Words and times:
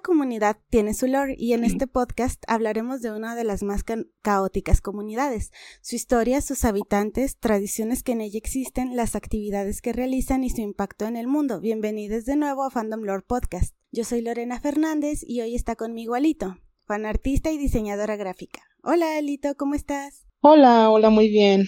Comunidad 0.00 0.58
tiene 0.70 0.94
su 0.94 1.06
lore 1.06 1.34
y 1.36 1.52
en 1.52 1.64
este 1.64 1.86
podcast 1.86 2.42
hablaremos 2.46 3.02
de 3.02 3.10
una 3.10 3.34
de 3.34 3.44
las 3.44 3.62
más 3.62 3.84
caóticas 4.22 4.80
comunidades, 4.80 5.50
su 5.82 5.96
historia, 5.96 6.40
sus 6.40 6.64
habitantes, 6.64 7.38
tradiciones 7.38 8.02
que 8.02 8.12
en 8.12 8.20
ella 8.20 8.38
existen, 8.38 8.96
las 8.96 9.14
actividades 9.16 9.82
que 9.82 9.92
realizan 9.92 10.44
y 10.44 10.50
su 10.50 10.60
impacto 10.60 11.06
en 11.06 11.16
el 11.16 11.26
mundo. 11.26 11.60
Bienvenidos 11.60 12.24
de 12.24 12.36
nuevo 12.36 12.64
a 12.64 12.70
Fandom 12.70 13.02
Lore 13.02 13.24
Podcast. 13.26 13.74
Yo 13.90 14.04
soy 14.04 14.22
Lorena 14.22 14.60
Fernández 14.60 15.20
y 15.26 15.40
hoy 15.40 15.54
está 15.54 15.76
conmigo 15.76 16.14
Alito, 16.14 16.56
fanartista 16.86 17.50
y 17.50 17.58
diseñadora 17.58 18.16
gráfica. 18.16 18.62
Hola 18.82 19.18
Alito, 19.18 19.56
¿cómo 19.56 19.74
estás? 19.74 20.26
Hola, 20.40 20.90
hola, 20.90 21.10
muy 21.10 21.28
bien. 21.28 21.66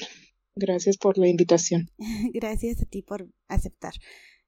Gracias 0.55 0.97
por 0.97 1.19
la 1.19 1.29
invitación. 1.29 1.91
Gracias 2.33 2.83
a 2.83 2.85
ti 2.85 3.03
por 3.03 3.29
aceptar. 3.49 3.95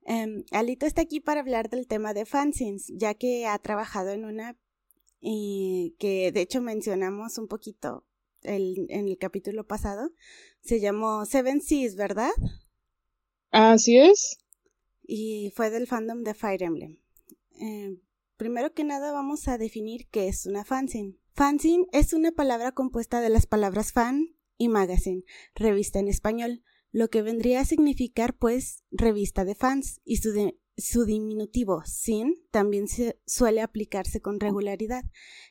Em, 0.05 0.45
Alito 0.51 0.87
está 0.87 1.03
aquí 1.03 1.21
para 1.21 1.41
hablar 1.41 1.71
del 1.71 1.87
tema 1.87 2.15
de 2.15 2.27
fanzines, 2.27 2.89
ya 2.89 3.15
que 3.15 3.47
ha 3.47 3.59
trabajado 3.59 4.11
en 4.11 4.25
una 4.25 4.57
y 5.21 5.95
que 5.99 6.33
de 6.33 6.41
hecho 6.41 6.61
mencionamos 6.61 7.39
un 7.39 7.47
poquito 7.47 8.05
el, 8.43 8.87
en 8.89 9.09
el 9.09 9.19
capítulo 9.19 9.67
pasado. 9.67 10.11
Se 10.61 10.81
llamó 10.81 11.25
Seven 11.25 11.61
Seas, 11.61 11.95
¿verdad? 11.95 12.33
Así 13.51 13.99
es. 13.99 14.39
Y 15.03 15.53
fue 15.55 15.71
del 15.71 15.87
fandom 15.87 16.23
de 16.25 16.35
Fire 16.35 16.63
Emblem. 16.63 16.99
Em, 17.59 18.01
primero 18.37 18.73
que 18.73 18.85
nada 18.85 19.13
vamos 19.13 19.47
a 19.47 19.59
definir 19.59 20.09
qué 20.09 20.27
es 20.27 20.47
una 20.47 20.65
fanzine. 20.65 21.17
Fanzine 21.35 21.87
es 21.93 22.13
una 22.13 22.33
palabra 22.33 22.73
compuesta 22.73 23.21
de 23.21 23.31
las 23.31 23.47
palabras 23.47 23.93
fan 23.93 24.37
y 24.59 24.69
magazine, 24.69 25.25
revista 25.55 25.99
en 25.99 26.09
español 26.09 26.63
lo 26.93 27.09
que 27.09 27.23
vendría 27.23 27.61
a 27.61 27.65
significar 27.65 28.37
pues 28.37 28.85
revista 28.91 29.45
de 29.45 29.55
fans 29.55 30.01
y 30.05 30.19
su, 30.19 31.05
diminutivo 31.05 31.83
sin 31.87 32.35
también 32.51 32.87
suele 33.27 33.63
aplicarse 33.63 34.21
con 34.21 34.39
regularidad 34.39 35.05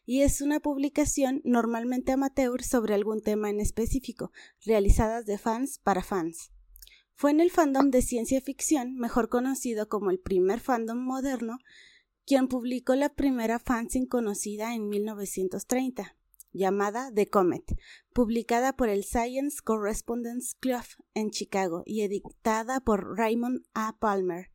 y 0.06 0.22
es 0.22 0.42
una 0.42 0.59
publicación 0.59 1.42
normalmente 1.44 2.12
amateur 2.12 2.64
sobre 2.64 2.94
algún 2.94 3.22
tema 3.22 3.50
en 3.50 3.59
específico, 3.59 4.31
realizadas 4.64 5.25
de 5.25 5.38
fans 5.38 5.80
para 5.80 6.03
fans. 6.03 6.52
Fue 7.16 7.31
en 7.31 7.39
el 7.39 7.52
fandom 7.52 7.92
de 7.92 8.02
ciencia 8.02 8.42
ficción, 8.42 8.95
mejor 8.95 9.30
conocido 9.30 9.89
como 9.89 10.12
el 10.12 10.19
primer 10.19 10.59
fandom 10.59 10.97
moderno, 10.97 11.58
quien 12.25 12.47
publicó 12.47 12.95
la 12.95 13.14
primera 13.14 13.59
fanzine 13.59 14.08
conocida 14.08 14.73
en 14.73 14.89
1930 14.89 16.16
llamada 16.54 17.12
The 17.14 17.28
Comet, 17.28 17.64
publicada 18.14 18.74
por 18.74 18.90
el 18.90 19.04
Science 19.04 19.60
Correspondence 19.64 20.56
Club 20.60 20.84
en 21.14 21.32
Chicago 21.32 21.84
y 21.86 22.02
editada 22.02 22.80
por 22.80 23.18
Raymond 23.18 23.64
A. 23.74 23.98
Palmer. 24.00 24.52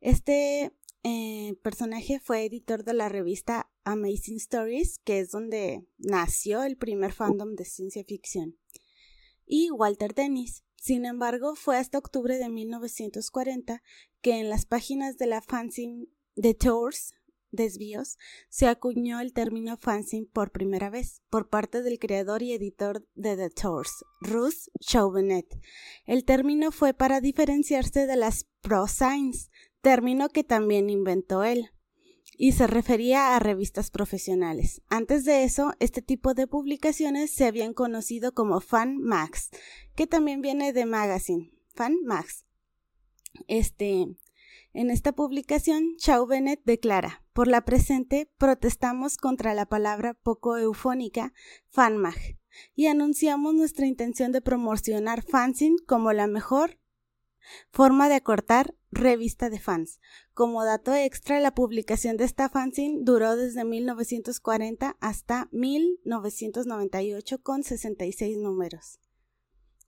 Este 0.00 0.72
eh, 1.02 1.56
personaje 1.62 2.20
fue 2.20 2.44
editor 2.44 2.84
de 2.84 2.94
la 2.94 3.08
revista 3.08 3.70
Amazing 3.84 4.36
Stories, 4.36 4.98
que 4.98 5.20
es 5.20 5.30
donde 5.30 5.86
nació 5.98 6.62
el 6.62 6.76
primer 6.76 7.12
fandom 7.12 7.54
de 7.54 7.64
ciencia 7.64 8.04
ficción. 8.04 8.56
Y 9.46 9.70
Walter 9.70 10.14
Dennis. 10.14 10.64
Sin 10.76 11.04
embargo, 11.04 11.56
fue 11.56 11.76
hasta 11.76 11.98
octubre 11.98 12.38
de 12.38 12.48
1940 12.48 13.82
que 14.22 14.38
en 14.38 14.48
las 14.48 14.64
páginas 14.64 15.18
de 15.18 15.26
la 15.26 15.42
fanzine 15.42 16.06
The 16.36 16.54
Tours 16.54 17.12
desvíos, 17.52 18.18
se 18.48 18.66
acuñó 18.66 19.20
el 19.20 19.32
término 19.32 19.76
fanzine 19.76 20.28
por 20.32 20.50
primera 20.50 20.90
vez 20.90 21.22
por 21.30 21.48
parte 21.48 21.82
del 21.82 21.98
creador 21.98 22.42
y 22.42 22.52
editor 22.52 23.06
de 23.14 23.36
The 23.36 23.50
Tours, 23.50 24.04
Russ 24.20 24.70
Chauvenet. 24.80 25.46
El 26.06 26.24
término 26.24 26.72
fue 26.72 26.94
para 26.94 27.20
diferenciarse 27.20 28.06
de 28.06 28.16
las 28.16 28.46
pro-signs, 28.60 29.50
término 29.80 30.28
que 30.28 30.44
también 30.44 30.90
inventó 30.90 31.44
él, 31.44 31.70
y 32.36 32.52
se 32.52 32.66
refería 32.66 33.36
a 33.36 33.38
revistas 33.38 33.90
profesionales. 33.90 34.80
Antes 34.88 35.24
de 35.26 35.44
eso, 35.44 35.74
este 35.78 36.00
tipo 36.00 36.32
de 36.32 36.46
publicaciones 36.46 37.30
se 37.30 37.44
habían 37.44 37.74
conocido 37.74 38.32
como 38.32 38.60
fan 38.60 38.96
mags, 38.96 39.50
que 39.94 40.06
también 40.06 40.40
viene 40.40 40.72
de 40.72 40.86
magazine, 40.86 41.52
fan 41.74 41.96
mags. 42.02 42.46
Este, 43.46 44.06
en 44.72 44.90
esta 44.90 45.12
publicación, 45.12 45.96
Chauvenet 45.96 46.62
declara, 46.64 47.24
por 47.32 47.48
la 47.48 47.64
presente 47.64 48.30
protestamos 48.38 49.16
contra 49.16 49.54
la 49.54 49.66
palabra 49.66 50.14
poco 50.14 50.56
eufónica 50.56 51.32
fanmag 51.68 52.36
y 52.74 52.86
anunciamos 52.86 53.54
nuestra 53.54 53.86
intención 53.86 54.32
de 54.32 54.40
promocionar 54.40 55.22
fanzine 55.22 55.76
como 55.86 56.12
la 56.12 56.26
mejor 56.26 56.78
forma 57.70 58.08
de 58.08 58.16
acortar 58.16 58.74
revista 58.90 59.50
de 59.50 59.58
fans. 59.58 60.00
Como 60.34 60.64
dato 60.64 60.94
extra, 60.94 61.40
la 61.40 61.54
publicación 61.54 62.16
de 62.16 62.24
esta 62.24 62.48
fanzine 62.48 62.98
duró 63.02 63.36
desde 63.36 63.64
1940 63.64 64.96
hasta 65.00 65.48
1998 65.52 67.42
con 67.42 67.62
66 67.62 68.38
números. 68.38 69.00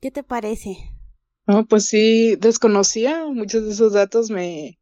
¿Qué 0.00 0.10
te 0.10 0.22
parece? 0.22 1.01
No, 1.46 1.66
pues 1.66 1.86
sí, 1.86 2.36
desconocía 2.36 3.26
muchos 3.26 3.64
de 3.64 3.72
esos 3.72 3.92
datos. 3.92 4.30
Me, 4.30 4.78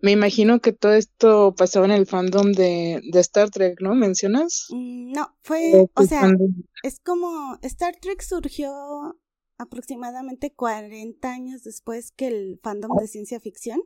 me 0.00 0.12
imagino 0.12 0.60
que 0.60 0.72
todo 0.72 0.92
esto 0.92 1.54
pasaba 1.56 1.86
en 1.86 1.92
el 1.92 2.06
fandom 2.06 2.52
de, 2.52 3.00
de 3.10 3.20
Star 3.20 3.50
Trek, 3.50 3.80
¿no? 3.80 3.94
¿Mencionas? 3.94 4.66
Mm, 4.70 5.12
no, 5.12 5.36
fue, 5.42 5.88
o 5.94 6.02
sea, 6.04 6.30
es 6.82 7.00
como 7.00 7.58
Star 7.62 7.96
Trek 8.00 8.22
surgió 8.22 9.18
aproximadamente 9.58 10.52
40 10.52 11.32
años 11.32 11.64
después 11.64 12.12
que 12.12 12.26
el 12.28 12.60
fandom 12.62 12.96
de 12.98 13.06
ciencia 13.06 13.40
ficción. 13.40 13.80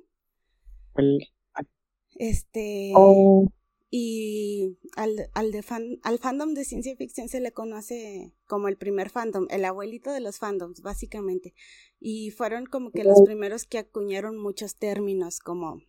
Este. 2.16 2.92
Oh. 2.94 3.46
Y 3.90 4.76
al, 4.96 5.30
al, 5.32 5.50
de 5.50 5.62
fan, 5.62 5.98
al 6.02 6.18
fandom 6.18 6.52
de 6.52 6.64
ciencia 6.64 6.94
ficción 6.96 7.28
se 7.28 7.40
le 7.40 7.52
conoce 7.52 8.34
como 8.46 8.68
el 8.68 8.76
primer 8.76 9.08
fandom, 9.08 9.46
el 9.50 9.64
abuelito 9.64 10.12
de 10.12 10.20
los 10.20 10.38
fandoms, 10.38 10.82
básicamente. 10.82 11.54
Y 11.98 12.30
fueron 12.30 12.66
como 12.66 12.92
que 12.92 13.04
los 13.04 13.22
primeros 13.22 13.64
que 13.64 13.78
acuñaron 13.78 14.36
muchos 14.36 14.76
términos 14.76 15.40
como 15.40 15.80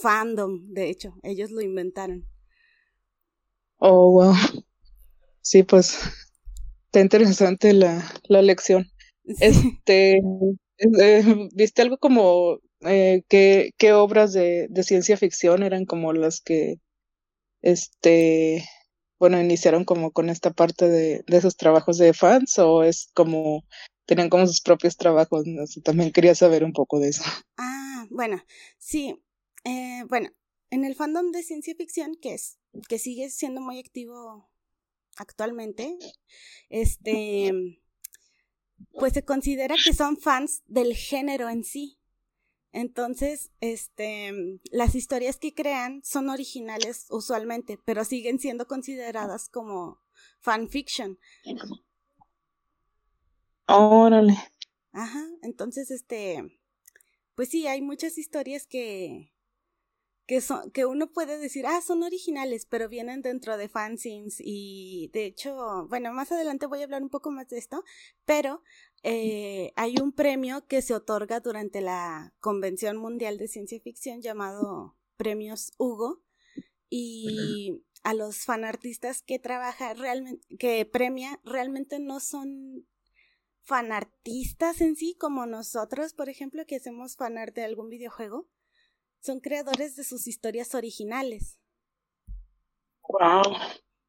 fandom, 0.00 0.68
de 0.68 0.88
hecho, 0.88 1.14
ellos 1.22 1.50
lo 1.50 1.60
inventaron. 1.62 2.28
Oh, 3.78 4.12
wow. 4.12 4.34
Sí, 5.40 5.64
pues 5.64 5.98
está 6.86 7.00
interesante 7.00 7.72
la, 7.72 8.04
la 8.28 8.42
lección. 8.42 8.86
Este, 9.24 10.20
eh, 10.78 11.48
¿viste 11.54 11.82
algo 11.82 11.98
como 11.98 12.60
eh, 12.82 13.22
qué, 13.28 13.72
qué 13.78 13.92
obras 13.92 14.32
de, 14.32 14.68
de 14.70 14.82
ciencia 14.84 15.16
ficción 15.16 15.62
eran 15.62 15.84
como 15.84 16.12
las 16.12 16.40
que 16.40 16.76
este, 17.62 18.68
bueno, 19.18 19.40
iniciaron 19.40 19.84
como 19.84 20.10
con 20.10 20.28
esta 20.28 20.50
parte 20.50 20.88
de, 20.88 21.24
de 21.26 21.36
esos 21.36 21.56
trabajos 21.56 21.98
de 21.98 22.12
fans 22.12 22.58
o 22.58 22.82
es 22.82 23.08
como, 23.14 23.64
tenían 24.04 24.28
como 24.28 24.46
sus 24.46 24.60
propios 24.60 24.96
trabajos, 24.96 25.46
¿no? 25.46 25.62
también 25.82 26.12
quería 26.12 26.34
saber 26.34 26.64
un 26.64 26.72
poco 26.72 26.98
de 26.98 27.08
eso. 27.08 27.22
Ah, 27.56 28.06
bueno, 28.10 28.42
sí, 28.78 29.16
eh, 29.64 30.02
bueno, 30.08 30.30
en 30.70 30.84
el 30.84 30.94
fandom 30.94 31.30
de 31.30 31.42
ciencia 31.42 31.74
ficción, 31.74 32.16
que 32.20 32.34
es, 32.34 32.58
que 32.88 32.98
sigue 32.98 33.30
siendo 33.30 33.60
muy 33.60 33.78
activo 33.78 34.50
actualmente, 35.16 35.96
este, 36.68 37.52
pues 38.92 39.12
se 39.12 39.24
considera 39.24 39.76
que 39.82 39.92
son 39.92 40.16
fans 40.16 40.62
del 40.66 40.94
género 40.94 41.48
en 41.48 41.64
sí. 41.64 41.98
Entonces, 42.72 43.50
este, 43.60 44.32
las 44.70 44.94
historias 44.94 45.36
que 45.36 45.54
crean 45.54 46.02
son 46.04 46.30
originales 46.30 47.06
usualmente, 47.10 47.78
pero 47.84 48.04
siguen 48.04 48.38
siendo 48.38 48.66
consideradas 48.66 49.48
como 49.50 50.00
fanfiction. 50.40 51.18
Órale. 53.66 54.36
Ajá, 54.92 55.24
entonces, 55.42 55.90
este, 55.90 56.58
pues 57.34 57.50
sí, 57.50 57.66
hay 57.66 57.82
muchas 57.82 58.16
historias 58.16 58.66
que, 58.66 59.31
que, 60.26 60.40
son, 60.40 60.70
que 60.70 60.86
uno 60.86 61.10
puede 61.12 61.38
decir, 61.38 61.66
ah, 61.66 61.80
son 61.80 62.02
originales, 62.02 62.66
pero 62.66 62.88
vienen 62.88 63.22
dentro 63.22 63.56
de 63.56 63.68
fanzines 63.68 64.36
y 64.40 65.10
de 65.12 65.26
hecho, 65.26 65.86
bueno, 65.88 66.12
más 66.12 66.32
adelante 66.32 66.66
voy 66.66 66.80
a 66.80 66.84
hablar 66.84 67.02
un 67.02 67.10
poco 67.10 67.30
más 67.30 67.48
de 67.48 67.58
esto, 67.58 67.84
pero 68.24 68.62
eh, 69.02 69.72
hay 69.76 69.94
un 70.00 70.12
premio 70.12 70.66
que 70.66 70.82
se 70.82 70.94
otorga 70.94 71.40
durante 71.40 71.80
la 71.80 72.32
Convención 72.40 72.96
Mundial 72.96 73.38
de 73.38 73.48
Ciencia 73.48 73.80
Ficción 73.80 74.22
llamado 74.22 74.96
Premios 75.16 75.72
Hugo 75.76 76.22
y 76.88 77.82
a 78.02 78.14
los 78.14 78.44
fanartistas 78.44 79.22
que 79.22 79.38
trabaja 79.38 79.94
realmente, 79.94 80.56
que 80.56 80.84
premia, 80.84 81.40
realmente 81.44 81.98
no 81.98 82.20
son 82.20 82.86
fanartistas 83.62 84.80
en 84.80 84.96
sí 84.96 85.16
como 85.18 85.46
nosotros, 85.46 86.14
por 86.14 86.28
ejemplo, 86.28 86.66
que 86.66 86.76
hacemos 86.76 87.16
fanart 87.16 87.54
de 87.54 87.64
algún 87.64 87.88
videojuego. 87.88 88.48
Son 89.22 89.38
creadores 89.38 89.94
de 89.94 90.02
sus 90.02 90.26
historias 90.26 90.74
originales. 90.74 91.56
Wow. 93.08 93.54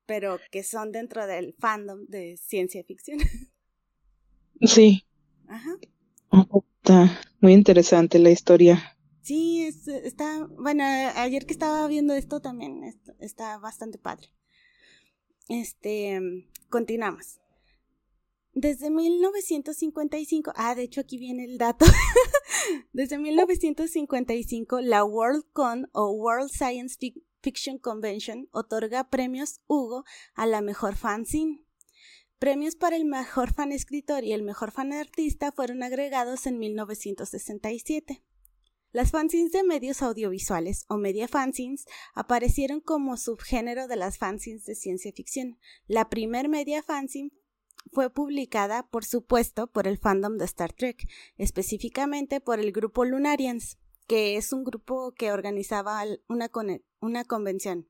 Pero 0.07 0.39
que 0.51 0.63
son 0.63 0.91
dentro 0.91 1.27
del 1.27 1.53
fandom 1.59 2.05
de 2.07 2.37
ciencia 2.37 2.83
ficción. 2.83 3.19
Sí. 4.65 5.05
Ajá. 5.49 5.71
Está 6.77 7.19
muy 7.41 7.51
interesante 7.51 8.17
la 8.17 8.29
historia. 8.29 8.97
Sí, 9.21 9.65
está, 9.65 10.47
bueno, 10.57 10.85
ayer 10.85 11.45
que 11.45 11.51
estaba 11.51 11.85
viendo 11.87 12.13
esto 12.13 12.39
también 12.39 12.81
está, 13.19 13.57
bastante 13.57 13.97
padre. 13.97 14.29
Este, 15.49 16.47
continuamos. 16.69 17.41
Desde 18.55 18.91
1955, 18.91 20.53
ah, 20.55 20.75
de 20.75 20.83
hecho 20.83 21.01
aquí 21.01 21.17
viene 21.17 21.45
el 21.45 21.57
dato. 21.57 21.85
Desde 22.93 23.17
1955, 23.17 24.79
la 24.81 25.03
WorldCon 25.03 25.89
o 25.91 26.11
World 26.11 26.51
Science 26.51 26.97
Fiction 27.41 27.79
Convention 27.79 28.47
otorga 28.51 29.09
premios 29.09 29.59
Hugo 29.65 30.05
a 30.35 30.45
la 30.45 30.61
mejor 30.61 30.95
fanzine. 30.95 31.65
Premios 32.37 32.75
para 32.75 32.95
el 32.95 33.05
mejor 33.05 33.53
fan 33.53 33.71
escritor 33.71 34.23
y 34.23 34.33
el 34.33 34.43
mejor 34.43 34.71
fan 34.71 34.93
artista 34.93 35.51
fueron 35.51 35.81
agregados 35.81 36.45
en 36.45 36.59
1967. 36.59 38.23
Las 38.91 39.09
fanzines 39.09 39.51
de 39.51 39.63
medios 39.63 40.03
audiovisuales 40.03 40.85
o 40.87 40.97
media 40.97 41.27
fanzines 41.27 41.85
aparecieron 42.13 42.81
como 42.81 43.17
subgénero 43.17 43.87
de 43.87 43.95
las 43.95 44.19
fanzines 44.19 44.65
de 44.65 44.75
ciencia 44.75 45.11
ficción. 45.11 45.57
La 45.87 46.09
primer 46.09 46.49
media 46.49 46.83
fanzine 46.83 47.31
fue 47.91 48.09
publicada, 48.09 48.87
por 48.89 49.05
supuesto, 49.05 49.67
por 49.67 49.87
el 49.87 49.97
fandom 49.97 50.37
de 50.37 50.45
Star 50.45 50.73
Trek, 50.73 51.07
específicamente 51.37 52.41
por 52.41 52.59
el 52.59 52.71
grupo 52.71 53.05
Lunarians, 53.05 53.77
que 54.07 54.37
es 54.37 54.53
un 54.53 54.63
grupo 54.63 55.11
que 55.11 55.31
organizaba 55.31 56.03
una, 56.27 57.23
convención 57.25 57.89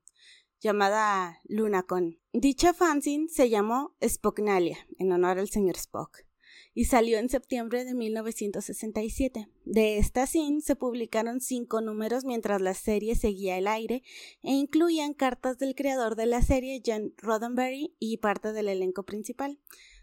llamada 0.60 1.40
LunaCon. 1.44 2.18
Dicha 2.32 2.74
fanzine 2.74 3.28
se 3.28 3.50
llamó 3.50 3.94
Spocknalia, 4.02 4.78
en 4.98 5.12
honor 5.12 5.38
al 5.38 5.48
señor 5.48 5.76
Spock 5.76 6.24
y 6.74 6.86
salió 6.86 7.18
en 7.18 7.28
septiembre 7.28 7.84
de 7.84 7.94
1967. 7.94 9.48
De 9.64 9.98
esta 9.98 10.26
sin 10.26 10.60
se 10.60 10.76
publicaron 10.76 11.40
cinco 11.40 11.80
números 11.80 12.24
mientras 12.24 12.60
la 12.60 12.74
serie 12.74 13.14
seguía 13.14 13.58
el 13.58 13.66
aire 13.66 14.02
e 14.42 14.52
incluían 14.52 15.14
cartas 15.14 15.58
del 15.58 15.74
creador 15.74 16.16
de 16.16 16.26
la 16.26 16.42
serie, 16.42 16.82
John 16.84 17.14
Roddenberry, 17.18 17.94
y 17.98 18.18
parte 18.18 18.52
del 18.52 18.68
elenco 18.68 19.04
principal. 19.04 19.58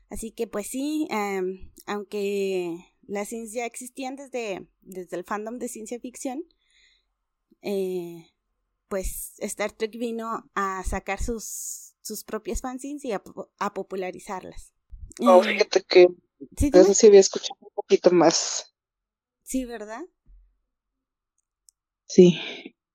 Así 0.10 0.32
que 0.32 0.48
pues 0.48 0.68
sí, 0.68 1.08
em, 1.10 1.72
aunque 1.86 2.78
las 3.08 3.30
sins 3.30 3.54
ya 3.54 3.66
existían 3.66 4.16
desde, 4.16 4.68
desde 4.82 5.18
el 5.18 5.24
fandom 5.24 5.58
de 5.58 5.68
ciencia 5.68 6.00
ficción, 6.00 6.44
eh, 7.62 8.28
pues 8.88 9.34
Star 9.38 9.72
Trek 9.72 9.98
vino 9.98 10.50
a 10.54 10.84
sacar 10.84 11.24
sus, 11.24 11.94
sus 12.02 12.24
propias 12.24 12.62
fanzines 12.62 13.06
y 13.06 13.14
a, 13.14 13.22
popularizarlas. 13.74 14.74
Oh, 15.22 15.42
fíjate 15.42 15.82
que 15.84 16.08
¿Sí, 16.58 16.72
Eso 16.74 16.94
sí 16.94 17.08
había 17.08 17.20
escuchado 17.20 17.58
un 17.62 17.74
poquito 17.74 18.12
más. 18.12 18.74
Sí, 19.44 19.66
¿verdad? 19.66 20.02
Sí. 22.08 22.40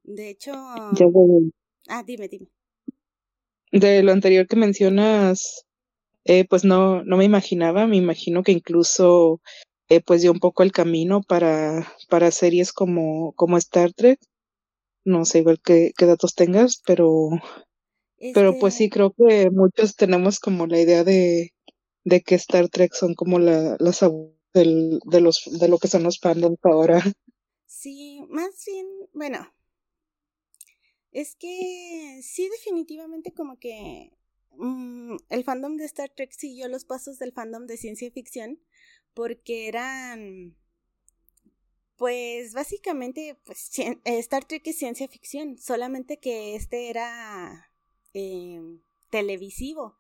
De 0.03 0.31
hecho... 0.31 0.53
Ah, 0.55 2.03
dime, 2.05 2.29
dime. 2.29 2.49
De 3.73 4.03
lo 4.03 4.13
anterior 4.13 4.47
que 4.47 4.57
mencionas, 4.57 5.67
eh, 6.25 6.45
pues 6.49 6.65
no, 6.65 7.05
no 7.05 7.17
me 7.17 7.25
imaginaba, 7.25 7.87
me 7.87 7.97
imagino 7.97 8.43
que 8.43 8.53
incluso 8.53 9.41
eh, 9.89 10.01
pues 10.01 10.23
dio 10.23 10.33
un 10.33 10.41
poco 10.41 10.63
el 10.63 10.73
camino 10.73 11.23
para, 11.23 11.87
para 12.09 12.31
series 12.31 12.73
como, 12.73 13.33
como 13.35 13.57
Star 13.59 13.93
Trek. 13.93 14.19
No 15.05 15.25
sé 15.25 15.39
igual 15.41 15.61
qué, 15.63 15.93
qué 15.97 16.07
datos 16.07 16.35
tengas, 16.35 16.83
pero, 16.85 17.31
pero 18.35 18.59
pues 18.59 18.75
sí, 18.75 18.85
este 18.85 18.95
creo 18.95 19.13
que 19.13 19.51
muchos 19.51 19.95
tenemos 19.95 20.41
como 20.41 20.67
la 20.67 20.81
idea 20.81 21.05
de, 21.05 21.53
de 22.07 22.23
que 22.23 22.37
Star 22.37 22.69
Trek 22.69 22.95
son 22.95 23.15
como 23.15 23.41
la, 23.41 23.77
las 23.81 24.01
de 24.55 25.21
los 25.21 25.43
de 25.59 25.69
lo 25.69 25.79
que 25.79 25.89
son 25.89 26.05
los 26.05 26.21
fandoms 26.21 26.59
ahora. 26.63 27.03
Sí, 27.67 28.25
más 28.31 28.65
bien, 28.65 28.87
bueno, 29.13 29.53
es 31.11 31.35
que 31.35 32.21
sí 32.23 32.49
definitivamente 32.49 33.35
como 33.35 33.59
que 33.59 34.13
mm, 34.53 35.17
el 35.31 35.45
fandom 35.45 35.77
de 35.77 35.85
Star 35.85 36.11
Trek 36.11 36.31
siguió 36.33 36.69
los 36.69 36.85
pasos 36.85 37.19
del 37.19 37.33
fandom 37.33 37.67
de 37.67 37.77
ciencia 37.77 38.11
ficción 38.13 38.61
porque 39.13 39.67
eran 39.67 40.57
pues 41.97 42.55
básicamente 42.55 43.37
pues 43.45 43.69
Star 44.05 44.45
Trek 44.45 44.65
es 44.65 44.79
ciencia 44.79 45.09
ficción, 45.09 45.59
solamente 45.59 46.19
que 46.19 46.55
este 46.55 46.89
era 46.89 47.69
eh, 48.15 48.61
televisivo 49.11 49.99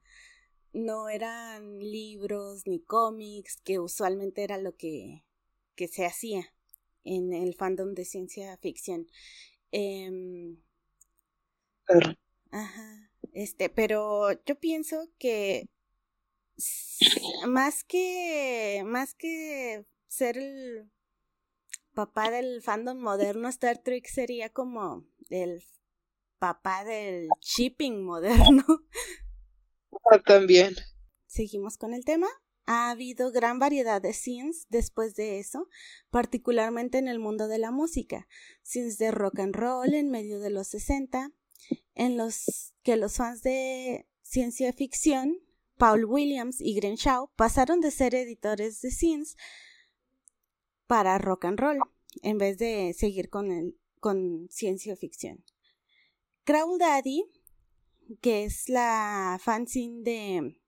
no 0.76 1.08
eran 1.08 1.78
libros 1.78 2.66
ni 2.66 2.80
cómics, 2.80 3.60
que 3.64 3.78
usualmente 3.78 4.44
era 4.44 4.58
lo 4.58 4.76
que, 4.76 5.24
que 5.74 5.88
se 5.88 6.04
hacía 6.04 6.52
en 7.04 7.32
el 7.32 7.54
fandom 7.54 7.94
de 7.94 8.04
ciencia 8.04 8.56
ficción. 8.58 9.06
Em, 9.72 10.58
ajá. 12.50 13.10
Este, 13.32 13.68
pero 13.68 14.32
yo 14.44 14.58
pienso 14.58 15.08
que 15.18 15.68
más 17.46 17.84
que 17.84 18.82
más 18.86 19.14
que 19.14 19.84
ser 20.08 20.38
el 20.38 20.90
papá 21.94 22.30
del 22.30 22.62
fandom 22.62 22.98
moderno, 22.98 23.48
Star 23.48 23.78
Trek 23.78 24.06
sería 24.06 24.50
como 24.50 25.06
el 25.30 25.64
papá 26.38 26.84
del 26.84 27.28
shipping 27.40 28.04
moderno. 28.04 28.64
También. 30.24 30.76
Seguimos 31.26 31.76
con 31.76 31.94
el 31.94 32.04
tema. 32.04 32.28
Ha 32.64 32.90
habido 32.90 33.30
gran 33.30 33.58
variedad 33.58 34.02
de 34.02 34.12
scenes 34.12 34.66
después 34.68 35.14
de 35.14 35.38
eso, 35.38 35.68
particularmente 36.10 36.98
en 36.98 37.06
el 37.06 37.18
mundo 37.18 37.46
de 37.46 37.58
la 37.58 37.70
música. 37.70 38.26
Scenes 38.62 38.98
de 38.98 39.12
rock 39.12 39.38
and 39.38 39.54
roll 39.54 39.94
en 39.94 40.10
medio 40.10 40.40
de 40.40 40.50
los 40.50 40.68
60, 40.68 41.30
en 41.94 42.16
los 42.16 42.74
que 42.82 42.96
los 42.96 43.16
fans 43.16 43.42
de 43.42 44.08
ciencia 44.22 44.72
ficción, 44.72 45.38
Paul 45.76 46.04
Williams 46.06 46.56
y 46.60 46.78
Shaw, 46.80 47.30
pasaron 47.36 47.80
de 47.80 47.90
ser 47.90 48.14
editores 48.14 48.80
de 48.80 48.90
scenes 48.90 49.36
para 50.86 51.18
rock 51.18 51.44
and 51.44 51.60
roll, 51.60 51.78
en 52.22 52.38
vez 52.38 52.58
de 52.58 52.94
seguir 52.94 53.28
con, 53.28 53.52
el, 53.52 53.78
con 54.00 54.48
ciencia 54.50 54.96
ficción. 54.96 55.44
Crawl 56.44 56.78
Daddy 56.78 57.24
que 58.20 58.44
es 58.44 58.68
la 58.68 59.38
fanzine 59.40 60.02
de 60.02 60.60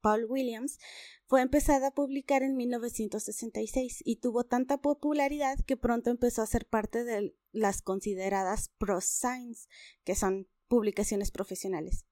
Paul 0.00 0.26
Williams, 0.28 0.78
fue 1.26 1.42
empezada 1.42 1.88
a 1.88 1.94
publicar 1.94 2.42
en 2.42 2.56
1966 2.56 4.02
y 4.04 4.16
tuvo 4.16 4.44
tanta 4.44 4.78
popularidad 4.78 5.58
que 5.66 5.76
pronto 5.76 6.10
empezó 6.10 6.42
a 6.42 6.46
ser 6.46 6.66
parte 6.66 7.02
de 7.02 7.34
las 7.50 7.82
consideradas 7.82 8.70
pro 8.78 9.00
science, 9.00 9.68
que 10.04 10.14
son 10.14 10.48
publicaciones 10.68 11.32
profesionales. 11.32 12.04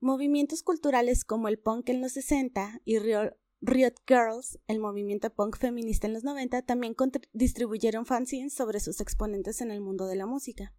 Movimientos 0.00 0.62
culturales 0.62 1.24
como 1.24 1.48
el 1.48 1.58
punk 1.58 1.88
en 1.88 2.02
los 2.02 2.12
60 2.12 2.82
y 2.84 2.98
Riot 2.98 3.94
Girls, 4.06 4.58
el 4.66 4.78
movimiento 4.78 5.32
punk 5.32 5.56
feminista 5.56 6.06
en 6.06 6.12
los 6.12 6.24
90, 6.24 6.62
también 6.62 6.94
distribuyeron 7.32 8.04
fanzines 8.04 8.52
sobre 8.52 8.80
sus 8.80 9.00
exponentes 9.00 9.62
en 9.62 9.70
el 9.70 9.80
mundo 9.80 10.06
de 10.06 10.16
la 10.16 10.26
música 10.26 10.74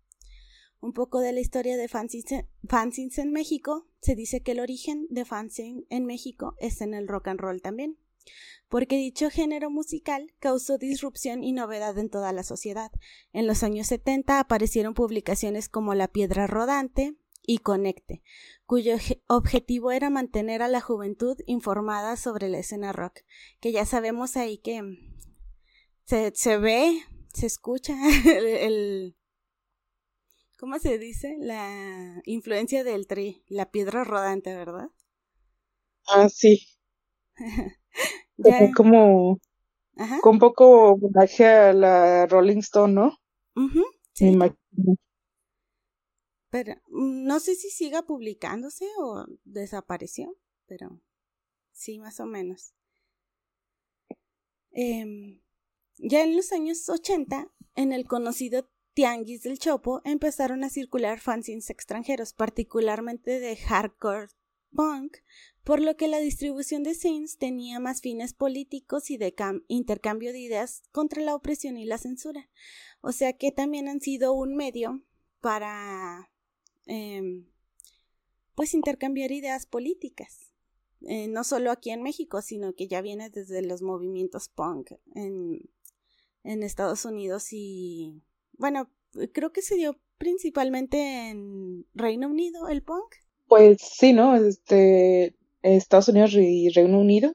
un 0.80 0.94
poco 0.94 1.20
de 1.20 1.34
la 1.34 1.40
historia 1.40 1.78
de 1.78 1.88
fanzines 1.88 3.18
en 3.18 3.32
México, 3.32 3.88
se 4.02 4.16
dice 4.16 4.42
que 4.42 4.52
el 4.52 4.60
origen 4.60 5.08
de 5.10 5.26
fanzine 5.26 5.86
en 5.90 6.06
México 6.06 6.56
es 6.60 6.82
en 6.82 6.94
el 6.94 7.08
rock 7.08 7.30
and 7.30 7.40
roll 7.40 7.62
también, 7.62 7.98
porque 8.70 8.98
dicho 8.98 9.30
género 9.30 9.70
musical 9.70 10.34
causó 10.40 10.78
disrupción 10.78 11.44
y 11.44 11.52
novedad 11.54 11.98
en 11.98 12.10
toda 12.10 12.34
la 12.34 12.44
sociedad. 12.44 12.92
En 13.34 13.48
los 13.48 13.64
años 13.64 13.88
70 13.88 14.40
aparecieron 14.40 14.94
publicaciones 14.94 15.70
como 15.70 15.96
La 15.96 16.08
Piedra 16.08 16.48
Rodante 16.48 17.16
y 17.46 17.60
Conecte, 17.60 18.22
cuyo 18.66 18.98
objetivo 19.28 19.92
era 19.92 20.10
mantener 20.10 20.62
a 20.62 20.68
la 20.68 20.82
juventud 20.82 21.38
informada 21.46 22.18
sobre 22.18 22.50
la 22.50 22.60
escena 22.60 22.92
rock, 22.92 23.22
que 23.60 23.72
ya 23.72 23.86
sabemos 23.86 24.36
ahí 24.36 24.58
que 24.58 24.82
se, 26.04 26.32
se 26.36 26.58
ve, 26.58 27.02
se 27.34 27.46
escucha 27.46 27.96
el 28.26 29.16
¿Cómo 30.58 30.80
se 30.80 30.98
dice? 30.98 31.38
La 31.40 32.22
influencia 32.26 32.84
del 32.84 33.06
tri, 33.06 33.44
la 33.48 33.70
piedra 33.70 34.04
rodante, 34.04 34.56
¿verdad? 34.56 34.90
Ah, 36.08 36.30
sí. 36.30 36.66
ya. 38.38 38.72
como 38.76 39.40
Ajá. 39.96 40.20
con 40.22 40.40
poco 40.40 40.94
homenaje 40.94 41.46
a 41.46 41.74
la 41.74 42.26
Rolling 42.26 42.58
Stone, 42.58 42.94
¿no? 42.94 43.18
sí. 44.14 44.36
Pero 46.50 46.74
mm, 46.88 47.26
no 47.28 47.40
sé 47.40 47.54
si 47.54 47.70
siga 47.70 48.02
publicándose 48.08 48.86
o 48.98 49.26
desapareció, 49.44 50.36
pero 50.66 51.02
sí, 51.72 52.00
más 52.00 52.20
o 52.20 52.26
menos. 52.26 52.74
Eh, 54.72 55.40
ya 55.98 56.24
en 56.24 56.36
los 56.36 56.52
años 56.52 56.90
80, 56.90 57.52
en 57.76 57.94
el 57.94 58.06
conocido 58.06 58.68
tianguis 58.98 59.44
del 59.44 59.60
Chopo 59.60 60.01
empezaron 60.06 60.63
a 60.63 60.72
circular 60.72 61.20
fanzines 61.20 61.70
extranjeros, 61.70 62.34
particularmente 62.34 63.39
de 63.39 63.56
hardcore, 63.56 64.30
punk, 64.74 65.18
por 65.63 65.82
lo 65.82 65.96
que 65.96 66.08
la 66.08 66.18
distribución 66.18 66.82
de 66.82 66.96
scenes 66.96 67.38
tenía 67.38 67.80
más 67.80 68.01
fines 68.01 68.34
políticos 68.34 69.12
y 69.12 69.18
de 69.18 69.36
intercambio 69.68 70.34
de 70.34 70.39
ideas 70.39 70.82
contra 70.92 71.22
la 71.22 71.36
opresión 71.36 71.77
y 71.77 71.86
la 71.86 72.00
censura. 72.00 72.50
O 73.01 73.12
sea 73.12 73.34
que 73.34 73.51
también 73.51 73.88
han 73.88 74.01
sido 74.01 74.34
un 74.34 74.56
medio 74.56 75.04
para 75.42 76.32
em, 76.88 77.46
pues 78.56 78.74
intercambiar 78.74 79.32
ideas 79.32 79.68
políticas. 79.68 80.51
Eh, 81.01 81.27
no 81.27 81.44
solo 81.44 81.70
aquí 81.70 81.92
en 81.92 82.01
México, 82.01 82.42
sino 82.42 82.74
que 82.74 82.88
ya 82.88 83.04
viene 83.04 83.30
desde 83.30 83.62
los 83.62 83.84
movimientos 83.84 84.50
punk 84.50 84.94
en, 85.13 85.70
en 86.44 86.63
Estados 86.63 87.06
Unidos 87.06 87.54
y 87.54 88.24
bueno, 88.58 88.90
creo 89.34 89.52
que 89.52 89.62
se 89.62 89.76
dio 89.76 90.00
principalmente 90.18 91.30
en 91.30 91.86
Reino 91.94 92.28
Unido 92.28 92.68
el 92.70 92.84
punk. 92.84 93.16
Pues 93.48 93.78
sí, 93.80 94.14
¿no? 94.14 94.36
Este, 94.36 95.36
Estados 95.62 96.10
Unidos 96.10 96.34
y 96.34 96.70
Reino 96.70 97.00
Unido. 97.00 97.34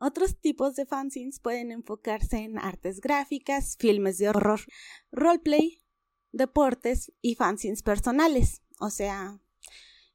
Otros 0.00 0.38
tipos 0.38 0.76
de 0.76 0.86
fanzines 0.86 1.40
pueden 1.40 1.72
enfocarse 1.72 2.38
en 2.38 2.58
artes 2.58 3.00
gráficas, 3.00 3.76
filmes 3.78 4.18
de 4.18 4.28
horror, 4.28 4.60
roleplay, 5.10 5.82
deportes 6.30 7.12
y 7.20 7.34
fanzines 7.34 7.82
personales, 7.82 8.62
o 8.78 8.90
sea, 8.90 9.40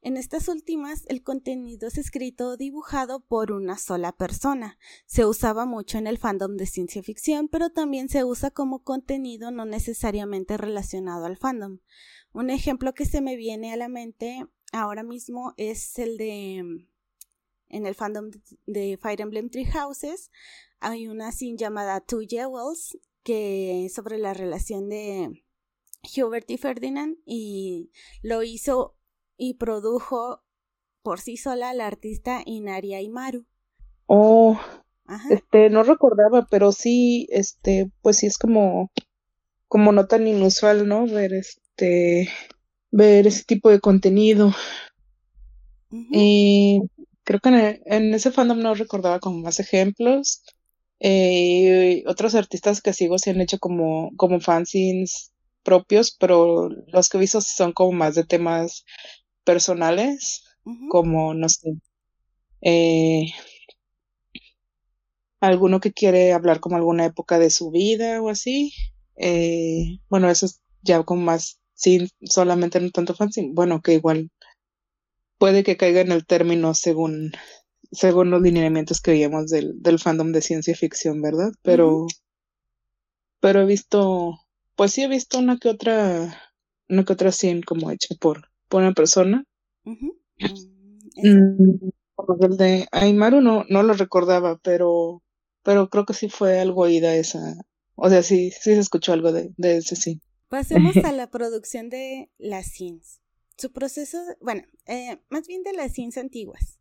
en 0.04 0.18
estas 0.18 0.48
últimas, 0.48 1.04
el 1.08 1.22
contenido 1.22 1.88
es 1.88 1.96
escrito 1.96 2.48
o 2.48 2.56
dibujado 2.56 3.20
por 3.20 3.52
una 3.52 3.78
sola 3.78 4.12
persona. 4.12 4.78
Se 5.06 5.24
usaba 5.24 5.64
mucho 5.64 5.96
en 5.96 6.06
el 6.06 6.18
fandom 6.18 6.56
de 6.56 6.66
ciencia 6.66 7.02
ficción, 7.02 7.48
pero 7.48 7.70
también 7.70 8.10
se 8.10 8.22
usa 8.22 8.50
como 8.50 8.84
contenido 8.84 9.50
no 9.50 9.64
necesariamente 9.64 10.58
relacionado 10.58 11.24
al 11.24 11.38
fandom. 11.38 11.78
Un 12.34 12.50
ejemplo 12.50 12.92
que 12.92 13.06
se 13.06 13.22
me 13.22 13.34
viene 13.34 13.72
a 13.72 13.76
la 13.76 13.88
mente 13.88 14.46
ahora 14.72 15.02
mismo 15.02 15.54
es 15.56 15.98
el 15.98 16.18
de 16.18 16.86
en 17.68 17.86
el 17.86 17.94
fandom 17.94 18.30
de 18.66 18.98
Fire 19.00 19.22
Emblem 19.22 19.48
Three 19.48 19.64
Houses 19.64 20.30
hay 20.80 21.08
una 21.08 21.32
scene 21.32 21.56
llamada 21.56 22.00
Two 22.00 22.20
Jewels 22.28 22.98
que 23.22 23.86
es 23.86 23.94
sobre 23.94 24.18
la 24.18 24.34
relación 24.34 24.90
de 24.90 25.44
Hubert 26.16 26.50
y 26.50 26.58
Ferdinand 26.58 27.16
y 27.24 27.90
lo 28.20 28.42
hizo 28.42 28.96
y 29.36 29.54
produjo 29.54 30.42
por 31.02 31.20
sí 31.20 31.36
sola 31.36 31.74
la 31.74 31.86
artista 31.86 32.42
Inari 32.46 32.94
Aimaru. 32.94 33.44
Oh, 34.06 34.58
este, 35.30 35.70
no 35.70 35.82
recordaba, 35.82 36.46
pero 36.50 36.72
sí, 36.72 37.26
este, 37.30 37.90
pues 38.02 38.18
sí 38.18 38.26
es 38.26 38.38
como, 38.38 38.90
como 39.68 39.92
no 39.92 40.06
tan 40.06 40.26
inusual, 40.26 40.88
¿no? 40.88 41.06
Ver 41.06 41.34
este, 41.34 42.28
ver 42.90 43.26
ese 43.26 43.44
tipo 43.44 43.70
de 43.70 43.80
contenido. 43.80 44.52
Y 46.10 46.80
creo 47.22 47.40
que 47.40 47.80
en, 47.84 48.14
ese 48.14 48.32
fandom 48.32 48.60
no 48.60 48.74
recordaba 48.74 49.20
como 49.20 49.38
más 49.38 49.60
ejemplos. 49.60 50.42
Eh, 51.00 52.02
otros 52.06 52.34
artistas 52.34 52.80
que 52.80 52.92
sigo 52.92 53.18
se 53.18 53.30
han 53.30 53.40
hecho 53.40 53.58
como, 53.58 54.10
como 54.16 54.40
fanzines 54.40 55.32
propios, 55.62 56.16
pero 56.18 56.68
los 56.68 57.08
que 57.08 57.16
he 57.16 57.20
visto 57.20 57.40
son 57.40 57.72
como 57.72 57.92
más 57.92 58.14
de 58.14 58.24
temas 58.24 58.84
personales, 59.44 60.44
como, 60.90 61.34
no 61.34 61.48
sé, 61.48 61.74
eh, 62.62 63.26
alguno 65.40 65.80
que 65.80 65.92
quiere 65.92 66.32
hablar 66.32 66.60
como 66.60 66.76
alguna 66.76 67.04
época 67.06 67.38
de 67.38 67.50
su 67.50 67.70
vida 67.70 68.20
o 68.22 68.28
así. 68.30 68.72
Eh, 69.16 69.98
bueno, 70.08 70.28
eso 70.30 70.46
es 70.46 70.60
ya 70.82 71.02
como 71.04 71.22
más, 71.22 71.60
sí, 71.74 72.08
solamente 72.22 72.80
no 72.80 72.90
tanto 72.90 73.14
fancy, 73.14 73.50
bueno, 73.52 73.80
que 73.82 73.94
igual 73.94 74.30
puede 75.38 75.62
que 75.62 75.76
caiga 75.76 76.00
en 76.00 76.10
el 76.10 76.26
término 76.26 76.74
según, 76.74 77.32
según 77.92 78.30
los 78.30 78.42
lineamientos 78.42 79.00
que 79.00 79.12
veíamos 79.12 79.48
del, 79.48 79.82
del 79.82 79.98
fandom 80.00 80.32
de 80.32 80.42
ciencia 80.42 80.74
ficción, 80.76 81.22
¿verdad? 81.22 81.52
Pero, 81.62 82.06
pero 83.40 83.60
he 83.60 83.66
visto, 83.66 84.40
pues 84.74 84.92
sí 84.92 85.02
he 85.02 85.08
visto 85.08 85.38
una 85.38 85.58
que 85.58 85.68
otra, 85.68 86.42
una 86.88 87.04
que 87.04 87.12
otra 87.12 87.30
scene 87.30 87.62
como 87.62 87.90
hecha 87.90 88.14
por, 88.20 88.50
una 88.80 88.92
persona. 88.92 89.44
Mm, 89.84 90.10
mm, 91.18 91.90
el 92.40 92.56
de 92.56 92.86
Aimaru 92.92 93.40
no, 93.40 93.64
no 93.68 93.82
lo 93.82 93.94
recordaba, 93.94 94.58
pero, 94.62 95.22
pero 95.62 95.88
creo 95.88 96.04
que 96.04 96.14
sí 96.14 96.28
fue 96.28 96.60
algo 96.60 96.82
oída 96.82 97.14
esa. 97.14 97.54
O 97.96 98.08
sea, 98.08 98.22
sí, 98.22 98.50
sí 98.50 98.74
se 98.74 98.78
escuchó 98.78 99.12
algo 99.12 99.32
de, 99.32 99.52
de 99.56 99.78
ese 99.78 99.96
sí. 99.96 100.20
Pasemos 100.48 100.96
a 101.04 101.12
la 101.12 101.30
producción 101.30 101.90
de 101.90 102.30
las 102.38 102.66
scenes. 102.66 103.20
Su 103.56 103.72
proceso, 103.72 104.18
bueno, 104.40 104.62
eh, 104.86 105.20
más 105.30 105.46
bien 105.46 105.62
de 105.62 105.72
las 105.72 105.92
scenes 105.92 106.18
antiguas. 106.18 106.78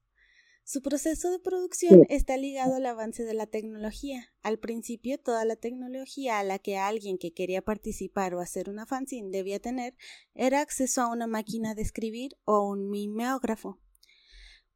Su 0.65 0.82
proceso 0.82 1.29
de 1.29 1.39
producción 1.39 2.05
está 2.08 2.38
ligado 2.38 2.75
al 2.75 2.86
avance 2.86 3.25
de 3.25 3.34
la 3.34 3.48
tecnología. 3.48 4.34
Al 4.41 4.60
principio, 4.60 5.20
toda 5.20 5.43
la 5.43 5.58
tecnología 5.58 6.39
a 6.39 6.43
la 6.43 6.58
que 6.58 6.77
alguien 6.77 7.17
que 7.17 7.34
quería 7.34 7.62
participar 7.62 8.34
o 8.34 8.39
hacer 8.39 8.70
una 8.70 8.86
fanzine 8.86 9.29
debía 9.29 9.60
tener 9.60 9.93
era 10.34 10.62
acceso 10.62 11.01
a 11.01 11.12
una 11.12 11.27
máquina 11.27 11.75
de 11.75 11.82
escribir 11.82 12.38
o 12.46 12.65
un 12.65 12.89
mimeógrafo. 12.89 13.82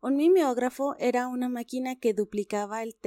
Un 0.01 0.17
mimeógrafo 0.17 0.97
era 0.99 1.29
una 1.29 1.47
máquina 1.47 1.95
que 1.95 2.13
duplicaba 2.13 2.83
el 2.83 2.97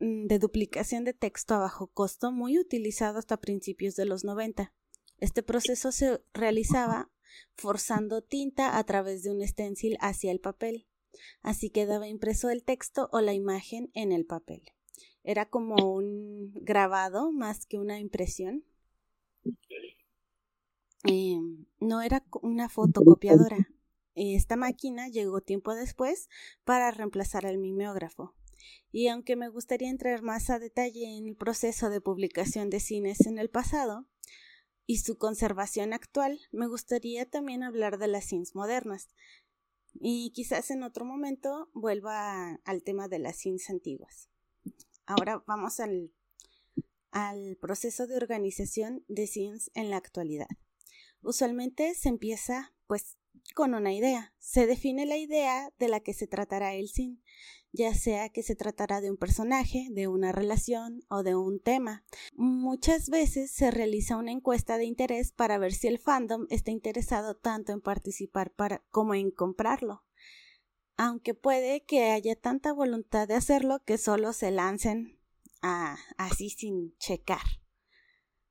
mm, 0.00 0.26
de 0.26 0.38
duplicación 0.38 1.04
de 1.04 1.12
texto 1.12 1.54
a 1.54 1.58
bajo 1.58 1.88
costo 1.88 2.32
muy 2.32 2.58
utilizado 2.58 3.18
hasta 3.18 3.36
principios 3.36 3.96
de 3.96 4.06
los 4.06 4.24
90. 4.24 4.72
Este 5.20 5.42
proceso 5.42 5.92
se 5.92 6.22
realizaba 6.32 7.10
forzando 7.54 8.22
tinta 8.22 8.78
a 8.78 8.84
través 8.84 9.22
de 9.22 9.30
un 9.30 9.46
stencil 9.46 9.98
hacia 10.00 10.32
el 10.32 10.40
papel. 10.40 10.86
Así 11.42 11.70
quedaba 11.70 12.08
impreso 12.08 12.50
el 12.50 12.64
texto 12.64 13.08
o 13.12 13.20
la 13.20 13.34
imagen 13.34 13.90
en 13.94 14.12
el 14.12 14.24
papel. 14.24 14.62
Era 15.22 15.48
como 15.48 15.94
un 15.94 16.52
grabado 16.54 17.32
más 17.32 17.66
que 17.66 17.78
una 17.78 17.98
impresión. 17.98 18.64
Em, 21.04 21.66
no 21.80 22.02
era 22.02 22.24
una 22.42 22.68
fotocopiadora. 22.68 23.68
Esta 24.14 24.56
máquina 24.56 25.08
llegó 25.08 25.40
tiempo 25.40 25.74
después 25.74 26.28
para 26.64 26.90
reemplazar 26.90 27.46
al 27.46 27.58
mimeógrafo. 27.58 28.34
Y 28.92 29.08
aunque 29.08 29.34
me 29.34 29.48
gustaría 29.48 29.90
entrar 29.90 30.22
más 30.22 30.50
a 30.50 30.58
detalle 30.58 31.16
en 31.16 31.26
el 31.26 31.36
proceso 31.36 31.90
de 31.90 32.00
publicación 32.00 32.70
de 32.70 32.80
cines 32.80 33.26
en 33.26 33.38
el 33.38 33.50
pasado 33.50 34.06
y 34.86 34.98
su 34.98 35.18
conservación 35.18 35.92
actual, 35.92 36.40
me 36.52 36.68
gustaría 36.68 37.28
también 37.28 37.62
hablar 37.62 37.98
de 37.98 38.08
las 38.08 38.26
cines 38.26 38.54
modernas, 38.54 39.08
y 40.00 40.30
quizás 40.32 40.70
en 40.70 40.82
otro 40.82 41.04
momento 41.04 41.70
vuelva 41.72 42.60
al 42.64 42.82
tema 42.82 43.08
de 43.08 43.18
las 43.18 43.36
scenes 43.36 43.70
antiguas. 43.70 44.28
Ahora 45.06 45.42
vamos 45.46 45.80
al, 45.80 46.12
al 47.10 47.56
proceso 47.60 48.06
de 48.06 48.16
organización 48.16 49.04
de 49.08 49.26
scenes 49.26 49.70
en 49.74 49.90
la 49.90 49.96
actualidad. 49.96 50.48
Usualmente 51.22 51.94
se 51.94 52.08
empieza 52.08 52.74
pues 52.86 53.16
con 53.54 53.74
una 53.74 53.92
idea. 53.92 54.34
Se 54.38 54.66
define 54.66 55.06
la 55.06 55.16
idea 55.16 55.72
de 55.78 55.88
la 55.88 56.00
que 56.00 56.14
se 56.14 56.26
tratará 56.26 56.74
el 56.74 56.88
scene 56.88 57.18
ya 57.74 57.92
sea 57.92 58.28
que 58.28 58.44
se 58.44 58.54
tratara 58.54 59.00
de 59.00 59.10
un 59.10 59.16
personaje, 59.16 59.88
de 59.90 60.06
una 60.06 60.30
relación 60.30 61.04
o 61.08 61.24
de 61.24 61.34
un 61.34 61.58
tema. 61.58 62.04
Muchas 62.34 63.10
veces 63.10 63.50
se 63.50 63.72
realiza 63.72 64.16
una 64.16 64.30
encuesta 64.30 64.78
de 64.78 64.84
interés 64.84 65.32
para 65.32 65.58
ver 65.58 65.72
si 65.72 65.88
el 65.88 65.98
fandom 65.98 66.46
está 66.50 66.70
interesado 66.70 67.34
tanto 67.34 67.72
en 67.72 67.80
participar 67.80 68.52
como 68.90 69.14
en 69.14 69.32
comprarlo. 69.32 70.04
Aunque 70.96 71.34
puede 71.34 71.84
que 71.84 72.12
haya 72.12 72.36
tanta 72.36 72.72
voluntad 72.72 73.26
de 73.26 73.34
hacerlo 73.34 73.82
que 73.84 73.98
solo 73.98 74.32
se 74.32 74.52
lancen 74.52 75.18
así 76.16 76.50
sin 76.50 76.96
checar. 76.98 77.42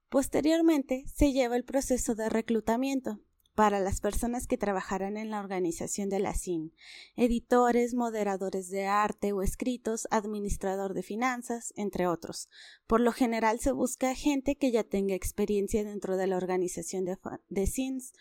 Posteriormente 0.09 1.05
se 1.07 1.31
lleva 1.31 1.55
el 1.55 1.63
proceso 1.63 2.13
de 2.13 2.27
reclutamiento, 2.27 3.21
para 3.55 3.79
las 3.79 4.01
personas 4.01 4.47
que 4.47 4.57
trabajarán 4.57 5.17
en 5.17 5.29
la 5.29 5.39
organización 5.39 6.09
de 6.09 6.19
la 6.19 6.33
CIN, 6.33 6.73
editores, 7.15 7.93
moderadores 7.93 8.69
de 8.69 8.85
arte 8.87 9.31
o 9.31 9.41
escritos, 9.41 10.07
administrador 10.11 10.93
de 10.93 11.03
finanzas, 11.03 11.73
entre 11.75 12.07
otros. 12.07 12.49
Por 12.87 12.99
lo 12.99 13.11
general 13.11 13.59
se 13.59 13.71
busca 13.71 14.15
gente 14.15 14.55
que 14.55 14.71
ya 14.71 14.83
tenga 14.83 15.15
experiencia 15.15 15.83
dentro 15.83 16.17
de 16.17 16.27
la 16.27 16.37
organización 16.37 17.05
de, 17.05 17.17
de 17.49 17.67
CINs, 17.67 18.13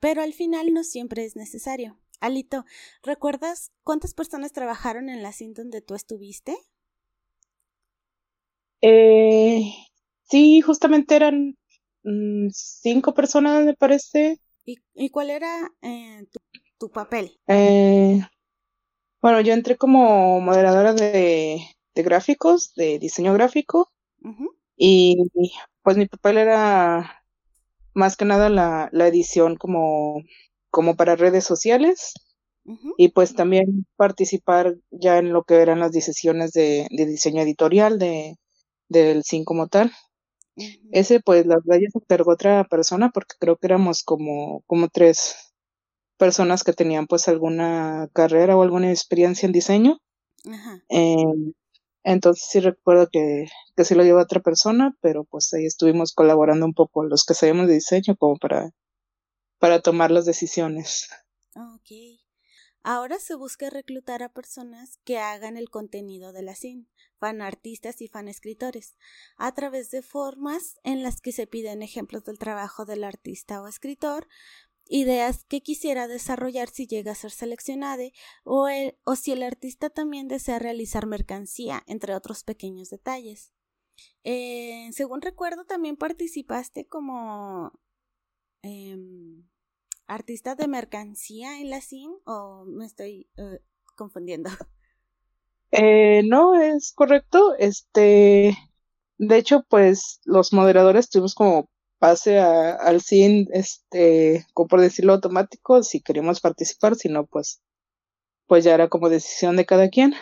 pero 0.00 0.22
al 0.22 0.34
final 0.34 0.72
no 0.72 0.84
siempre 0.84 1.24
es 1.24 1.36
necesario. 1.36 1.98
Alito, 2.20 2.64
¿recuerdas 3.02 3.72
cuántas 3.82 4.14
personas 4.14 4.52
trabajaron 4.52 5.08
en 5.08 5.22
la 5.22 5.32
CIN 5.32 5.54
donde 5.54 5.80
tú 5.80 5.94
estuviste? 5.94 6.56
Eh, 8.82 9.72
sí, 10.22 10.60
justamente 10.60 11.16
eran 11.16 11.56
mm, 12.04 12.48
cinco 12.52 13.14
personas, 13.14 13.64
me 13.64 13.74
parece. 13.74 14.40
¿Y, 14.66 15.10
cuál 15.10 15.30
era 15.30 15.70
eh, 15.80 16.26
tu, 16.78 16.90
papel? 16.90 17.38
Eh, 17.46 18.20
bueno, 19.22 19.40
yo 19.40 19.52
entré 19.54 19.76
como 19.76 20.40
moderadora 20.40 20.92
de, 20.92 21.60
gráficos, 21.94 22.74
de 22.74 22.98
diseño 22.98 23.32
gráfico, 23.32 23.92
y 24.76 25.30
pues 25.82 25.96
mi 25.96 26.06
papel 26.06 26.38
era 26.38 27.22
más 27.94 28.16
que 28.16 28.24
nada 28.24 28.48
la, 28.48 28.90
edición 29.06 29.54
como, 29.56 30.22
como 30.70 30.96
para 30.96 31.14
redes 31.14 31.44
sociales 31.44 32.14
y 32.96 33.10
pues 33.10 33.36
también 33.36 33.86
participar 33.94 34.74
ya 34.90 35.18
en 35.18 35.32
lo 35.32 35.44
que 35.44 35.54
eran 35.56 35.78
las 35.78 35.92
decisiones 35.92 36.50
de, 36.52 36.88
diseño 36.90 37.42
editorial 37.42 38.00
de, 38.00 38.36
del 38.88 39.22
CIN 39.22 39.44
como 39.44 39.68
tal. 39.68 39.92
Ese 40.90 41.20
pues 41.20 41.46
las 41.46 41.64
leyes 41.66 41.92
se 41.92 41.98
otorgó 41.98 42.32
otra 42.32 42.64
persona 42.64 43.10
porque 43.10 43.34
creo 43.38 43.56
que 43.56 43.66
éramos 43.66 44.02
como, 44.02 44.62
como 44.66 44.88
tres 44.88 45.52
personas 46.16 46.64
que 46.64 46.72
tenían 46.72 47.06
pues 47.06 47.28
alguna 47.28 48.08
carrera 48.12 48.56
o 48.56 48.62
alguna 48.62 48.90
experiencia 48.90 49.46
en 49.46 49.52
diseño. 49.52 49.98
Em, 50.88 51.52
entonces 52.04 52.46
sí 52.48 52.60
recuerdo 52.60 53.08
que, 53.10 53.46
que 53.76 53.84
sí 53.84 53.94
lo 53.94 54.04
llevó 54.04 54.20
otra 54.20 54.40
persona, 54.40 54.96
pero 55.00 55.24
pues 55.24 55.52
ahí 55.52 55.66
estuvimos 55.66 56.12
colaborando 56.14 56.64
un 56.64 56.74
poco 56.74 57.04
los 57.04 57.24
que 57.24 57.34
sabemos 57.34 57.66
de 57.66 57.74
diseño 57.74 58.16
como 58.16 58.36
para, 58.36 58.70
para 59.58 59.80
tomar 59.80 60.10
las 60.10 60.24
decisiones. 60.24 61.08
Ok. 61.54 62.25
Ahora 62.88 63.18
se 63.18 63.34
busca 63.34 63.68
reclutar 63.68 64.22
a 64.22 64.32
personas 64.32 65.00
que 65.02 65.18
hagan 65.18 65.56
el 65.56 65.70
contenido 65.70 66.32
de 66.32 66.42
la 66.42 66.54
CIN, 66.54 66.88
fan 67.18 67.42
artistas 67.42 68.00
y 68.00 68.06
fan 68.06 68.28
escritores, 68.28 68.96
a 69.36 69.52
través 69.52 69.90
de 69.90 70.02
formas 70.02 70.78
en 70.84 71.02
las 71.02 71.20
que 71.20 71.32
se 71.32 71.48
piden 71.48 71.82
ejemplos 71.82 72.22
del 72.22 72.38
trabajo 72.38 72.84
del 72.84 73.02
artista 73.02 73.60
o 73.60 73.66
escritor, 73.66 74.28
ideas 74.88 75.42
que 75.48 75.62
quisiera 75.62 76.06
desarrollar 76.06 76.68
si 76.68 76.86
llega 76.86 77.10
a 77.10 77.16
ser 77.16 77.32
seleccionado 77.32 78.04
o, 78.44 78.68
o 79.02 79.16
si 79.16 79.32
el 79.32 79.42
artista 79.42 79.90
también 79.90 80.28
desea 80.28 80.60
realizar 80.60 81.06
mercancía, 81.06 81.82
entre 81.88 82.14
otros 82.14 82.44
pequeños 82.44 82.88
detalles. 82.88 83.52
Eh, 84.22 84.90
según 84.92 85.22
recuerdo, 85.22 85.64
también 85.64 85.96
participaste 85.96 86.86
como 86.86 87.72
em, 88.62 89.42
artista 90.06 90.54
de 90.54 90.68
mercancía 90.68 91.60
en 91.60 91.70
la 91.70 91.80
CIN 91.80 92.12
o 92.24 92.64
me 92.66 92.86
estoy 92.86 93.28
eh, 93.36 93.60
confundiendo. 93.94 94.50
Eh, 95.72 96.22
no, 96.24 96.54
es 96.54 96.92
correcto. 96.92 97.54
Este, 97.58 98.56
de 99.18 99.36
hecho, 99.36 99.64
pues 99.68 100.20
los 100.24 100.52
moderadores 100.52 101.10
tuvimos 101.10 101.34
como 101.34 101.68
pase 101.98 102.38
a, 102.38 102.74
al 102.74 103.02
CIN, 103.02 103.48
este, 103.52 104.46
como 104.54 104.68
por 104.68 104.80
decirlo 104.80 105.14
automático, 105.14 105.82
si 105.82 106.00
queríamos 106.00 106.40
participar, 106.40 106.94
si 106.94 107.08
no, 107.08 107.26
pues, 107.26 107.60
pues 108.46 108.64
ya 108.64 108.74
era 108.74 108.88
como 108.88 109.08
decisión 109.08 109.56
de 109.56 109.66
cada 109.66 109.90
quien. 109.90 110.14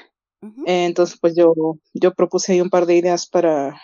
entonces, 0.67 1.19
pues 1.21 1.37
yo, 1.37 1.53
yo 1.93 2.15
propuse 2.15 2.53
ahí 2.53 2.61
un 2.61 2.71
par 2.71 2.87
de 2.87 2.97
ideas 2.97 3.27
para, 3.27 3.81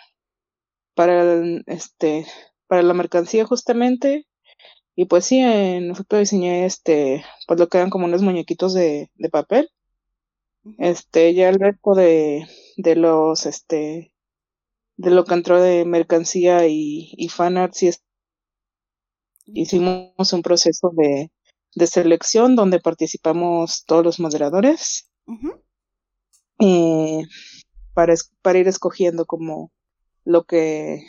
para, 0.95 1.43
este, 1.67 2.27
para 2.67 2.83
la 2.83 2.95
mercancía 2.95 3.45
justamente. 3.47 4.27
Y 5.01 5.07
pues 5.07 5.25
sí, 5.25 5.39
en 5.39 5.93
efecto 5.93 6.19
diseñé 6.19 6.67
este, 6.67 7.25
pues 7.47 7.59
lo 7.59 7.69
que 7.71 7.79
eran 7.79 7.89
como 7.89 8.05
unos 8.05 8.21
muñequitos 8.21 8.75
de, 8.75 9.11
de 9.15 9.31
papel. 9.31 9.71
Este, 10.77 11.33
ya 11.33 11.49
el 11.49 11.59
resto 11.59 11.95
de, 11.95 12.47
de 12.77 12.97
los, 12.97 13.47
este, 13.47 14.13
de 14.99 15.11
lo 15.11 15.25
que 15.25 15.33
entró 15.33 15.59
de 15.59 15.87
mercancía 15.87 16.67
y, 16.67 17.15
y 17.17 17.31
fanart, 17.31 17.73
sí 17.73 17.91
hicimos 19.47 20.35
un 20.35 20.43
proceso 20.43 20.91
de, 20.95 21.33
de, 21.75 21.87
selección 21.87 22.55
donde 22.55 22.79
participamos 22.79 23.87
todos 23.87 24.05
los 24.05 24.21
moderadores. 24.21 25.09
Eh, 26.59 27.23
para, 27.95 28.13
para 28.43 28.59
ir 28.59 28.69
escogiendo 28.69 29.25
como 29.25 29.73
lo 30.27 30.45
que 30.45 31.07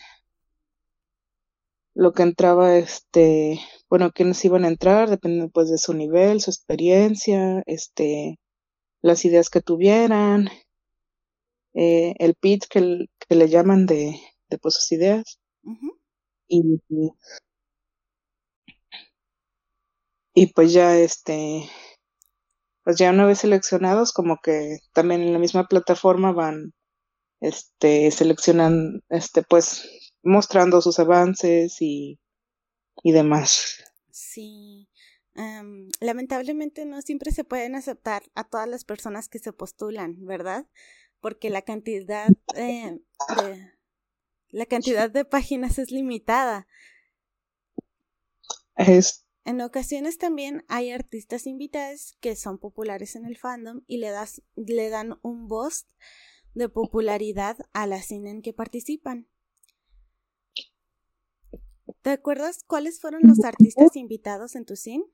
lo 1.94 2.14
que 2.14 2.24
entraba, 2.24 2.78
este, 2.78 3.60
bueno, 3.90 4.12
quiénes 4.12 4.44
iban 4.46 4.66
a 4.66 4.70
entrar, 4.70 5.10
dependiendo 5.10 5.50
pues 5.52 5.70
de 5.70 5.78
su 5.78 5.94
nivel, 5.94 6.42
su 6.42 6.52
experiencia, 6.52 7.64
este, 7.66 8.40
las 9.02 9.26
ideas 9.26 9.50
que 9.50 9.62
tuvieran, 9.62 10.50
eh, 11.74 12.16
el 12.20 12.36
pitch 12.36 12.68
que, 12.68 13.06
que, 13.28 13.36
le 13.36 13.50
llaman 13.50 13.86
de, 13.86 14.20
de 14.50 14.58
pues 14.60 14.76
sus 14.76 14.92
ideas. 14.92 15.40
y, 16.48 16.62
y 20.34 20.48
pues 20.48 20.74
ya 20.74 20.98
este, 20.98 21.70
pues 22.84 22.98
ya 22.98 23.12
una 23.12 23.26
vez 23.26 23.40
seleccionados, 23.40 24.14
como 24.14 24.38
que 24.44 24.80
también 24.94 25.22
en 25.22 25.34
la 25.34 25.40
misma 25.40 25.68
plataforma 25.68 26.32
van, 26.32 26.74
este, 27.42 28.12
seleccionan, 28.12 29.02
este, 29.10 29.44
pues 29.44 29.88
mostrando 30.24 30.82
sus 30.82 31.00
avances 31.00 31.82
y, 31.82 32.20
y 33.04 33.12
demás. 33.12 33.84
Sí. 34.12 34.90
lamentablemente 36.00 36.86
no 36.86 37.02
siempre 37.02 37.32
se 37.32 37.44
pueden 37.44 37.76
aceptar 37.76 38.24
a 38.36 38.44
todas 38.44 38.68
las 38.68 38.84
personas 38.84 39.30
que 39.30 39.40
se 39.40 39.54
postulan, 39.54 40.26
¿verdad? 40.26 40.68
Porque 41.20 41.50
la 41.50 41.62
cantidad 41.62 42.28
eh, 42.56 43.00
de 43.38 43.72
la 44.52 44.66
cantidad 44.66 45.10
de 45.10 45.26
páginas 45.26 45.80
es 45.80 45.92
limitada. 45.92 46.68
Es... 48.76 49.26
En 49.44 49.62
ocasiones 49.62 50.18
también 50.18 50.66
hay 50.68 50.92
artistas 50.92 51.48
invitados 51.48 52.16
que 52.20 52.36
son 52.36 52.60
populares 52.60 53.16
en 53.16 53.26
el 53.26 53.38
fandom 53.38 53.82
y 53.88 53.98
le, 53.98 54.10
das, 54.10 54.44
le 54.56 54.90
dan 54.90 55.18
un 55.24 55.48
boost 55.48 55.90
de 56.54 56.70
popularidad 56.70 57.58
a 57.74 57.88
la 57.88 58.02
cine 58.02 58.30
en 58.30 58.42
que 58.42 58.54
participan. 58.54 59.28
¿Te 62.02 62.12
acuerdas 62.12 62.64
cuáles 62.66 63.00
fueron 63.00 63.22
los 63.24 63.44
artistas 63.44 63.96
invitados 63.96 64.56
en 64.56 64.66
tu 64.66 64.76
cine? 64.76 65.06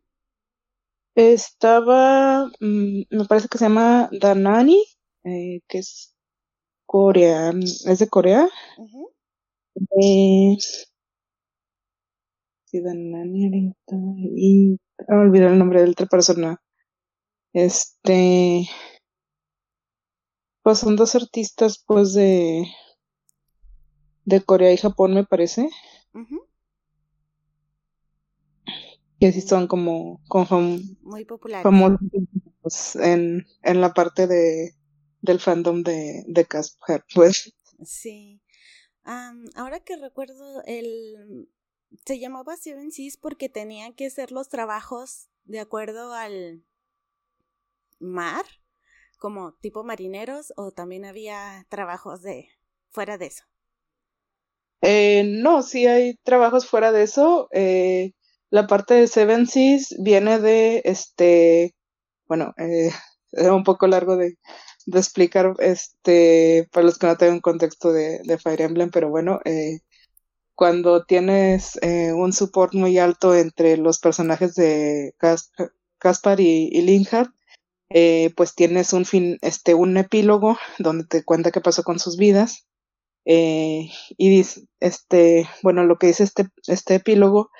Estaba, 1.16 2.46
mm, 2.60 3.04
me 3.10 3.26
parece 3.28 3.48
que 3.48 3.58
se 3.58 3.66
llama 3.66 4.10
Danani, 4.12 4.84
eh, 5.24 5.62
que 5.68 5.80
es 5.80 6.16
coreano, 6.86 7.64
es 7.64 8.00
de 8.00 8.08
Corea. 8.08 8.48
eh, 10.02 10.56
sí, 12.66 12.82
Danani 12.82 13.74
y 14.36 14.78
ah, 15.08 15.16
olvidé 15.16 15.48
el 15.48 15.58
nombre 15.58 15.82
de 15.84 15.90
otra 15.90 16.06
persona. 16.06 16.62
Este, 17.54 18.68
pues 20.62 20.80
son 20.80 20.96
dos 20.96 21.16
artistas, 21.16 21.84
pues 21.86 22.14
de 22.14 22.68
de 24.26 24.42
Corea 24.42 24.74
y 24.74 24.78
Japón, 24.78 25.14
me 25.14 25.24
parece 25.24 25.70
que 29.20 29.32
sí 29.32 29.42
son 29.42 29.68
como, 29.68 30.22
muy 31.02 31.26
populares 31.26 31.88
famosos 32.64 32.96
en, 32.96 33.46
en 33.64 33.82
la 33.82 33.94
parte 33.94 34.28
de 34.28 34.74
del 35.22 35.40
fandom 35.40 35.84
de, 35.84 36.24
de 36.28 36.46
Casper, 36.46 37.04
pues. 37.14 37.54
Sí. 37.86 38.42
ahora 39.56 39.80
que 39.82 39.98
recuerdo, 39.98 40.64
el 40.66 41.50
se 42.06 42.20
llamaba 42.20 42.58
Seven 42.58 42.92
Seas 42.92 43.18
porque 43.18 43.50
tenían 43.50 43.94
que 43.94 44.10
ser 44.10 44.32
los 44.32 44.50
trabajos 44.50 45.30
de 45.46 45.60
acuerdo 45.60 46.14
al 46.14 46.64
mar, 48.00 48.46
como 49.20 49.54
tipo 49.54 49.84
marineros, 49.84 50.54
o 50.58 50.72
también 50.72 51.06
había 51.06 51.66
trabajos 51.70 52.22
de 52.24 52.50
fuera 52.92 53.18
de 53.18 53.28
eso. 53.28 53.44
Eh, 54.82 55.24
no, 55.26 55.64
sí 55.64 55.88
hay 55.88 56.16
trabajos 56.24 56.68
fuera 56.68 56.92
de 56.92 57.04
eso. 57.04 57.50
Eh, 57.52 58.14
la 58.50 58.68
parte 58.68 58.94
de 58.96 59.08
Seven 59.08 59.48
Seas 59.48 59.96
viene 60.00 60.40
de 60.40 60.82
este, 60.86 61.76
bueno, 62.28 62.54
eh, 62.58 62.92
es 63.32 63.48
un 63.48 63.64
poco 63.64 63.88
largo 63.88 64.18
de, 64.18 64.38
explicar, 64.94 65.54
este, 65.60 66.68
para 66.72 66.86
los 66.86 66.98
que 66.98 67.08
no 67.08 67.18
tengan 67.18 67.42
contexto 67.42 67.92
de, 67.92 68.22
Fire 68.42 68.62
Emblem, 68.62 68.90
pero 68.90 69.10
bueno, 69.10 69.40
eh, 69.44 69.80
cuando 70.56 71.04
tienes 71.04 71.78
eh, 71.82 72.14
un 72.14 72.34
support 72.34 72.74
muy 72.74 72.98
alto 72.98 73.36
entre 73.36 73.78
los 73.78 74.00
personajes 74.00 74.56
de 74.56 75.14
Caspar 76.00 76.40
y, 76.40 76.70
y 76.72 76.82
eh, 77.90 78.34
pues 78.36 78.54
tienes 78.56 78.92
un 78.94 79.06
fin, 79.06 79.38
este, 79.42 79.74
un 79.74 79.96
epílogo 79.98 80.58
donde 80.80 81.06
te 81.06 81.24
cuenta 81.24 81.52
qué 81.52 81.62
pasó 81.62 81.84
con 81.84 82.00
sus 82.00 82.18
vidas. 82.18 82.68
Eh, 83.26 83.90
y 84.18 84.30
dice, 84.30 84.62
este, 84.80 85.48
bueno, 85.62 85.84
lo 85.84 85.98
que 85.98 86.08
dice 86.08 86.24
este, 86.24 86.48
este 86.68 86.96
epílogo 86.96 87.52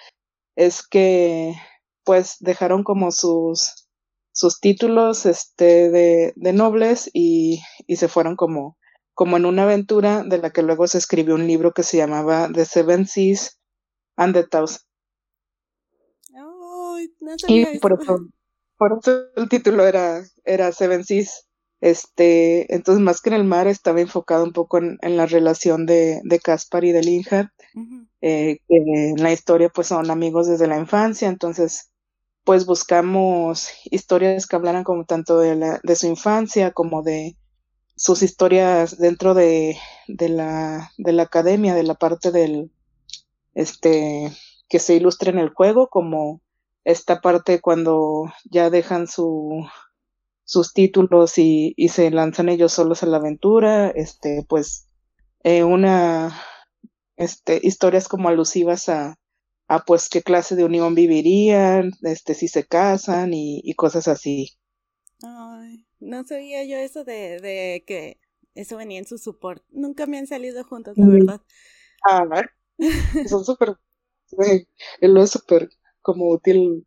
es 0.58 0.86
que 0.86 1.56
pues 2.04 2.38
dejaron 2.40 2.84
como 2.84 3.12
sus, 3.12 3.88
sus 4.32 4.60
títulos 4.60 5.26
este, 5.26 5.90
de, 5.90 6.34
de 6.36 6.54
nobles 6.54 7.10
y, 7.14 7.62
y, 7.86 7.98
se 7.98 8.08
fueron 8.08 8.36
como, 8.36 8.78
como 9.14 9.38
en 9.38 9.46
una 9.46 9.64
aventura 9.64 10.24
de 10.24 10.40
la 10.40 10.50
que 10.50 10.64
luego 10.64 10.88
se 10.88 10.98
escribió 10.98 11.36
un 11.36 11.46
libro 11.46 11.74
que 11.74 11.84
se 11.84 11.98
llamaba 11.98 12.50
The 12.52 12.66
Seven 12.66 13.06
Seas 13.06 13.60
and 14.16 14.34
the 14.34 14.46
Thousand. 14.46 14.82
y 17.48 17.78
por 17.78 18.02
eso, 18.02 18.20
por 18.78 18.98
eso 19.00 19.26
el 19.36 19.48
título 19.50 19.86
era, 19.86 20.24
era 20.44 20.72
Seven 20.72 21.06
Seas. 21.06 21.48
Este, 21.82 22.74
entonces 22.74 23.04
más 23.04 23.22
que 23.22 23.30
en 23.30 23.36
el 23.36 23.44
mar 23.44 23.68
estaba 23.68 24.02
enfocado 24.02 24.44
un 24.44 24.54
poco 24.54 24.80
en, 24.80 24.98
en 25.02 25.18
la 25.18 25.28
relación 25.28 25.86
de, 25.86 26.20
de 26.24 26.40
Caspar 26.40 26.84
y 26.84 26.92
de 26.92 27.04
Linhard, 27.04 27.52
eh, 28.22 28.60
que 28.68 28.78
en 28.78 29.22
la 29.22 29.32
historia 29.32 29.70
pues 29.70 29.88
son 29.88 30.10
amigos 30.12 30.48
desde 30.48 30.68
la 30.68 30.78
infancia, 30.78 31.28
entonces 31.28 31.92
pues 32.44 32.66
buscamos 32.66 33.70
historias 33.92 34.48
que 34.48 34.56
hablaran 34.56 34.84
como 34.84 35.06
tanto 35.06 35.40
de, 35.40 35.56
la, 35.56 35.80
de 35.84 35.96
su 35.96 36.08
infancia 36.08 36.72
como 36.72 37.04
de 37.04 37.36
sus 37.98 38.24
historias 38.24 38.98
dentro 38.98 39.34
de, 39.34 39.78
de, 40.08 40.30
la, 40.30 40.92
de 40.98 41.12
la 41.12 41.24
academia, 41.24 41.76
de 41.76 41.84
la 41.84 41.96
parte 41.96 42.32
del, 42.32 42.72
este, 43.54 44.32
que 44.70 44.80
se 44.80 44.96
ilustra 44.96 45.32
en 45.32 45.40
el 45.40 45.50
juego, 45.50 45.90
como 45.90 46.42
esta 46.86 47.20
parte 47.22 47.60
cuando 47.60 48.32
ya 48.46 48.70
dejan 48.70 49.08
su, 49.08 49.66
sus 50.46 50.74
títulos 50.74 51.38
y, 51.38 51.74
y 51.76 51.90
se 51.90 52.12
lanzan 52.12 52.50
ellos 52.50 52.72
solos 52.72 53.04
a 53.04 53.08
la 53.08 53.18
aventura, 53.18 53.90
este, 53.90 54.46
pues, 54.48 54.88
eh, 55.44 55.64
una, 55.64 56.40
este, 57.18 57.60
historias 57.64 58.08
como 58.08 58.30
alusivas 58.30 58.90
a, 58.90 59.18
a 59.68 59.86
pues 59.86 60.10
qué 60.10 60.24
clase 60.24 60.56
de 60.56 60.66
unión 60.66 60.96
vivirían, 60.96 61.92
este, 62.04 62.34
si 62.36 62.48
se 62.48 62.66
casan 62.66 63.34
y, 63.34 63.62
y 63.64 63.74
cosas 63.76 64.08
así. 64.08 64.52
Ay, 65.24 65.86
no 66.00 66.24
sabía 66.24 66.64
yo 66.64 66.78
eso 66.78 67.04
de, 67.04 67.40
de 67.40 67.84
que 67.86 68.20
eso 68.56 68.78
venía 68.78 69.00
en 69.00 69.06
su 69.06 69.18
support. 69.18 69.64
Nunca 69.70 70.06
me 70.06 70.18
han 70.18 70.28
salido 70.28 70.64
juntos, 70.64 70.98
la 70.98 71.08
verdad. 71.08 71.42
Ah, 72.10 72.26
son 73.26 73.44
súper, 73.46 73.78
lo 75.02 75.24
es 75.24 75.32
súper 75.32 75.70
como 76.02 76.30
útil 76.30 76.86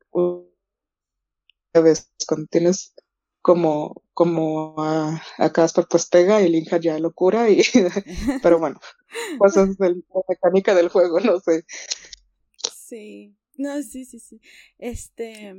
a 1.75 1.81
veces 1.81 2.11
cuando 2.27 2.47
tienes 2.49 2.95
como 3.43 4.03
como 4.21 4.75
a, 4.77 5.23
a 5.39 5.51
Casper 5.51 5.87
pues 5.89 6.05
pega 6.05 6.43
y 6.43 6.51
Linja 6.51 6.77
ya 6.77 6.99
locura 6.99 7.49
y 7.49 7.63
pero 8.43 8.59
bueno 8.59 8.79
cosas 9.39 9.79
de 9.79 9.89
la 9.89 10.21
mecánica 10.29 10.75
del 10.75 10.91
juego 10.91 11.21
no 11.21 11.41
sé 11.41 11.65
sí 12.77 13.35
no 13.57 13.83
sí 13.83 14.05
sí 14.05 14.19
sí 14.19 14.39
este 14.77 15.55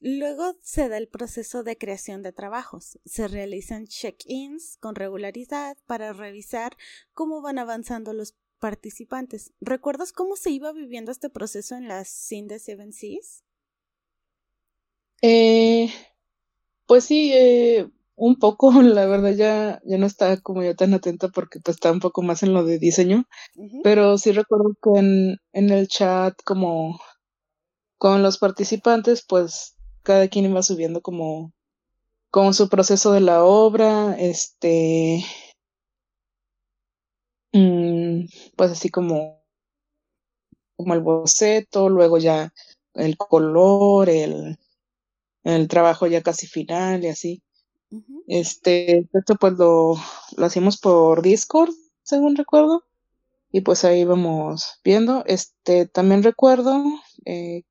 Luego 0.00 0.58
se 0.60 0.90
da 0.90 0.98
el 0.98 1.08
proceso 1.08 1.62
de 1.62 1.78
creación 1.78 2.22
de 2.22 2.30
trabajos. 2.30 2.98
Se 3.06 3.28
realizan 3.28 3.86
check-ins 3.86 4.76
con 4.76 4.94
regularidad 4.94 5.78
para 5.86 6.12
revisar 6.12 6.76
cómo 7.14 7.40
van 7.40 7.58
avanzando 7.58 8.12
los 8.12 8.36
participantes. 8.58 9.54
¿Recuerdas 9.58 10.12
cómo 10.12 10.36
se 10.36 10.50
iba 10.50 10.70
viviendo 10.72 11.12
este 11.12 11.30
proceso 11.30 11.76
en 11.76 11.88
las 11.88 12.08
Sin 12.08 12.46
de 12.46 12.58
Seven 12.58 12.92
Seas? 12.92 13.42
Eh, 15.22 15.90
pues 16.96 17.04
sí, 17.04 17.30
eh, 17.34 17.90
un 18.14 18.36
poco, 18.38 18.70
la 18.82 19.04
verdad 19.04 19.32
ya, 19.34 19.82
ya 19.84 19.98
no 19.98 20.06
estaba 20.06 20.38
como 20.38 20.62
yo 20.62 20.74
tan 20.74 20.94
atenta 20.94 21.28
porque 21.28 21.60
pues 21.60 21.76
estaba 21.76 21.92
un 21.92 22.00
poco 22.00 22.22
más 22.22 22.42
en 22.42 22.54
lo 22.54 22.64
de 22.64 22.78
diseño, 22.78 23.24
pero 23.82 24.16
sí 24.16 24.32
recuerdo 24.32 24.72
que 24.82 24.98
en, 24.98 25.36
en 25.52 25.70
el 25.70 25.88
chat 25.88 26.34
como 26.42 26.98
con 27.98 28.22
los 28.22 28.38
participantes 28.38 29.22
pues 29.28 29.76
cada 30.02 30.28
quien 30.28 30.46
iba 30.46 30.62
subiendo 30.62 31.02
como 31.02 31.52
con 32.30 32.54
su 32.54 32.70
proceso 32.70 33.12
de 33.12 33.20
la 33.20 33.44
obra, 33.44 34.16
este, 34.18 35.22
mm, 37.52 38.24
pues 38.56 38.70
así 38.70 38.88
como, 38.88 39.44
como 40.76 40.94
el 40.94 41.00
boceto, 41.00 41.90
luego 41.90 42.16
ya 42.16 42.54
el 42.94 43.18
color, 43.18 44.08
el, 44.08 44.58
el 45.54 45.68
trabajo 45.68 46.06
ya 46.06 46.22
casi 46.22 46.46
final 46.46 47.04
y 47.04 47.08
así. 47.08 47.42
Este, 48.26 49.08
esto 49.12 49.36
pues 49.36 49.54
lo, 49.54 49.94
lo 50.36 50.46
hacíamos 50.46 50.78
por 50.78 51.22
Discord, 51.22 51.70
según 52.02 52.36
recuerdo, 52.36 52.84
y 53.52 53.60
pues 53.60 53.84
ahí 53.84 54.04
vamos 54.04 54.80
viendo. 54.84 55.24
Este, 55.26 55.86
también 55.86 56.22
recuerdo, 56.22 56.82
eh, 57.24 57.62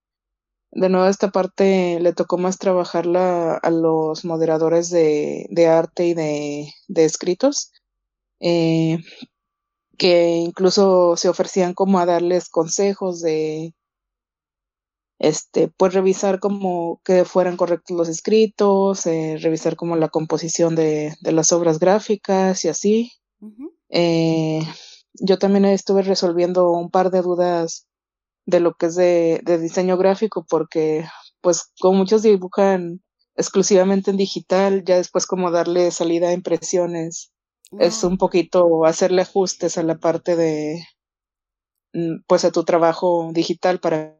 de 0.71 0.89
nuevo 0.89 1.07
esta 1.07 1.31
parte 1.31 1.99
le 1.99 2.13
tocó 2.13 2.37
más 2.37 2.57
trabajarla 2.57 3.55
a 3.55 3.69
los 3.71 4.25
moderadores 4.25 4.89
de, 4.89 5.47
de 5.49 5.67
arte 5.67 6.07
y 6.07 6.13
de, 6.13 6.73
de 6.87 7.05
escritos, 7.05 7.71
eh, 8.39 8.99
que 9.97 10.37
incluso 10.37 11.17
se 11.17 11.29
ofrecían 11.29 11.73
como 11.73 11.99
a 11.99 12.05
darles 12.05 12.49
consejos 12.49 13.21
de 13.21 13.73
este, 15.25 15.69
pues 15.69 15.93
revisar 15.93 16.39
como 16.39 17.01
que 17.03 17.25
fueran 17.25 17.57
correctos 17.57 17.97
los 17.97 18.09
escritos, 18.09 19.07
eh, 19.07 19.37
revisar 19.41 19.75
como 19.75 19.95
la 19.95 20.09
composición 20.09 20.75
de, 20.75 21.15
de, 21.19 21.31
las 21.31 21.51
obras 21.51 21.79
gráficas 21.79 22.63
y 22.63 22.69
así. 22.69 23.11
eh, 23.89 24.61
yo 25.15 25.39
también 25.39 25.65
estuve 25.65 26.03
resolviendo 26.03 26.69
un 26.71 26.91
par 26.91 27.09
de 27.09 27.23
dudas 27.23 27.87
de 28.45 28.59
lo 28.59 28.75
que 28.75 28.85
es 28.87 28.95
de, 28.95 29.41
de, 29.43 29.57
diseño 29.57 29.97
gráfico 29.97 30.45
porque 30.47 31.05
pues 31.41 31.71
como 31.79 31.97
muchos 31.97 32.21
dibujan 32.21 33.01
exclusivamente 33.35 34.11
en 34.11 34.17
digital, 34.17 34.83
ya 34.85 34.97
después 34.97 35.25
como 35.25 35.49
darle 35.49 35.89
salida 35.89 36.29
a 36.29 36.33
impresiones 36.33 37.31
es 37.79 38.03
un 38.03 38.17
poquito 38.19 38.85
hacerle 38.85 39.23
ajustes 39.23 39.79
a 39.79 39.83
la 39.83 39.97
parte 39.97 40.35
de 40.35 40.85
mm, 41.93 42.23
pues 42.27 42.45
a 42.45 42.51
tu 42.51 42.63
trabajo 42.63 43.31
digital 43.33 43.79
para 43.79 44.15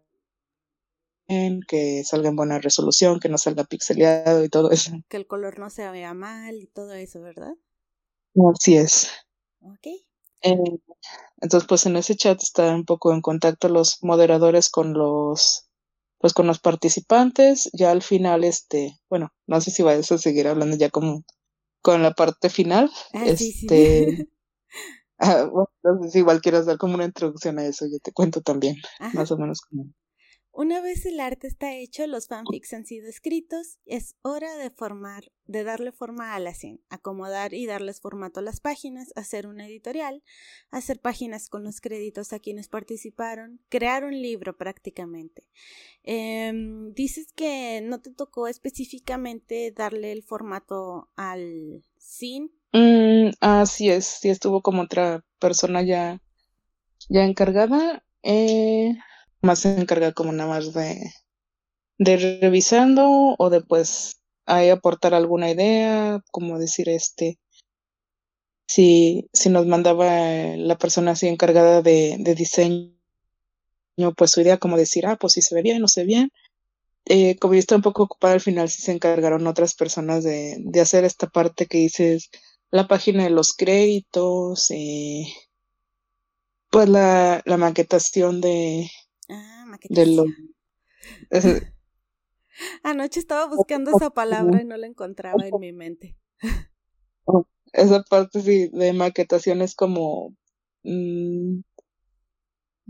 que 1.28 2.04
salga 2.04 2.30
en 2.30 2.36
buena 2.36 2.60
resolución, 2.60 3.20
que 3.20 3.30
no 3.30 3.38
salga 3.38 3.64
pixeleado 3.64 4.44
y 4.44 4.50
todo 4.50 4.72
eso. 4.72 4.92
Que 5.10 5.18
el 5.18 5.28
color 5.28 5.60
no 5.60 5.70
se 5.70 5.90
vea 5.90 6.14
mal 6.14 6.56
y 6.56 6.68
todo 6.68 6.94
eso, 6.94 7.22
¿verdad? 7.22 7.54
Así 8.54 8.78
es. 8.78 9.10
Ok. 9.62 9.88
Eh, 10.44 10.80
entonces, 11.42 11.68
pues 11.68 11.86
en 11.86 11.96
ese 11.98 12.16
chat 12.16 12.42
están 12.42 12.76
un 12.76 12.86
poco 12.86 13.14
en 13.14 13.22
contacto 13.22 13.70
los 13.70 14.04
moderadores 14.04 14.70
con 14.70 14.94
los, 14.94 15.68
pues 16.20 16.34
con 16.34 16.48
los 16.48 16.60
participantes. 16.60 17.70
Ya 17.74 17.92
al 17.92 18.02
final, 18.02 18.44
este, 18.44 19.00
bueno, 19.10 19.32
no 19.48 19.62
sé 19.62 19.72
si 19.72 19.84
vayas 19.84 20.12
a 20.12 20.18
seguir 20.18 20.48
hablando 20.48 20.78
ya 20.78 20.90
como 20.90 21.24
con 21.82 22.04
la 22.04 22.12
parte 22.12 22.50
final. 22.50 22.92
Ah, 23.14 23.26
este, 23.26 23.38
sí, 23.38 23.52
sí. 23.54 23.68
ah, 25.20 25.48
bueno, 25.52 25.70
entonces 25.84 26.16
igual 26.16 26.42
quieras 26.42 26.66
dar 26.66 26.78
como 26.78 26.96
una 26.96 27.06
introducción 27.06 27.60
a 27.60 27.66
eso, 27.66 27.86
yo 27.86 28.00
te 28.00 28.12
cuento 28.12 28.42
también, 28.42 28.76
Ajá. 29.00 29.18
más 29.18 29.32
o 29.32 29.38
menos 29.38 29.62
como 29.62 29.86
una 30.56 30.80
vez 30.80 31.06
el 31.06 31.20
arte 31.20 31.48
está 31.48 31.74
hecho, 31.76 32.08
los 32.08 32.28
fanfics 32.28 32.72
han 32.74 32.86
sido 32.86 33.10
escritos, 33.10 33.78
es 33.86 34.16
hora 34.22 34.56
de 34.56 34.70
formar, 34.70 35.26
de 35.48 35.66
darle 35.66 35.92
forma 35.92 36.34
a 36.34 36.40
la 36.40 36.54
scene, 36.54 36.80
acomodar 36.90 37.54
y 37.54 37.66
darles 37.66 38.00
formato 38.00 38.40
a 38.40 38.44
las 38.44 38.62
páginas, 38.62 39.12
hacer 39.18 39.48
una 39.48 39.68
editorial, 39.68 40.24
hacer 40.72 41.02
páginas 41.02 41.50
con 41.50 41.66
los 41.66 41.82
créditos 41.82 42.32
a 42.32 42.40
quienes 42.40 42.70
participaron, 42.70 43.60
crear 43.68 44.06
un 44.06 44.14
libro 44.22 44.56
prácticamente. 44.56 45.44
Eh, 46.04 46.54
dices 46.96 47.34
que 47.34 47.82
no 47.84 48.00
te 48.00 48.12
tocó 48.12 48.48
específicamente 48.48 49.74
darle 49.76 50.14
el 50.14 50.24
formato 50.24 51.10
al 51.18 51.84
scene. 51.98 52.50
Mm, 52.72 53.32
así 53.42 53.90
es, 53.90 54.06
sí 54.06 54.30
estuvo 54.30 54.62
como 54.62 54.84
otra 54.84 55.26
persona 55.38 55.82
ya, 55.82 56.22
ya 57.10 57.26
encargada. 57.26 58.06
Eh, 58.24 58.96
más 59.46 59.60
se 59.60 59.80
encarga 59.80 60.12
como 60.14 60.32
nada 60.34 60.50
más 60.50 60.74
de, 60.74 61.12
de 61.98 62.40
revisando 62.42 63.36
o 63.38 63.50
de 63.50 63.62
pues 63.62 64.20
ahí 64.46 64.70
aportar 64.70 65.14
alguna 65.14 65.50
idea, 65.50 66.22
como 66.32 66.60
decir 66.60 66.90
este, 66.90 67.40
si, 68.68 69.30
si 69.34 69.50
nos 69.50 69.66
mandaba 69.66 70.06
la 70.58 70.78
persona 70.78 71.12
así 71.12 71.28
encargada 71.28 71.82
de, 71.82 72.18
de 72.20 72.36
diseño, 72.36 72.94
pues 74.18 74.32
su 74.32 74.42
idea 74.42 74.58
como 74.58 74.78
decir, 74.78 75.06
ah, 75.08 75.18
pues 75.18 75.34
si 75.34 75.42
se 75.42 75.56
ve 75.56 75.62
bien, 75.62 75.82
no 75.82 75.88
se 75.88 76.02
ve 76.02 76.08
bien. 76.08 76.32
Eh, 77.06 77.38
como 77.38 77.54
yo 77.54 77.60
estaba 77.60 77.78
un 77.78 77.84
poco 77.84 78.04
ocupada 78.04 78.34
al 78.34 78.42
final, 78.42 78.70
sí 78.70 78.82
se 78.82 78.92
encargaron 78.92 79.48
otras 79.48 79.76
personas 79.76 80.24
de, 80.24 80.58
de 80.60 80.82
hacer 80.82 81.06
esta 81.06 81.28
parte 81.28 81.68
que 81.68 81.78
dices, 81.80 82.30
la 82.72 82.88
página 82.88 83.24
de 83.24 83.30
los 83.30 83.54
créditos, 83.54 84.72
eh, 84.72 85.26
pues 86.70 86.90
la, 86.90 87.42
la 87.46 87.58
maquetación 87.58 88.42
de, 88.42 88.90
De 89.90 90.06
lo, 90.06 90.26
maquetación. 90.26 91.74
Anoche 92.84 93.20
estaba 93.20 93.48
buscando 93.48 93.92
esa 93.92 94.10
palabra 94.10 94.62
y 94.62 94.66
no 94.66 94.78
la 94.78 94.88
encontraba 94.88 95.46
en 95.46 95.60
mi 95.60 95.74
mente. 95.74 96.18
Esa 97.74 98.04
parte 98.04 98.42
sí 98.42 98.70
de 98.72 98.94
maquetación 98.94 99.62
es 99.62 99.76
como, 99.76 100.36
mm, 100.84 101.60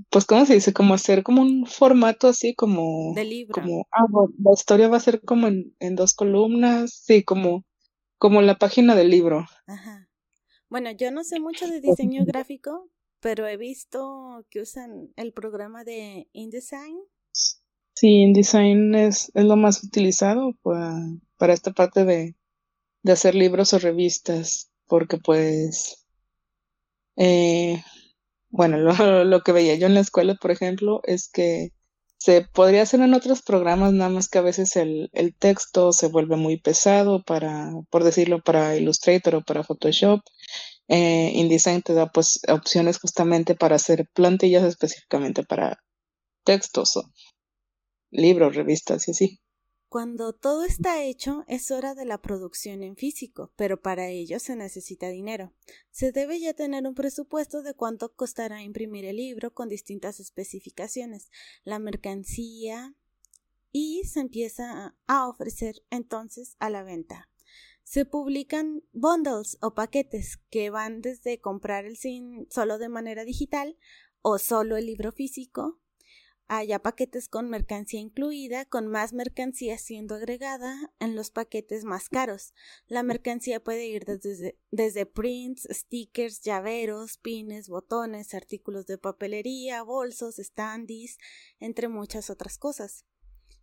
pues, 0.09 0.25
¿cómo 0.25 0.45
se 0.45 0.53
dice? 0.55 0.73
Como 0.73 0.93
hacer 0.93 1.23
como 1.23 1.41
un 1.41 1.65
formato 1.65 2.27
así 2.27 2.53
como... 2.53 3.13
De 3.15 3.23
libro. 3.23 3.53
Como, 3.53 3.87
ah, 3.91 4.05
bueno, 4.09 4.33
la 4.37 4.51
historia 4.53 4.87
va 4.87 4.97
a 4.97 5.01
ser 5.01 5.21
como 5.21 5.47
en, 5.47 5.75
en 5.79 5.95
dos 5.95 6.13
columnas, 6.13 6.93
sí, 6.93 7.23
como, 7.23 7.65
como 8.17 8.41
la 8.41 8.57
página 8.59 8.93
del 8.95 9.09
libro. 9.09 9.45
Ajá. 9.65 10.07
Bueno, 10.69 10.91
yo 10.91 11.11
no 11.11 11.23
sé 11.23 11.39
mucho 11.39 11.67
de 11.67 11.79
diseño 11.79 12.25
gráfico, 12.25 12.89
pero 13.25 13.47
he 13.47 13.57
visto 13.57 14.45
que 14.51 14.61
usan 14.61 15.09
el 15.15 15.33
programa 15.33 15.83
de 15.83 16.27
InDesign. 16.31 16.95
Sí, 17.31 18.21
InDesign 18.21 18.93
es, 18.93 19.31
es 19.33 19.45
lo 19.45 19.55
más 19.55 19.83
utilizado 19.83 20.53
para, 20.61 20.95
para 21.35 21.53
esta 21.53 21.71
parte 21.71 22.05
de, 22.05 22.35
de 23.01 23.11
hacer 23.11 23.33
libros 23.33 23.73
o 23.73 23.79
revistas, 23.79 24.69
porque 24.85 25.17
pues, 25.17 26.05
eh, 27.15 27.83
bueno, 28.49 28.77
lo, 28.77 29.23
lo 29.23 29.41
que 29.41 29.53
veía 29.53 29.73
yo 29.73 29.87
en 29.87 29.95
la 29.95 30.01
escuela, 30.01 30.35
por 30.35 30.51
ejemplo, 30.51 31.01
es 31.05 31.27
que 31.27 31.71
se 32.19 32.43
podría 32.43 32.83
hacer 32.83 32.99
en 33.01 33.15
otros 33.15 33.41
programas, 33.41 33.91
nada 33.91 34.11
más 34.11 34.29
que 34.29 34.37
a 34.37 34.41
veces 34.43 34.75
el, 34.75 35.09
el 35.13 35.35
texto 35.35 35.93
se 35.93 36.09
vuelve 36.09 36.35
muy 36.35 36.59
pesado 36.59 37.23
para, 37.23 37.71
por 37.89 38.03
decirlo, 38.03 38.43
para 38.43 38.77
Illustrator 38.77 39.33
o 39.33 39.41
para 39.41 39.63
Photoshop. 39.63 40.21
Eh, 40.87 41.31
InDesign 41.33 41.81
te 41.81 41.93
da 41.93 42.11
pues 42.11 42.39
opciones 42.47 42.99
justamente 42.99 43.55
para 43.55 43.75
hacer 43.75 44.07
plantillas 44.13 44.63
específicamente 44.63 45.43
para 45.43 45.79
textos 46.43 46.95
o 46.97 47.11
libros, 48.11 48.55
revistas 48.55 49.07
y 49.07 49.11
así. 49.11 49.39
Cuando 49.89 50.33
todo 50.33 50.65
está 50.65 51.03
hecho, 51.03 51.45
es 51.47 51.71
hora 51.71 51.95
de 51.95 52.05
la 52.05 52.21
producción 52.21 52.83
en 52.83 52.97
físico, 52.97 53.53
pero 53.55 53.81
para 53.81 54.09
ello 54.09 54.39
se 54.39 54.55
necesita 54.55 55.07
dinero. 55.07 55.53
Se 55.89 56.11
debe 56.11 56.39
ya 56.39 56.53
tener 56.53 56.85
un 56.85 56.95
presupuesto 56.95 57.61
de 57.61 57.73
cuánto 57.75 58.13
costará 58.13 58.61
imprimir 58.61 59.05
el 59.05 59.15
libro 59.17 59.53
con 59.53 59.69
distintas 59.69 60.19
especificaciones, 60.19 61.29
la 61.63 61.79
mercancía 61.79 62.93
y 63.71 64.03
se 64.03 64.19
empieza 64.19 64.95
a 65.07 65.27
ofrecer 65.29 65.75
entonces 65.89 66.57
a 66.59 66.69
la 66.69 66.83
venta. 66.83 67.29
Se 67.85 68.03
publican 68.03 68.83
bundles 68.91 69.57
o 69.61 69.73
paquetes 69.73 70.37
que 70.49 70.69
van 70.69 71.01
desde 71.01 71.39
comprar 71.39 71.85
el 71.85 71.95
sin 71.95 72.45
solo 72.51 72.77
de 72.77 72.89
manera 72.89 73.23
digital 73.23 73.77
o 74.21 74.39
solo 74.39 74.75
el 74.75 74.87
libro 74.87 75.13
físico 75.13 75.79
haya 76.47 76.79
paquetes 76.79 77.27
con 77.27 77.49
mercancía 77.49 77.99
incluida, 77.99 78.65
con 78.65 78.87
más 78.87 79.13
mercancía 79.13 79.77
siendo 79.77 80.15
agregada 80.15 80.91
en 80.99 81.15
los 81.15 81.31
paquetes 81.31 81.83
más 81.83 82.09
caros. 82.09 82.53
La 82.87 83.03
mercancía 83.03 83.63
puede 83.63 83.87
ir 83.87 84.05
desde, 84.05 84.59
desde 84.71 85.05
prints, 85.05 85.67
stickers, 85.71 86.41
llaveros, 86.41 87.17
pines, 87.17 87.67
botones, 87.67 88.33
artículos 88.33 88.85
de 88.85 88.97
papelería, 88.97 89.81
bolsos, 89.83 90.35
standees, 90.35 91.17
entre 91.59 91.87
muchas 91.87 92.29
otras 92.29 92.57
cosas. 92.57 93.05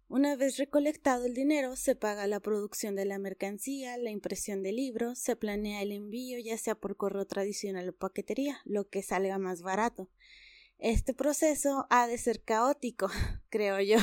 Una 0.09 0.37
vez 0.37 0.59
recolectado 0.59 1.25
el 1.25 1.35
dinero, 1.35 1.77
se 1.77 1.97
paga 1.97 2.27
la 2.27 2.41
producción 2.41 2.95
de 2.97 3.05
la 3.05 3.19
mercancía, 3.19 3.97
la 3.97 4.11
impresión 4.11 4.63
del 4.63 4.77
libro, 4.77 5.15
se 5.15 5.37
planea 5.37 5.83
el 5.83 5.93
envío 5.93 6.39
ya 6.39 6.59
sea 6.59 6.75
por 6.75 6.97
correo 6.97 7.27
tradicional 7.27 7.89
o 7.89 7.93
paquetería, 7.93 8.61
lo 8.65 8.89
que 8.89 9.03
salga 9.03 9.39
más 9.39 9.63
barato. 9.63 10.11
Este 10.79 11.15
proceso 11.15 11.87
ha 11.91 12.09
de 12.09 12.19
ser 12.19 12.43
caótico, 12.43 13.09
creo 13.51 13.81
yo. 13.81 13.99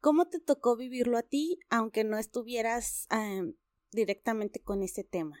¿Cómo 0.00 0.26
te 0.26 0.40
tocó 0.40 0.76
vivirlo 0.76 1.18
a 1.18 1.22
ti, 1.22 1.58
aunque 1.68 2.02
no 2.02 2.18
estuvieras 2.18 3.06
em, 3.10 3.54
directamente 3.92 4.60
con 4.60 4.82
ese 4.82 5.04
tema? 5.04 5.38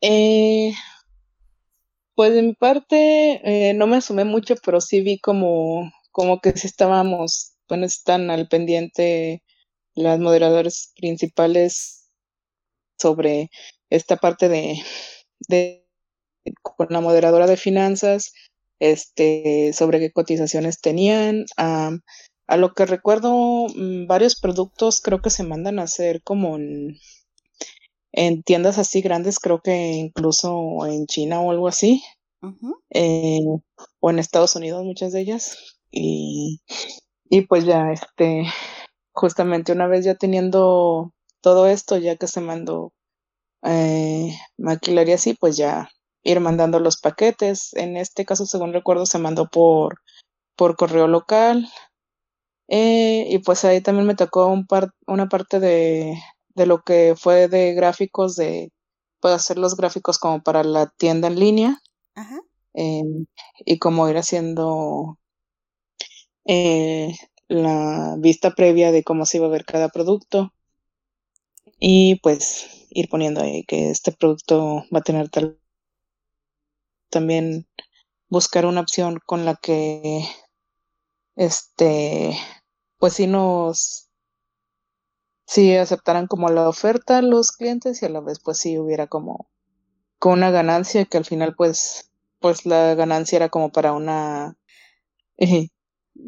Eh, 0.00 0.72
pues 2.14 2.32
de 2.32 2.42
mi 2.42 2.54
parte 2.54 3.40
eh, 3.44 3.74
no 3.74 3.86
me 3.86 3.96
asumé 3.96 4.24
mucho, 4.24 4.54
pero 4.64 4.80
sí 4.80 5.00
vi 5.02 5.18
como, 5.18 5.92
como 6.10 6.40
que 6.40 6.52
sí 6.56 6.66
estábamos, 6.66 7.56
bueno, 7.68 7.86
están 7.86 8.30
al 8.30 8.48
pendiente 8.48 9.42
las 9.94 10.18
moderadoras 10.20 10.92
principales 10.96 12.10
sobre 12.98 13.50
esta 13.90 14.16
parte 14.16 14.48
de, 14.48 14.82
de 15.48 15.88
con 16.62 16.88
la 16.90 17.00
moderadora 17.00 17.46
de 17.46 17.56
finanzas, 17.56 18.32
este, 18.80 19.72
sobre 19.72 19.98
qué 20.00 20.12
cotizaciones 20.12 20.80
tenían. 20.80 21.46
a 21.56 22.56
lo 22.56 22.72
que 22.74 22.86
recuerdo, 22.86 23.66
mm, 23.74 24.06
varios 24.06 24.40
productos 24.40 25.00
creo 25.02 25.20
que 25.20 25.30
se 25.30 25.42
mandan 25.44 25.78
a 25.78 25.82
hacer 25.84 26.22
como 26.22 26.56
en, 26.56 28.42
tiendas 28.44 28.78
así 28.78 29.00
grandes, 29.02 29.38
creo 29.38 29.60
que 29.62 29.92
incluso 29.92 30.86
en 30.86 31.06
China 31.06 31.40
o 31.40 31.50
algo 31.50 31.68
así, 31.68 32.02
eh, 32.90 33.40
o 34.00 34.10
en 34.10 34.18
Estados 34.18 34.56
Unidos, 34.56 34.84
muchas 34.84 35.12
de 35.12 35.20
ellas. 35.20 35.76
Y, 35.90 36.60
y 37.28 37.42
pues 37.42 37.64
ya, 37.64 37.92
este, 37.92 38.44
justamente 39.12 39.72
una 39.72 39.86
vez 39.86 40.04
ya 40.04 40.14
teniendo 40.14 41.12
todo 41.40 41.66
esto, 41.66 41.96
ya 41.98 42.16
que 42.16 42.26
se 42.26 42.40
mandó 42.40 42.92
eh, 43.62 44.36
maquilaria 44.56 45.16
así, 45.16 45.34
pues 45.34 45.56
ya 45.56 45.90
ir 46.22 46.40
mandando 46.40 46.80
los 46.80 47.00
paquetes. 47.00 47.74
En 47.74 47.96
este 47.96 48.24
caso, 48.24 48.46
según 48.46 48.72
recuerdo, 48.72 49.06
se 49.06 49.18
mandó 49.18 49.48
por, 49.48 50.00
por 50.56 50.76
correo 50.76 51.08
local. 51.08 51.68
Eh, 52.68 53.26
y 53.30 53.38
pues 53.38 53.64
ahí 53.64 53.80
también 53.80 54.06
me 54.06 54.14
tocó 54.14 54.46
un 54.46 54.66
par, 54.66 54.90
una 55.06 55.28
parte 55.28 55.58
de, 55.58 56.20
de 56.54 56.66
lo 56.66 56.82
que 56.82 57.14
fue 57.16 57.48
de 57.48 57.72
gráficos, 57.72 58.36
de 58.36 58.70
pues, 59.20 59.34
hacer 59.34 59.58
los 59.58 59.76
gráficos 59.76 60.18
como 60.18 60.42
para 60.42 60.62
la 60.64 60.86
tienda 60.86 61.28
en 61.28 61.40
línea. 61.40 61.80
Ajá. 62.14 62.40
Eh, 62.74 63.02
y 63.64 63.78
como 63.78 64.08
ir 64.08 64.18
haciendo 64.18 65.18
eh, 66.48 67.14
la 67.48 68.16
vista 68.18 68.52
previa 68.52 68.90
de 68.92 69.04
cómo 69.04 69.26
se 69.26 69.36
iba 69.38 69.46
a 69.46 69.50
ver 69.50 69.64
cada 69.64 69.90
producto. 69.90 70.52
Y 71.80 72.16
pues 72.16 72.66
ir 72.90 73.08
poniendo 73.08 73.40
ahí 73.42 73.64
que 73.64 73.90
este 73.90 74.12
producto 74.12 74.84
va 74.94 74.98
a 75.00 75.02
tener 75.02 75.28
tal 75.28 75.58
también 77.10 77.66
buscar 78.28 78.66
una 78.66 78.80
opción 78.80 79.18
con 79.26 79.44
la 79.44 79.56
que 79.56 80.24
este 81.36 82.36
pues 82.98 83.14
si 83.14 83.26
nos 83.26 84.08
si 85.46 85.74
aceptaran 85.74 86.26
como 86.28 86.48
la 86.48 86.68
oferta 86.68 87.22
los 87.22 87.50
clientes 87.52 88.02
y 88.02 88.06
a 88.06 88.08
la 88.08 88.20
vez 88.20 88.38
pues 88.40 88.58
si 88.58 88.78
hubiera 88.78 89.06
como 89.08 89.48
con 90.18 90.34
una 90.34 90.50
ganancia 90.50 91.04
que 91.06 91.18
al 91.18 91.24
final 91.24 91.54
pues 91.56 92.10
pues 92.40 92.66
la 92.66 92.94
ganancia 92.94 93.36
era 93.36 93.48
como 93.50 93.70
para 93.72 93.92
una 93.92 94.56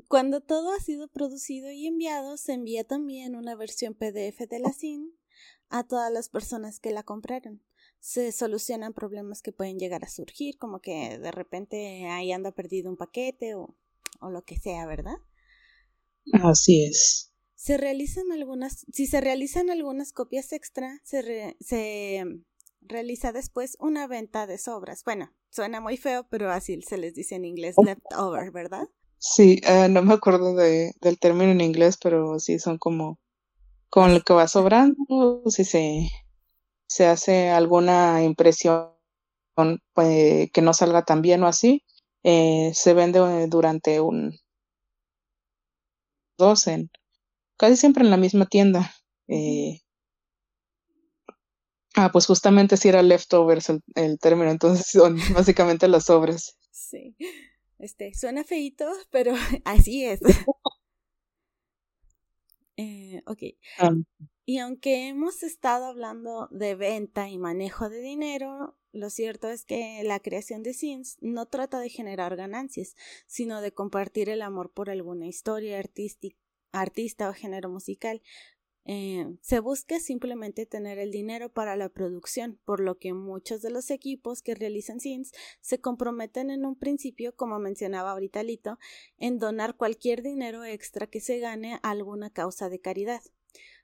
Cuando 0.09 0.41
todo 0.41 0.73
ha 0.73 0.81
sido 0.81 1.09
producido 1.09 1.71
y 1.71 1.87
enviado, 1.87 2.37
se 2.37 2.53
envía 2.53 2.85
también 2.85 3.35
una 3.35 3.55
versión 3.55 3.95
PDF 3.95 4.49
de 4.49 4.61
la 4.61 4.73
SIN 4.73 5.13
a 5.69 5.85
todas 5.87 6.13
las 6.13 6.29
personas 6.29 6.81
que 6.81 6.91
la 6.91 7.03
compraron 7.03 7.63
se 8.01 8.33
solucionan 8.33 8.95
problemas 8.95 9.43
que 9.43 9.53
pueden 9.53 9.79
llegar 9.79 10.05
a 10.05 10.09
surgir, 10.09 10.57
como 10.59 10.81
que 10.81 11.19
de 11.19 11.31
repente 11.31 12.07
ahí 12.09 12.33
anda 12.33 12.51
perdido 12.51 12.91
un 12.91 12.97
paquete 12.97 13.55
o, 13.55 13.77
o 14.21 14.31
lo 14.31 14.43
que 14.43 14.59
sea, 14.59 14.87
¿verdad? 14.87 15.17
Así 16.33 16.85
es. 16.85 17.33
Se 17.55 17.77
realizan 17.77 18.33
algunas, 18.33 18.87
si 18.91 19.07
se 19.07 19.21
realizan 19.21 19.69
algunas 19.69 20.13
copias 20.13 20.53
extra, 20.53 21.01
se, 21.05 21.57
se 21.61 22.25
realiza 22.81 23.33
después 23.33 23.77
una 23.81 24.07
venta 24.07 24.47
de 24.47 24.57
sobras. 24.57 25.05
Bueno, 25.05 25.35
suena 25.51 25.81
muy 25.81 25.99
feo, 25.99 26.27
pero 26.31 26.51
así 26.51 26.81
se 26.81 26.97
les 26.97 27.15
dice 27.15 27.35
en 27.35 27.45
inglés 27.45 27.77
leftover, 27.85 28.51
¿verdad? 28.51 28.89
Sí, 29.21 29.61
eh, 29.65 29.89
no 29.89 30.03
me 30.03 30.15
acuerdo 30.15 30.55
de, 30.55 30.93
del 31.01 31.19
término 31.19 31.53
en 31.53 31.61
inglés, 31.61 31.97
pero 32.03 32.39
sí 32.41 32.59
son 32.59 32.79
como 32.79 33.19
con 33.91 34.15
lo 34.15 34.21
que 34.23 34.35
va 34.35 34.49
sobrando, 34.49 35.43
si 35.49 35.65
se 35.65 36.09
se 36.89 37.07
hace 37.07 37.51
alguna 37.51 38.23
impresión 38.25 38.91
pues, 39.95 40.51
que 40.53 40.63
no 40.63 40.75
salga 40.75 41.05
tan 41.05 41.23
bien 41.23 41.43
o 41.45 41.49
así, 41.49 41.85
eh, 42.25 42.73
se 42.75 42.95
vende 42.95 43.21
eh, 43.21 43.49
durante 43.49 44.01
un 44.01 44.37
dos 46.39 46.67
en 46.67 46.91
casi 47.59 47.77
siempre 47.77 48.05
en 48.05 48.11
la 48.11 48.19
misma 48.19 48.47
tienda. 48.47 48.93
Eh, 49.29 49.81
ah, 51.97 52.11
pues 52.13 52.27
justamente 52.27 52.77
si 52.77 52.89
era 52.89 53.03
leftovers 53.03 53.69
el, 53.71 53.83
el 53.95 54.19
término, 54.19 54.51
entonces 54.51 54.87
son 54.87 55.17
básicamente 55.35 55.89
las 55.89 56.05
sobres. 56.07 56.57
Sí. 56.71 57.17
Este, 57.81 58.13
suena 58.15 58.45
feito, 58.45 58.85
pero 59.11 59.35
así 59.65 60.05
es. 60.05 60.21
eh, 62.77 63.23
ok. 63.27 63.43
Y 64.45 64.59
aunque 64.59 65.09
hemos 65.09 65.43
estado 65.43 65.87
hablando 65.87 66.49
de 66.51 66.75
venta 66.75 67.29
y 67.29 67.39
manejo 67.39 67.89
de 67.89 68.01
dinero, 68.01 68.77
lo 68.93 69.09
cierto 69.09 69.49
es 69.49 69.65
que 69.65 70.03
la 70.05 70.21
creación 70.21 70.63
de 70.63 70.75
Sims 70.75 71.17
no 71.21 71.47
trata 71.47 71.79
de 71.79 71.89
generar 71.89 72.37
ganancias, 72.37 72.97
sino 73.27 73.61
de 73.61 73.73
compartir 73.73 74.29
el 74.29 74.43
amor 74.43 74.73
por 74.73 74.91
alguna 74.91 75.27
historia 75.27 75.79
artística, 75.79 76.37
artista 76.73 77.31
o 77.31 77.33
género 77.33 77.71
musical. 77.71 78.21
Eh, 78.87 79.27
se 79.43 79.61
busca 79.61 80.01
simplemente 80.01 80.67
tener 80.67 80.99
el 80.99 81.11
dinero 81.11 81.53
para 81.53 81.77
la 81.77 81.89
producción, 81.89 82.59
por 82.65 82.81
lo 82.81 82.99
que 82.99 83.13
muchos 83.13 83.63
de 83.63 83.71
los 83.71 83.91
equipos 83.91 84.43
que 84.43 84.55
realizan 84.55 85.01
Sims 85.01 85.33
se 85.61 85.81
comprometen 85.81 86.51
en 86.51 86.65
un 86.65 86.77
principio, 86.77 87.35
como 87.37 87.59
mencionaba 87.59 88.13
ahorita 88.13 88.43
Lito, 88.43 88.79
en 89.19 89.39
donar 89.39 89.77
cualquier 89.77 90.23
dinero 90.23 90.65
extra 90.65 91.07
que 91.07 91.21
se 91.21 91.39
gane 91.39 91.75
a 91.75 91.91
alguna 91.91 92.31
causa 92.31 92.69
de 92.69 92.81
caridad. 92.81 93.23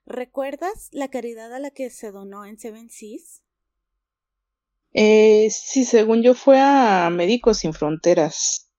¿Recuerdas 0.06 0.88
la 0.92 1.08
caridad 1.08 1.52
a 1.52 1.58
la 1.58 1.70
que 1.70 1.90
se 1.90 2.10
donó 2.10 2.44
en 2.44 2.58
Seven 2.58 2.90
Seas? 2.90 3.42
Eh, 4.92 5.48
sí, 5.50 5.84
según 5.84 6.22
yo 6.22 6.34
fue 6.34 6.58
a 6.58 7.10
Médicos 7.10 7.58
Sin 7.58 7.74
Fronteras. 7.74 8.70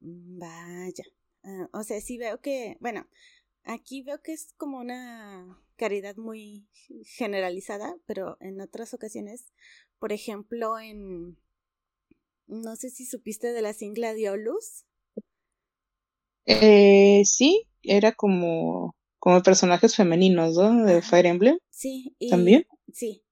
Mm, 0.00 0.38
vaya. 0.38 1.04
Ah, 1.44 1.68
o 1.72 1.82
sea, 1.82 2.00
sí 2.00 2.18
veo 2.18 2.40
que, 2.40 2.76
bueno, 2.80 3.06
aquí 3.64 4.02
veo 4.02 4.20
que 4.22 4.32
es 4.32 4.52
como 4.56 4.78
una 4.78 5.62
caridad 5.76 6.16
muy 6.16 6.68
generalizada, 7.04 7.96
pero 8.06 8.36
en 8.40 8.60
otras 8.60 8.94
ocasiones, 8.94 9.52
por 9.98 10.12
ejemplo, 10.12 10.78
en, 10.78 11.38
no 12.46 12.76
sé 12.76 12.90
si 12.90 13.04
supiste 13.04 13.52
de 13.52 13.62
la 13.62 13.72
Singla 13.72 14.14
Diolus. 14.14 14.84
Eh, 16.46 17.22
sí, 17.24 17.68
era 17.82 18.12
como, 18.12 18.96
como 19.18 19.42
personajes 19.42 19.96
femeninos, 19.96 20.56
¿no? 20.56 20.84
De 20.84 21.02
Fire 21.02 21.26
Emblem. 21.26 21.58
Sí, 21.70 22.16
¿También? 22.30 22.66
Sí. 22.92 23.24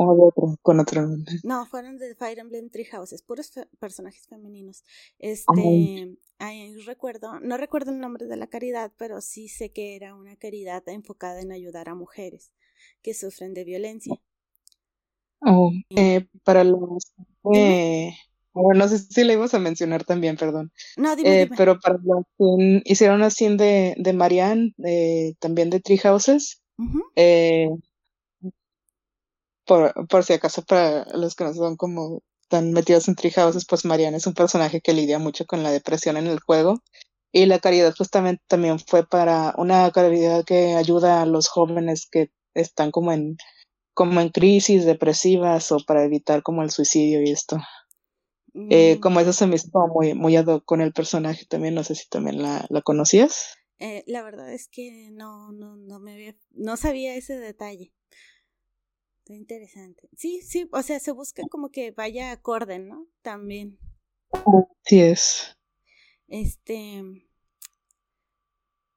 O 0.00 0.14
de 0.14 0.22
otro, 0.22 0.56
con 0.62 0.78
otro 0.78 1.02
nombre. 1.02 1.34
No, 1.42 1.66
fueron 1.66 1.98
de 1.98 2.14
Fire 2.14 2.38
Emblem 2.38 2.70
Three 2.70 2.84
Houses, 2.84 3.22
puros 3.22 3.50
personajes 3.80 4.28
femeninos. 4.28 4.84
Este, 5.18 6.16
ahí 6.38 6.76
recuerdo, 6.86 7.40
no 7.40 7.56
recuerdo 7.56 7.90
el 7.90 7.98
nombre 7.98 8.26
de 8.26 8.36
la 8.36 8.46
caridad, 8.46 8.92
pero 8.96 9.20
sí 9.20 9.48
sé 9.48 9.70
que 9.70 9.96
era 9.96 10.14
una 10.14 10.36
caridad 10.36 10.88
enfocada 10.88 11.40
en 11.40 11.50
ayudar 11.50 11.88
a 11.88 11.96
mujeres 11.96 12.52
que 13.02 13.12
sufren 13.12 13.54
de 13.54 13.64
violencia. 13.64 14.14
Oh, 15.40 15.72
eh, 15.90 16.28
para 16.44 16.62
los 16.62 17.12
eh, 17.54 18.12
bueno, 18.52 18.80
no 18.80 18.88
sé 18.88 18.98
si 18.98 19.24
le 19.24 19.34
íbamos 19.34 19.54
a 19.54 19.58
mencionar 19.58 20.04
también, 20.04 20.36
perdón. 20.36 20.72
No, 20.96 21.14
dime, 21.16 21.42
eh, 21.42 21.50
Pero 21.56 21.78
para 21.78 21.98
los 22.02 22.24
que 22.38 22.82
hicieron 22.84 23.22
así 23.22 23.48
de, 23.56 23.94
de 23.96 24.12
Marianne, 24.12 24.74
eh, 24.84 25.34
también 25.38 25.70
de 25.70 25.80
Tree 25.80 25.98
Houses, 25.98 26.62
eh, 27.16 27.68
por, 29.68 30.08
por 30.08 30.24
si 30.24 30.32
acaso 30.32 30.62
para 30.62 31.04
los 31.14 31.36
que 31.36 31.44
no 31.44 31.54
son 31.54 31.76
como 31.76 32.22
tan 32.48 32.72
metidos 32.72 33.06
en 33.06 33.14
Tree 33.14 33.30
Houses, 33.30 33.66
pues 33.66 33.84
Marianne 33.84 34.16
es 34.16 34.26
un 34.26 34.34
personaje 34.34 34.80
que 34.80 34.94
lidia 34.94 35.18
mucho 35.18 35.46
con 35.46 35.62
la 35.62 35.70
depresión 35.70 36.16
en 36.16 36.26
el 36.26 36.40
juego. 36.40 36.82
Y 37.30 37.44
la 37.44 37.58
caridad 37.58 37.94
justamente 37.94 38.42
también 38.48 38.78
fue 38.80 39.06
para 39.06 39.54
una 39.58 39.90
caridad 39.92 40.44
que 40.44 40.74
ayuda 40.74 41.20
a 41.20 41.26
los 41.26 41.48
jóvenes 41.48 42.08
que 42.10 42.32
están 42.54 42.90
como 42.90 43.12
en 43.12 43.36
como 43.92 44.20
en 44.20 44.30
crisis 44.30 44.84
depresivas 44.84 45.72
o 45.72 45.78
para 45.84 46.04
evitar 46.04 46.42
como 46.42 46.62
el 46.62 46.70
suicidio 46.70 47.20
y 47.20 47.32
esto. 47.32 47.58
Eh, 48.70 48.96
mm. 48.96 49.00
como 49.00 49.20
eso 49.20 49.32
se 49.32 49.46
me 49.46 49.56
hizo 49.56 49.68
muy, 49.88 50.14
muy 50.14 50.36
ad 50.36 50.62
con 50.64 50.80
el 50.80 50.92
personaje 50.92 51.44
también, 51.46 51.74
no 51.74 51.82
sé 51.84 51.96
si 51.96 52.08
también 52.08 52.40
la, 52.40 52.64
la 52.70 52.80
conocías. 52.80 53.56
Eh, 53.80 54.04
la 54.06 54.22
verdad 54.22 54.52
es 54.52 54.68
que 54.68 55.10
no, 55.12 55.52
no, 55.52 55.76
no 55.76 55.98
me 55.98 56.14
había, 56.14 56.36
no 56.52 56.76
sabía 56.76 57.16
ese 57.16 57.38
detalle. 57.38 57.92
Está 59.28 59.36
interesante. 59.36 60.08
Sí, 60.16 60.40
sí, 60.40 60.70
o 60.72 60.80
sea, 60.80 60.98
se 61.00 61.12
busca 61.12 61.42
como 61.50 61.68
que 61.68 61.90
vaya 61.90 62.32
acorde, 62.32 62.78
¿no? 62.78 63.06
También. 63.20 63.78
Sí 64.86 65.02
es. 65.02 65.54
Este, 66.28 67.02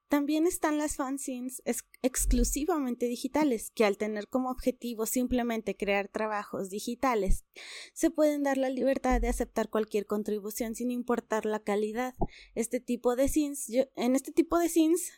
también 0.08 0.46
están 0.46 0.78
las 0.78 0.96
fanzines 0.96 1.62
exclusivamente 2.00 3.04
digitales, 3.08 3.72
que 3.74 3.84
al 3.84 3.98
tener 3.98 4.26
como 4.26 4.50
objetivo 4.50 5.04
simplemente 5.04 5.76
crear 5.76 6.08
trabajos 6.08 6.70
digitales, 6.70 7.44
se 7.92 8.10
pueden 8.10 8.42
dar 8.42 8.56
la 8.56 8.70
libertad 8.70 9.20
de 9.20 9.28
aceptar 9.28 9.68
cualquier 9.68 10.06
contribución 10.06 10.74
sin 10.74 10.90
importar 10.90 11.44
la 11.44 11.60
calidad. 11.60 12.14
Este 12.54 12.80
tipo 12.80 13.16
de 13.16 13.28
scenes, 13.28 13.70
en 13.96 14.16
este 14.16 14.32
tipo 14.32 14.58
de 14.58 14.70
scenes, 14.70 15.12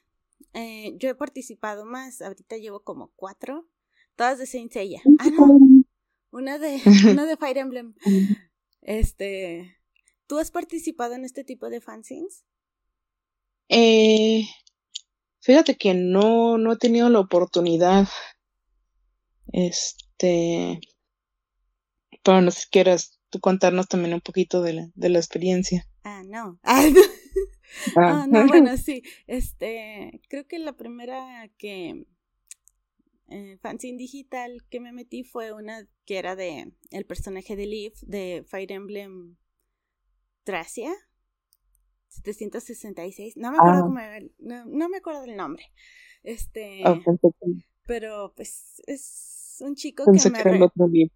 eh, 0.55 0.93
yo 0.97 1.09
he 1.09 1.15
participado 1.15 1.85
más, 1.85 2.21
ahorita 2.21 2.57
llevo 2.57 2.83
como 2.83 3.13
cuatro, 3.15 3.69
todas 4.17 4.39
de 4.39 4.47
Saint 4.47 4.73
Seiya. 4.73 5.03
Ah, 5.19 5.31
no, 5.31 5.59
una 6.31 6.59
de, 6.59 6.81
una 7.11 7.27
de 7.27 7.37
Fire 7.37 7.59
Emblem. 7.59 7.95
Este, 8.87 9.79
¿tú 10.27 10.39
has 10.39 10.51
participado 10.51 11.15
en 11.15 11.25
este 11.25 11.43
tipo 11.43 11.71
de 11.71 11.81
fanzines? 11.81 12.45
Eh, 13.71 14.45
Fíjate 15.45 15.77
que 15.77 15.93
no, 15.93 16.57
no 16.57 16.73
he 16.73 16.77
tenido 16.79 17.11
la 17.11 17.21
oportunidad. 17.21 18.09
Este. 19.53 20.81
Pero 22.23 22.41
no 22.41 22.51
sé 22.51 22.61
si 22.61 22.69
quieras 22.71 23.21
tú 23.29 23.41
contarnos 23.41 23.87
también 23.87 24.15
un 24.15 24.23
poquito 24.23 24.63
de 24.63 24.73
la, 24.73 24.89
de 24.95 25.11
la 25.11 25.19
experiencia. 25.19 25.87
Ah, 26.03 26.23
no. 26.25 26.59
Ah, 26.65 26.87
no. 27.97 28.07
Ah. 28.07 28.27
no, 28.29 28.47
bueno, 28.47 28.77
sí. 28.77 29.03
Este, 29.27 30.23
creo 30.29 30.47
que 30.47 30.61
la 30.61 30.77
primera 30.77 31.51
que 31.59 32.07
eh, 33.29 33.59
fanzine 33.61 33.99
digital 33.99 34.65
que 34.69 34.81
me 34.81 34.93
metí 34.93 35.25
fue 35.25 35.53
una 35.53 35.89
que 36.05 36.19
era 36.19 36.37
de 36.37 36.73
el 36.91 37.07
personaje 37.07 37.57
de 37.57 37.67
Leaf 37.67 38.01
de 38.03 38.45
Fire 38.47 38.73
Emblem 38.73 39.37
Tracia. 40.45 40.93
766, 42.09 43.37
no 43.37 43.51
me 43.51 43.59
acuerdo 43.59 43.83
cómo 43.83 43.99
no, 44.39 44.89
me 44.89 44.99
acuerdo 44.99 45.23
del 45.23 45.37
nombre. 45.37 45.65
Este, 46.23 46.83
pero 47.87 48.33
pues 48.37 48.81
es 48.87 49.57
un 49.61 49.75
chico 49.75 50.05
que 50.05 50.31
me 50.31 51.11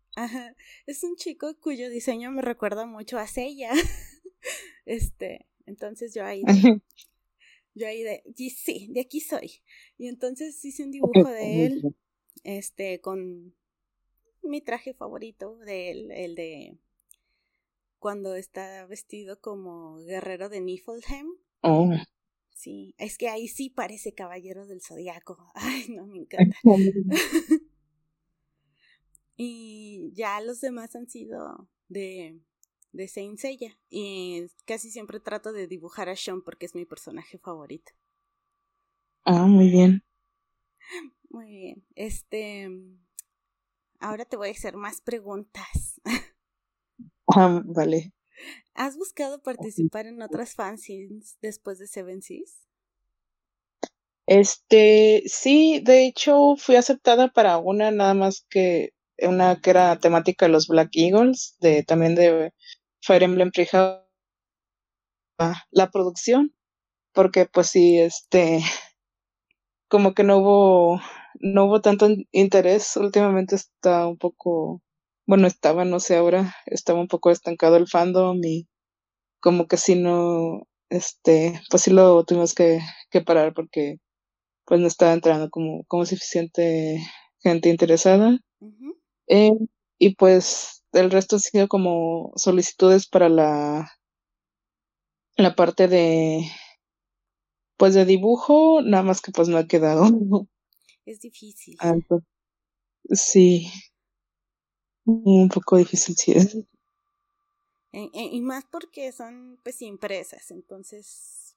es 0.86 1.04
un 1.04 1.16
chico 1.16 1.54
cuyo 1.60 1.88
diseño 1.88 2.32
me 2.32 2.42
recuerda 2.42 2.84
mucho 2.84 3.16
a 3.18 3.26
Seiya. 3.26 3.70
este, 4.86 5.46
entonces 5.66 6.14
yo 6.14 6.24
ahí 6.24 6.42
yo 7.78 7.86
ahí 7.86 8.02
de, 8.02 8.22
sí, 8.50 8.88
de 8.90 9.00
aquí 9.00 9.20
soy. 9.20 9.62
Y 9.96 10.08
entonces 10.08 10.62
hice 10.64 10.84
un 10.84 10.90
dibujo 10.90 11.28
de 11.28 11.66
él, 11.66 11.96
este, 12.44 13.00
con 13.00 13.54
mi 14.42 14.60
traje 14.60 14.94
favorito 14.94 15.56
de 15.58 15.90
él, 15.90 16.10
el 16.10 16.34
de 16.34 16.78
cuando 17.98 18.34
está 18.34 18.86
vestido 18.86 19.40
como 19.40 19.96
guerrero 19.98 20.48
de 20.48 20.60
Niflheim. 20.60 21.28
Oh. 21.62 21.90
Sí, 22.58 22.94
es 22.98 23.18
que 23.18 23.28
ahí 23.28 23.46
sí 23.46 23.70
parece 23.70 24.14
caballero 24.14 24.66
del 24.66 24.80
zodiaco. 24.80 25.38
Ay, 25.54 25.86
no, 25.90 26.06
me 26.06 26.18
encanta. 26.18 26.56
y 29.36 30.12
ya 30.14 30.40
los 30.40 30.60
demás 30.60 30.96
han 30.96 31.08
sido 31.08 31.68
de, 31.88 32.40
de 32.92 33.08
Saint 33.08 33.38
Seiya. 33.38 33.78
Y 33.88 34.46
casi 34.64 34.90
siempre 34.90 35.20
trato 35.20 35.52
de 35.52 35.66
dibujar 35.66 36.08
a 36.08 36.16
Sean 36.16 36.42
porque 36.42 36.66
es 36.66 36.74
mi 36.74 36.84
personaje 36.84 37.38
favorito. 37.38 37.92
Ah, 39.24 39.46
muy 39.46 39.70
bien. 39.70 40.04
Muy 41.30 41.46
bien. 41.46 41.86
Este. 41.94 42.70
Ahora 44.00 44.24
te 44.24 44.36
voy 44.36 44.48
a 44.48 44.52
hacer 44.52 44.76
más 44.76 45.00
preguntas. 45.00 46.00
Ah, 47.30 47.62
vale. 47.62 48.14
¿Has 48.72 48.96
buscado 48.96 49.42
participar 49.42 50.06
en 50.06 50.22
otras 50.22 50.54
fanzines 50.54 51.36
después 51.42 51.78
de 51.78 51.86
Seven 51.86 52.22
Seas? 52.22 52.66
Este, 54.26 55.22
sí, 55.26 55.80
de 55.84 56.06
hecho 56.06 56.56
fui 56.56 56.76
aceptada 56.76 57.28
para 57.28 57.58
una 57.58 57.90
nada 57.90 58.14
más 58.14 58.46
que 58.48 58.94
una 59.18 59.60
que 59.60 59.70
era 59.70 59.98
temática 59.98 60.46
de 60.46 60.52
los 60.52 60.68
Black 60.68 60.90
Eagles, 60.92 61.56
de 61.60 61.82
también 61.82 62.14
de 62.14 62.52
Fire 63.02 63.22
Emblem 63.24 63.50
Three 63.50 63.66
la 65.70 65.90
producción, 65.90 66.54
porque 67.14 67.46
pues 67.46 67.68
sí, 67.68 67.98
este, 68.00 68.60
como 69.88 70.14
que 70.14 70.24
no 70.24 70.38
hubo, 70.38 71.00
no 71.40 71.64
hubo 71.66 71.80
tanto 71.80 72.08
interés, 72.32 72.96
últimamente 72.96 73.56
está 73.56 74.06
un 74.06 74.18
poco 74.18 74.82
bueno, 75.26 75.46
estaba, 75.46 75.84
no 75.84 76.00
sé, 76.00 76.16
ahora 76.16 76.54
estaba 76.66 77.00
un 77.00 77.08
poco 77.08 77.30
estancado 77.30 77.76
el 77.76 77.86
fandom 77.86 78.40
y 78.44 78.66
como 79.40 79.68
que 79.68 79.76
si 79.78 79.94
no, 79.96 80.62
este, 80.90 81.60
pues 81.70 81.82
sí 81.84 81.92
lo 81.92 82.24
tuvimos 82.24 82.54
que, 82.54 82.80
que 83.10 83.22
parar 83.22 83.54
porque 83.54 83.98
pues 84.66 84.80
no 84.80 84.88
estaba 84.88 85.12
entrando 85.14 85.50
como, 85.50 85.84
como 85.86 86.06
suficiente 86.06 87.00
gente 87.42 87.70
interesada. 87.70 88.38
Eh, 89.28 89.52
y 89.98 90.14
pues 90.16 90.77
el 90.92 91.10
resto 91.10 91.36
ha 91.36 91.38
sido 91.38 91.68
como 91.68 92.32
solicitudes 92.36 93.06
para 93.06 93.28
la, 93.28 93.90
la 95.36 95.54
parte 95.54 95.88
de, 95.88 96.50
pues 97.76 97.94
de 97.94 98.04
dibujo, 98.04 98.82
nada 98.82 99.02
más 99.02 99.20
que 99.20 99.32
pues 99.32 99.48
no 99.48 99.56
ha 99.56 99.66
quedado. 99.66 100.04
Es 101.06 101.20
difícil. 101.20 101.76
Ah, 101.80 101.94
sí. 103.10 103.70
Un 105.06 105.48
poco 105.48 105.76
difícil, 105.76 106.14
sí 106.16 106.32
es. 106.32 106.56
Eh, 107.92 108.10
y 108.12 108.40
más 108.42 108.64
porque 108.70 109.10
son 109.12 109.58
pues 109.62 109.80
impresas, 109.80 110.50
entonces 110.50 111.56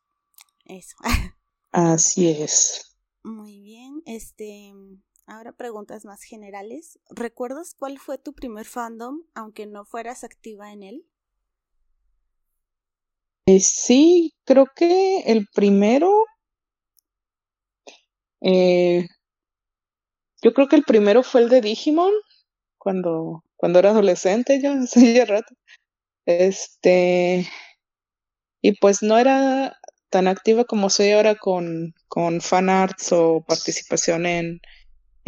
eso. 0.66 0.96
Así 1.72 2.30
es. 2.30 2.96
Muy 3.24 3.62
bien, 3.62 4.02
este, 4.06 4.74
ahora 5.26 5.52
preguntas 5.52 6.06
más 6.06 6.24
generales. 6.24 7.00
¿Recuerdas 7.10 7.74
cuál 7.74 8.00
fue 8.00 8.18
tu 8.18 8.34
primer 8.34 8.66
fandom, 8.66 9.24
aunque 9.34 9.66
no 9.66 9.86
fueras 9.86 10.24
activa 10.24 10.72
en 10.72 10.84
él? 10.84 11.06
Eh, 13.48 13.60
sí, 13.60 14.34
creo 14.46 14.68
que 14.76 15.22
el 15.26 15.48
primero, 15.54 16.26
yo 18.42 19.08
creo 20.54 20.68
que 20.68 20.76
el 20.76 20.84
primero 20.84 21.24
fue 21.24 21.42
el 21.42 21.50
de 21.50 21.62
Digimon 21.62 22.12
cuando, 22.78 23.44
cuando 23.56 23.80
era 23.80 23.92
adolescente, 23.92 24.62
yo 24.62 24.72
hace 24.74 25.14
ya 25.14 25.26
rato. 25.26 25.54
Este, 26.26 27.48
y 28.62 28.78
pues 28.80 29.02
no 29.02 29.18
era 29.18 29.76
tan 30.10 30.28
activa 30.28 30.66
como 30.66 30.90
soy 30.90 31.12
ahora 31.12 31.36
con, 31.36 31.94
con 32.08 32.42
fan 32.42 32.70
arts 32.70 33.12
o 33.12 33.44
participación 33.48 34.26
en, 34.26 34.60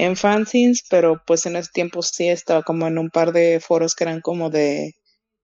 en 0.03 0.15
fanzines, 0.17 0.83
pero 0.89 1.21
pues 1.25 1.45
en 1.45 1.55
ese 1.55 1.71
tiempo 1.73 2.01
sí 2.01 2.27
estaba 2.29 2.63
como 2.63 2.87
en 2.87 2.97
un 2.97 3.09
par 3.09 3.31
de 3.33 3.59
foros 3.59 3.95
que 3.95 4.03
eran 4.05 4.21
como 4.21 4.49
de, 4.49 4.93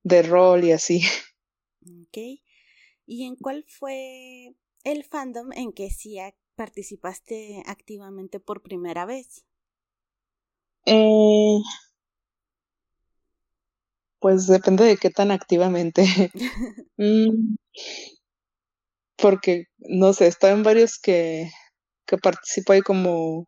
de 0.04 0.22
rol 0.24 0.64
y 0.64 0.72
así. 0.72 1.02
Ok. 1.82 2.18
¿Y 3.06 3.24
en 3.24 3.36
cuál 3.36 3.66
fue 3.68 4.54
el 4.84 5.04
fandom 5.06 5.52
en 5.54 5.72
que 5.72 5.90
sí 5.90 6.18
participaste 6.56 7.64
activamente 7.66 8.40
por 8.40 8.62
primera 8.62 9.06
vez? 9.06 9.46
Eh, 10.86 11.60
pues 14.20 14.48
depende 14.48 14.86
de 14.86 14.98
qué 14.98 15.10
tan 15.10 15.32
activamente. 15.32 16.04
Mm, 17.02 17.56
porque, 19.18 19.66
no 19.80 20.14
sé, 20.14 20.28
estaba 20.28 20.54
en 20.54 20.64
varios 20.64 21.00
que, 21.00 21.50
que 22.08 22.18
participo 22.18 22.74
ahí 22.74 22.82
como... 22.82 23.48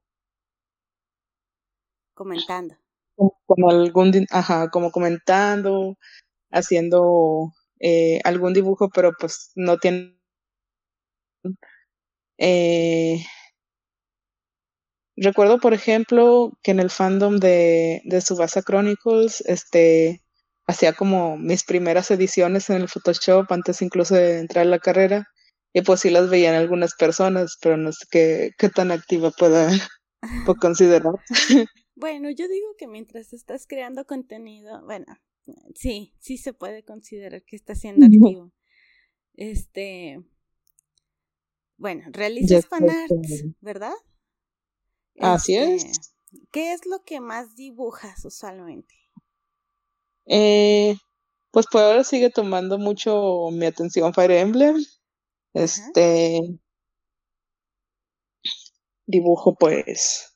Comentando. 2.21 2.75
Como, 3.47 3.71
algún, 3.71 4.27
ajá, 4.29 4.69
como 4.69 4.91
comentando, 4.91 5.97
haciendo 6.51 7.51
eh, 7.79 8.19
algún 8.23 8.53
dibujo, 8.53 8.89
pero 8.89 9.13
pues 9.19 9.51
no 9.55 9.79
tiene... 9.79 10.15
Eh, 12.37 13.23
recuerdo, 15.15 15.59
por 15.59 15.73
ejemplo, 15.73 16.51
que 16.61 16.69
en 16.69 16.79
el 16.79 16.91
fandom 16.91 17.37
de, 17.37 18.03
de 18.05 18.21
Subasa 18.21 18.61
Chronicles, 18.61 19.41
este, 19.47 20.21
hacía 20.67 20.93
como 20.93 21.37
mis 21.37 21.63
primeras 21.63 22.11
ediciones 22.11 22.69
en 22.69 22.83
el 22.83 22.87
Photoshop 22.87 23.51
antes 23.51 23.81
incluso 23.81 24.13
de 24.13 24.37
entrar 24.41 24.67
a 24.67 24.69
la 24.69 24.77
carrera 24.79 25.25
y 25.73 25.81
pues 25.81 26.01
sí 26.01 26.11
las 26.11 26.29
veían 26.29 26.53
algunas 26.53 26.93
personas, 26.93 27.57
pero 27.59 27.77
no 27.77 27.91
sé 27.91 28.05
qué, 28.11 28.51
qué 28.59 28.69
tan 28.69 28.91
activa 28.91 29.31
pueda, 29.31 29.71
considerar. 30.61 31.13
Bueno, 32.01 32.31
yo 32.31 32.47
digo 32.47 32.75
que 32.79 32.87
mientras 32.87 33.31
estás 33.31 33.67
creando 33.67 34.07
contenido, 34.07 34.83
bueno, 34.85 35.05
sí, 35.75 36.15
sí 36.17 36.39
se 36.39 36.51
puede 36.51 36.83
considerar 36.83 37.43
que 37.43 37.55
estás 37.55 37.79
siendo 37.79 38.07
activo. 38.07 38.51
Este, 39.35 40.19
bueno, 41.77 42.03
realizas 42.11 42.65
fanarts, 42.65 43.45
¿verdad? 43.61 43.93
Así 45.19 45.55
es. 45.55 45.85
Este, 45.85 46.07
¿Qué 46.51 46.73
es 46.73 46.87
lo 46.87 47.03
que 47.03 47.19
más 47.19 47.55
dibujas 47.55 48.25
usualmente? 48.25 48.95
Eh, 50.25 50.95
pues 51.51 51.67
por 51.67 51.83
ahora 51.83 52.03
sigue 52.03 52.31
tomando 52.31 52.79
mucho 52.79 53.49
mi 53.51 53.67
atención 53.67 54.11
Fire 54.15 54.31
Emblem. 54.31 54.83
Este 55.53 56.41
dibujo 59.05 59.53
pues 59.53 60.30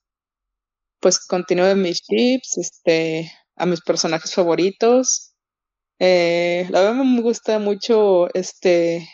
pues 1.05 1.19
continúo 1.19 1.67
en 1.67 1.83
mis 1.83 2.01
chips, 2.01 2.57
este, 2.57 3.31
a 3.55 3.67
mis 3.67 3.79
personajes 3.81 4.33
favoritos. 4.33 5.35
Eh, 5.99 6.65
la 6.71 6.81
verdad 6.81 7.03
me 7.03 7.21
gusta 7.21 7.59
mucho 7.59 8.33
este 8.33 9.07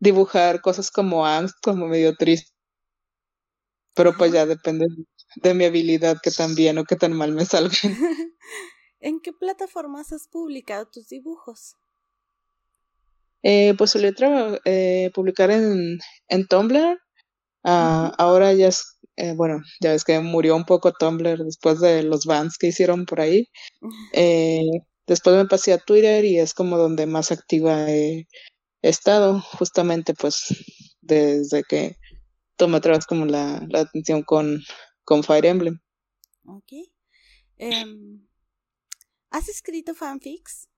dibujar 0.00 0.60
cosas 0.60 0.90
como 0.90 1.24
angst, 1.24 1.54
como 1.62 1.86
medio 1.86 2.16
triste. 2.16 2.50
Pero 3.94 4.16
pues 4.16 4.32
ya 4.32 4.46
depende 4.46 4.88
de 5.36 5.54
mi 5.54 5.64
habilidad 5.64 6.16
que 6.20 6.32
tan 6.32 6.56
bien 6.56 6.78
o 6.78 6.84
que 6.84 6.96
tan 6.96 7.12
mal 7.12 7.30
me 7.30 7.44
salgan. 7.44 7.70
¿En 8.98 9.20
qué 9.20 9.32
plataformas 9.32 10.12
has 10.12 10.26
publicado 10.26 10.88
tus 10.88 11.06
dibujos? 11.06 11.76
Eh, 13.44 13.74
pues 13.78 13.92
solía 13.92 14.10
eh, 14.64 15.12
publicar 15.14 15.52
en, 15.52 16.00
en 16.26 16.48
Tumblr. 16.48 17.00
Ah, 17.62 18.12
ahora 18.18 18.52
ya 18.54 18.66
es, 18.66 18.98
eh, 19.22 19.34
bueno, 19.36 19.62
ya 19.80 19.92
ves 19.92 20.02
que 20.02 20.18
murió 20.18 20.56
un 20.56 20.64
poco 20.64 20.92
Tumblr 20.92 21.44
después 21.44 21.78
de 21.78 22.02
los 22.02 22.24
bans 22.24 22.58
que 22.58 22.66
hicieron 22.66 23.06
por 23.06 23.20
ahí. 23.20 23.48
Eh, 24.12 24.64
después 25.06 25.36
me 25.36 25.46
pasé 25.46 25.72
a 25.72 25.78
Twitter 25.78 26.24
y 26.24 26.40
es 26.40 26.54
como 26.54 26.76
donde 26.76 27.06
más 27.06 27.30
activa 27.30 27.88
he, 27.88 28.26
estado, 28.82 29.40
justamente 29.40 30.12
pues 30.12 30.46
desde 31.00 31.62
que 31.62 31.94
tomé 32.56 32.78
otra 32.78 32.94
vez 32.94 33.06
como 33.06 33.24
la, 33.24 33.64
la 33.70 33.82
atención 33.82 34.24
con, 34.24 34.60
con 35.04 35.22
Fire 35.22 35.46
Emblem. 35.46 35.78
Ok. 36.44 36.72
Em, 37.58 38.26
¿Has 39.30 39.48
escrito 39.48 39.94
fanfics? 39.94 40.68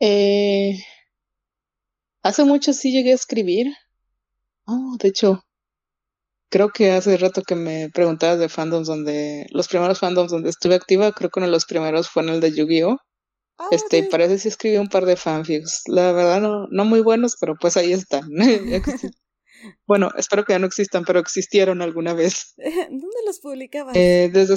Eh, 0.00 0.82
hace 2.22 2.44
mucho 2.44 2.72
sí 2.72 2.92
llegué 2.92 3.12
a 3.12 3.16
escribir. 3.16 3.74
Oh, 4.64 4.96
de 4.98 5.08
hecho, 5.08 5.44
creo 6.48 6.70
que 6.70 6.92
hace 6.92 7.16
rato 7.16 7.42
que 7.42 7.54
me 7.54 7.90
preguntabas 7.90 8.38
de 8.38 8.48
fandoms 8.48 8.86
donde, 8.86 9.46
los 9.50 9.68
primeros 9.68 9.98
fandoms 9.98 10.30
donde 10.30 10.50
estuve 10.50 10.74
activa, 10.74 11.12
creo 11.12 11.30
que 11.30 11.40
uno 11.40 11.46
de 11.46 11.52
los 11.52 11.66
primeros 11.66 12.08
fue 12.08 12.22
en 12.22 12.30
el 12.30 12.40
de 12.40 12.52
Yu-Gi-Oh! 12.52 12.98
Ah, 13.60 13.68
este, 13.72 14.04
parece 14.04 14.34
que 14.34 14.38
sí 14.38 14.48
escribí 14.48 14.76
un 14.76 14.88
par 14.88 15.04
de 15.04 15.16
fanfics. 15.16 15.82
La 15.86 16.12
verdad 16.12 16.40
no, 16.40 16.68
no 16.70 16.84
muy 16.84 17.00
buenos, 17.00 17.36
pero 17.40 17.56
pues 17.56 17.76
ahí 17.76 17.92
están. 17.92 18.22
bueno, 19.86 20.10
espero 20.16 20.44
que 20.44 20.52
ya 20.52 20.60
no 20.60 20.66
existan, 20.66 21.04
pero 21.04 21.18
existieron 21.18 21.82
alguna 21.82 22.14
vez. 22.14 22.54
¿Dónde 22.56 23.16
los 23.26 23.40
publicabas? 23.40 23.96
Eh, 23.96 24.30
desde 24.32 24.54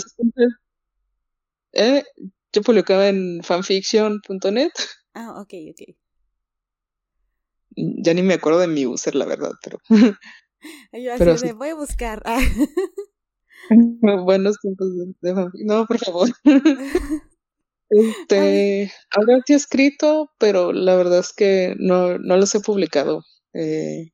eh, 1.73 2.03
yo 2.53 2.61
publicaba 2.61 3.07
en 3.07 3.41
fanfiction.net. 3.43 4.71
Ah, 5.13 5.41
ok, 5.41 5.53
ok. 5.71 5.95
Ya 7.75 8.13
ni 8.13 8.21
me 8.21 8.33
acuerdo 8.35 8.59
de 8.59 8.67
mi 8.67 8.85
user, 8.85 9.15
la 9.15 9.25
verdad, 9.25 9.51
pero. 9.63 9.79
Yo 10.93 11.13
así 11.13 11.47
de, 11.47 11.53
voy 11.53 11.69
a 11.69 11.75
buscar. 11.75 12.23
Buenos 14.25 14.59
tiempos 14.59 14.87
de. 14.95 15.13
No, 15.65 15.85
por 15.85 15.99
favor. 15.99 16.29
este, 17.89 18.91
ahora 19.11 19.41
sí 19.45 19.53
he 19.53 19.55
escrito, 19.55 20.31
pero 20.37 20.73
la 20.73 20.95
verdad 20.95 21.19
es 21.19 21.33
que 21.33 21.75
no, 21.77 22.17
no 22.17 22.37
los 22.37 22.53
he 22.55 22.59
publicado. 22.59 23.23
Eh, 23.53 24.11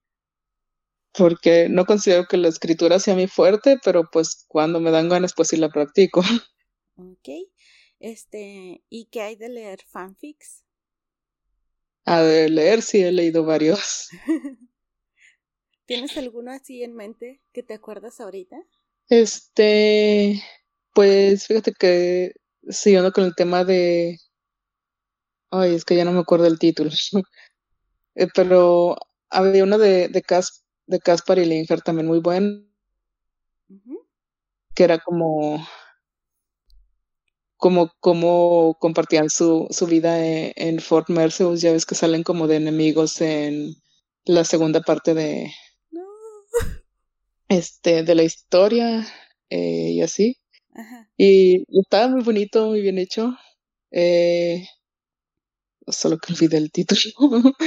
porque 1.14 1.68
no 1.70 1.86
considero 1.86 2.28
que 2.28 2.38
la 2.38 2.48
escritura 2.48 3.00
sea 3.00 3.16
mi 3.16 3.28
fuerte, 3.28 3.78
pero 3.84 4.10
pues 4.12 4.46
cuando 4.48 4.80
me 4.80 4.92
dan 4.92 5.10
ganas, 5.10 5.34
pues 5.36 5.48
sí 5.50 5.58
la 5.58 5.70
practico. 5.70 6.22
Ok. 6.96 7.30
Este, 8.00 8.84
¿y 8.90 9.06
qué 9.06 9.22
hay 9.22 9.36
de 9.36 9.50
leer 9.50 9.80
fanfics? 9.88 10.64
A 12.06 12.22
de 12.22 12.50
leer 12.50 12.82
sí 12.82 13.02
he 13.02 13.12
leído 13.12 13.44
varios. 13.44 14.10
¿Tienes 15.88 16.18
alguno 16.18 16.52
así 16.52 16.84
en 16.84 16.94
mente 16.94 17.42
que 17.54 17.64
te 17.64 17.74
acuerdas 17.74 18.20
ahorita? 18.20 18.58
Este, 19.10 20.44
pues 20.94 21.48
fíjate 21.48 21.74
que 21.74 22.34
siguiendo 22.70 23.12
con 23.12 23.24
el 23.24 23.34
tema 23.36 23.64
de 23.64 24.20
Ay, 25.50 25.76
es 25.76 25.86
que 25.86 25.96
ya 25.96 26.06
no 26.06 26.12
me 26.12 26.20
acuerdo 26.20 26.46
el 26.46 26.60
título. 26.60 26.92
Eh, 28.20 28.26
pero 28.34 28.96
había 29.30 29.64
uno 29.64 29.78
de, 29.78 30.08
de, 30.08 30.24
Cas, 30.24 30.66
de 30.88 31.00
Caspar 31.00 31.38
y 31.38 31.46
Linger 31.46 31.84
también 31.84 32.08
muy 32.08 32.18
bueno. 32.18 32.64
Que 34.74 34.84
era 34.84 34.98
como 34.98 35.64
como, 37.58 37.92
como 38.00 38.76
compartían 38.80 39.30
su, 39.30 39.68
su 39.70 39.86
vida 39.86 40.26
e, 40.26 40.52
en, 40.56 40.80
Fort 40.80 41.10
Mercedes, 41.10 41.62
ya 41.62 41.72
ves 41.72 41.86
que 41.86 41.94
salen 41.94 42.24
como 42.24 42.48
de 42.48 42.56
enemigos 42.56 43.22
en 43.22 43.76
la 44.26 44.44
segunda 44.44 44.82
parte 44.82 45.14
de 45.14 45.54
este 47.50 48.04
de 48.04 48.16
la 48.16 48.24
historia 48.24 49.06
eh, 49.50 49.92
y 49.92 50.02
así. 50.02 50.38
Y, 51.18 51.64
estaba 51.80 52.08
muy 52.08 52.24
bonito, 52.24 52.68
muy 52.68 52.82
bien 52.82 53.00
hecho. 53.00 53.36
Eh, 53.92 54.66
solo 55.88 56.18
que 56.18 56.34
olvidé 56.34 56.58
el 56.58 56.72
título. 56.72 57.02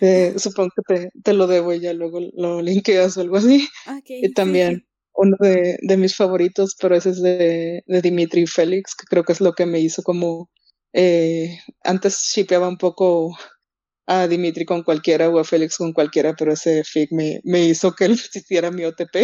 eh, 0.00 0.34
supongo 0.38 0.70
que 0.76 0.94
te, 0.94 1.10
te, 1.22 1.32
lo 1.32 1.46
debo 1.46 1.72
y 1.72 1.80
ya 1.80 1.92
luego 1.92 2.20
lo 2.34 2.62
linkeas 2.62 3.16
o 3.16 3.20
algo 3.20 3.36
así. 3.36 3.68
y 4.08 4.32
también 4.32 4.86
uno 5.14 5.36
de, 5.40 5.78
de, 5.80 5.96
mis 5.96 6.16
favoritos, 6.16 6.76
pero 6.80 6.96
ese 6.96 7.10
es 7.10 7.22
de, 7.22 7.82
de 7.86 8.02
Dimitri 8.02 8.46
Félix, 8.46 8.94
que 8.94 9.06
creo 9.06 9.24
que 9.24 9.32
es 9.32 9.40
lo 9.40 9.52
que 9.52 9.66
me 9.66 9.80
hizo 9.80 10.02
como 10.02 10.50
eh, 10.98 11.58
antes 11.84 12.32
shipeaba 12.34 12.68
un 12.68 12.78
poco 12.78 13.36
a 14.06 14.28
Dimitri 14.28 14.64
con 14.64 14.82
cualquiera 14.82 15.28
o 15.28 15.38
a 15.38 15.44
Félix 15.44 15.76
con 15.78 15.92
cualquiera, 15.92 16.34
pero 16.34 16.52
ese 16.52 16.84
fic 16.84 17.10
me, 17.12 17.40
me 17.44 17.64
hizo 17.64 17.92
que 17.92 18.04
él 18.06 18.12
hiciera 18.12 18.70
mi 18.70 18.84
OTP. 18.84 19.16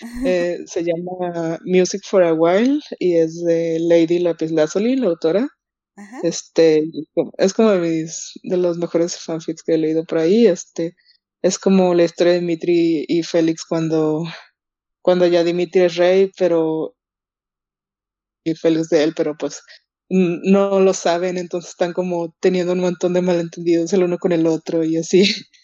eh, 0.26 0.58
se 0.66 0.84
llama 0.84 1.58
Music 1.64 2.02
for 2.04 2.22
a 2.22 2.34
While 2.34 2.80
y 2.98 3.16
es 3.16 3.42
de 3.42 3.78
Lady 3.80 4.18
Lapis 4.18 4.52
Lazuli, 4.52 4.96
la 4.96 5.08
autora. 5.08 5.48
Este 6.22 6.84
es 7.38 7.54
como 7.54 7.70
de 7.70 7.78
mis 7.78 8.32
de 8.42 8.58
los 8.58 8.76
mejores 8.76 9.18
fanfics 9.18 9.62
que 9.62 9.74
he 9.74 9.78
leído 9.78 10.04
por 10.04 10.18
ahí. 10.18 10.46
Este 10.46 10.94
es 11.42 11.58
como 11.58 11.94
la 11.94 12.04
historia 12.04 12.34
de 12.34 12.40
Dimitri 12.40 13.06
y 13.08 13.22
Félix 13.22 13.64
cuando 13.64 14.24
cuando 15.00 15.26
ya 15.26 15.42
Dimitri 15.42 15.82
es 15.82 15.96
rey, 15.96 16.30
pero 16.36 16.94
y 18.44 18.54
feliz 18.54 18.88
de 18.90 19.04
él, 19.04 19.14
pero 19.16 19.36
pues 19.36 19.62
no 20.08 20.80
lo 20.80 20.94
saben, 20.94 21.36
entonces 21.36 21.70
están 21.70 21.92
como 21.92 22.34
teniendo 22.40 22.72
un 22.72 22.80
montón 22.80 23.12
de 23.12 23.22
malentendidos 23.22 23.92
el 23.92 24.04
uno 24.04 24.18
con 24.18 24.32
el 24.32 24.46
otro 24.46 24.84
y 24.84 24.96
así. 24.96 25.24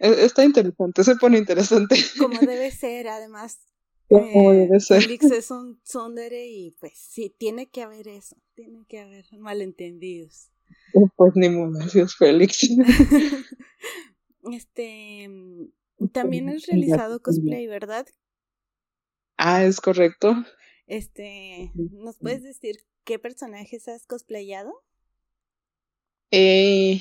E-, 0.00 0.24
está 0.24 0.44
interesante, 0.44 1.02
se 1.02 1.16
pone 1.16 1.38
interesante. 1.38 1.96
Como 2.18 2.38
debe 2.40 2.70
ser, 2.70 3.08
además. 3.08 3.60
Como 4.08 4.52
eh, 4.52 4.56
debe 4.58 4.80
ser. 4.80 5.02
Félix 5.02 5.30
es 5.30 5.50
un 5.50 5.80
sondere 5.82 6.46
y 6.46 6.72
pues 6.72 6.92
sí, 6.96 7.34
tiene 7.38 7.68
que 7.68 7.82
haber 7.82 8.08
eso, 8.08 8.36
tiene 8.54 8.84
que 8.86 9.00
haber 9.00 9.26
malentendidos. 9.38 10.50
Pues 11.16 11.32
ni 11.34 11.48
modo, 11.48 11.80
si 11.88 12.00
es 12.00 12.14
Félix. 12.16 12.68
Este, 14.52 15.28
también 16.12 16.48
has 16.48 16.66
realizado 16.66 17.20
cosplay, 17.20 17.66
¿verdad? 17.66 18.06
Ah, 19.36 19.64
es 19.64 19.80
correcto. 19.80 20.34
Este, 20.86 21.72
¿nos 21.74 22.18
puedes 22.18 22.42
decir 22.42 22.76
qué 23.04 23.18
personajes 23.18 23.88
has 23.88 24.06
cosplayado? 24.06 24.84
Eh, 26.30 27.00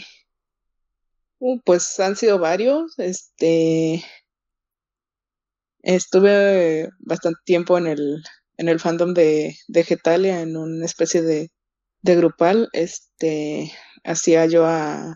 uh, 1.39 1.59
pues 1.61 1.99
han 1.99 2.15
sido 2.15 2.39
varios. 2.39 2.97
Este, 2.97 4.03
estuve 5.83 6.89
bastante 6.99 7.39
tiempo 7.45 7.77
en 7.77 7.87
el, 7.87 8.23
en 8.57 8.69
el 8.69 8.79
fandom 8.79 9.13
de, 9.13 9.55
de 9.67 9.83
Getalia, 9.83 10.41
en 10.41 10.57
una 10.57 10.85
especie 10.85 11.21
de, 11.21 11.51
de 12.01 12.15
grupal. 12.15 12.69
Este, 12.73 13.71
hacía 14.03 14.47
yo 14.47 14.65
a, 14.65 15.15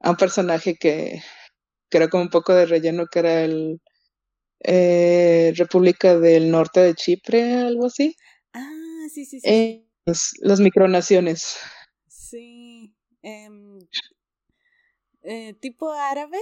a 0.00 0.10
un 0.10 0.16
personaje 0.16 0.76
que, 0.76 1.22
que 1.88 1.96
era 1.96 2.08
como 2.08 2.24
un 2.24 2.30
poco 2.30 2.54
de 2.54 2.66
relleno, 2.66 3.06
que 3.06 3.18
era 3.18 3.44
el 3.44 3.80
eh, 4.64 5.52
República 5.56 6.18
del 6.18 6.50
Norte 6.50 6.80
de 6.80 6.94
Chipre, 6.94 7.54
algo 7.54 7.86
así. 7.86 8.16
Ah, 8.52 9.06
sí, 9.12 9.24
sí, 9.24 9.40
sí. 9.40 9.48
Eh, 9.48 9.86
las 10.40 10.60
micronaciones. 10.60 11.56
Sí. 12.08 12.94
Em, 13.22 13.78
eh, 15.22 15.54
¿Tipo 15.60 15.92
árabe? 15.92 16.38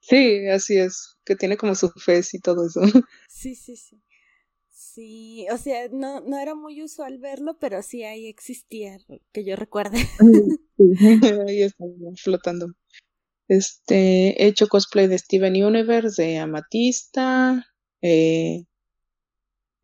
Sí, 0.00 0.46
así 0.48 0.78
es, 0.78 1.16
que 1.24 1.36
tiene 1.36 1.56
como 1.56 1.74
su 1.74 1.90
fe 1.90 2.20
y 2.32 2.38
todo 2.40 2.66
eso. 2.66 2.80
Sí, 3.28 3.54
sí, 3.54 3.76
sí. 3.76 4.02
Sí, 4.68 5.46
o 5.52 5.56
sea, 5.56 5.88
no, 5.92 6.20
no 6.20 6.38
era 6.38 6.54
muy 6.54 6.82
usual 6.82 7.18
verlo, 7.18 7.56
pero 7.60 7.80
sí 7.80 8.02
ahí 8.02 8.26
existía, 8.26 8.98
que 9.32 9.44
yo 9.44 9.54
recuerde. 9.54 9.98
ahí 11.48 11.62
está 11.62 11.84
flotando. 12.16 12.74
Este, 13.50 14.40
he 14.40 14.46
hecho 14.46 14.68
cosplay 14.68 15.08
de 15.08 15.18
Steven 15.18 15.64
Universe, 15.64 16.22
de 16.22 16.38
Amatista, 16.38 17.66
eh, 18.00 18.64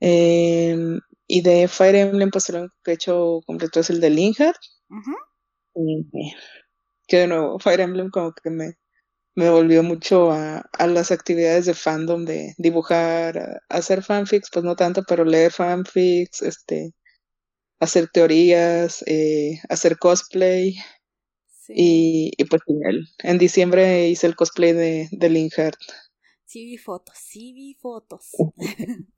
em, 0.01 1.01
y 1.27 1.43
de 1.43 1.67
Fire 1.69 1.97
Emblem, 1.97 2.31
pues 2.31 2.49
lo 2.51 2.69
que 2.85 2.93
he 2.93 2.95
hecho 2.95 3.41
completo 3.45 3.81
es 3.81 3.91
el 3.91 4.01
de 4.01 4.11
Linhard. 4.11 4.55
que 7.09 7.19
de 7.19 7.27
nuevo, 7.27 7.59
Fire 7.59 7.81
Emblem 7.81 8.11
como 8.11 8.33
que 8.33 8.51
me, 8.51 8.75
me 9.35 9.51
volvió 9.51 9.83
mucho 9.83 10.31
a, 10.33 10.59
a, 10.73 10.87
las 10.87 11.11
actividades 11.13 11.67
de 11.67 11.75
fandom, 11.75 12.25
de 12.25 12.55
dibujar, 12.59 13.63
hacer 13.69 14.03
fanfics, 14.05 14.51
pues 14.53 14.65
no 14.65 14.77
tanto, 14.77 15.03
pero 15.09 15.25
leer 15.25 15.53
fanfics, 15.53 16.43
este, 16.43 16.95
hacer 17.81 18.09
teorías, 18.13 19.03
eh, 19.07 19.61
hacer 19.69 19.99
cosplay. 19.99 20.77
Y, 21.69 22.33
y, 22.37 22.45
pues 22.45 22.63
en 23.23 23.39
diciembre 23.39 24.09
hice 24.09 24.27
el 24.27 24.37
cosplay 24.37 24.73
de, 24.73 25.09
de 25.11 25.31
Linhart. 25.31 25.79
Sí 26.45 26.65
vi 26.65 26.77
fotos, 26.77 27.17
sí 27.19 27.53
vi 27.53 27.75
fotos. 27.75 28.31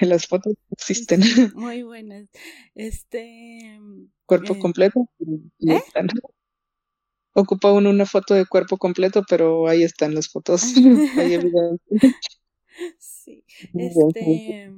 Las 0.00 0.26
fotos 0.26 0.54
existen. 0.70 1.20
Muy 1.54 1.82
buenas. 1.82 2.28
Este. 2.74 3.78
Cuerpo 4.26 4.54
eh, 4.54 4.58
completo. 4.58 5.08
¿Eh? 5.66 5.82
Ocupa 7.34 7.72
uno 7.72 7.90
una 7.90 8.06
foto 8.06 8.34
de 8.34 8.46
cuerpo 8.46 8.76
completo, 8.76 9.24
pero 9.28 9.68
ahí 9.68 9.82
están 9.82 10.14
las 10.14 10.28
fotos. 10.28 10.62
ahí 11.16 11.38
sí. 12.98 13.44
Este. 13.74 14.72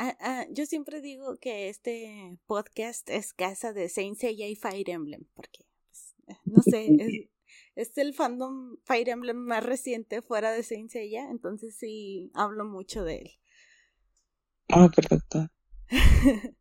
Ah, 0.00 0.16
ah, 0.20 0.46
yo 0.52 0.64
siempre 0.64 1.00
digo 1.00 1.36
que 1.38 1.68
este 1.68 2.38
podcast 2.46 3.10
es 3.10 3.32
casa 3.32 3.72
de 3.72 3.88
Saint 3.88 4.16
Seiya 4.16 4.46
y 4.46 4.54
Fire 4.54 4.88
Emblem, 4.88 5.26
porque, 5.34 5.66
pues, 5.86 6.14
eh, 6.28 6.36
no 6.44 6.62
sé, 6.62 6.86
es, 7.74 7.90
es, 7.90 7.98
el 7.98 8.14
fandom 8.14 8.76
Fire 8.84 9.08
Emblem 9.08 9.36
más 9.36 9.64
reciente 9.64 10.22
fuera 10.22 10.52
de 10.52 10.62
Saint 10.62 10.88
Seiya, 10.88 11.28
entonces 11.28 11.74
sí 11.76 12.30
hablo 12.34 12.64
mucho 12.64 13.02
de 13.02 13.16
él. 13.16 13.30
Ah, 14.68 14.88
perfecto. 14.94 15.50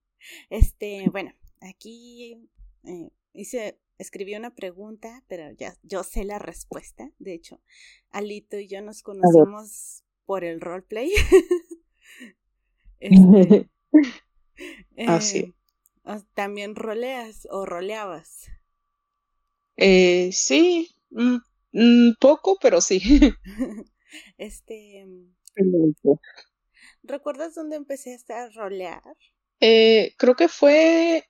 este, 0.50 1.06
bueno, 1.12 1.32
aquí 1.62 2.50
eh, 2.86 3.12
hice, 3.34 3.80
escribí 4.00 4.34
una 4.34 4.56
pregunta, 4.56 5.24
pero 5.28 5.52
ya 5.52 5.76
yo 5.84 6.04
sé 6.04 6.24
la 6.24 6.40
respuesta. 6.40 7.12
De 7.20 7.36
hecho, 7.36 7.62
Alito 8.10 8.58
y 8.58 8.68
yo 8.68 8.82
nos 8.82 9.04
conocimos 9.04 10.04
por 10.26 10.44
el 10.44 10.60
roleplay. 10.60 11.12
Este, 13.00 13.70
ah. 15.08 15.20
Eh, 15.34 15.54
¿También 16.34 16.76
roleas 16.76 17.48
o 17.52 17.66
roleabas? 17.66 18.48
Eh, 19.76 20.30
sí, 20.32 20.89
mm, 21.12 21.38
mm, 21.74 22.14
poco, 22.20 22.58
pero 22.62 22.82
sí. 22.82 23.02
este. 24.38 25.06
¿Recuerdas 27.04 27.56
dónde 27.56 27.76
empecé 27.76 28.18
a 28.30 28.50
rolear? 28.50 29.02
Eh, 29.60 30.14
creo 30.18 30.36
que 30.36 30.48
fue, 30.48 31.24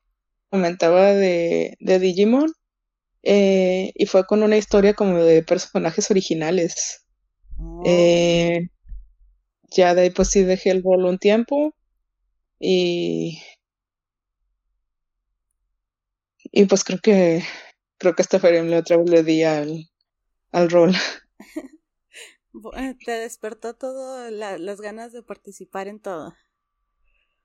comentaba 0.49 1.13
de, 1.13 1.77
de 1.79 1.99
Digimon, 1.99 2.51
eh, 3.23 3.91
y 3.95 4.05
fue 4.05 4.25
con 4.25 4.43
una 4.43 4.57
historia 4.57 4.93
como 4.93 5.17
de 5.17 5.43
personajes 5.43 6.09
originales. 6.11 7.05
Oh. 7.57 7.83
Eh, 7.85 8.69
ya 9.69 9.93
de 9.95 10.01
ahí 10.01 10.09
pues 10.09 10.29
sí 10.29 10.43
dejé 10.43 10.71
el 10.71 10.81
bolo 10.81 11.09
un 11.09 11.19
tiempo 11.19 11.73
y 12.59 13.41
y 16.51 16.65
pues 16.65 16.83
creo 16.83 16.99
que 16.99 17.43
creo 17.97 18.15
que 18.15 18.21
esta 18.21 18.39
feria 18.39 18.79
otra 18.79 18.97
vez 18.97 19.09
le 19.09 19.23
di 19.23 19.43
al, 19.43 19.89
al 20.51 20.69
rol. 20.69 20.93
Eh, 22.75 22.95
te 23.05 23.11
despertó 23.11 23.75
todo 23.75 24.29
las 24.31 24.81
ganas 24.81 25.13
de 25.13 25.21
participar 25.21 25.87
en 25.87 25.99
todo. 25.99 26.33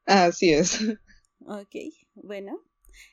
Así 0.06 0.52
es. 0.52 0.78
Ok, 1.46 1.74
bueno, 2.14 2.60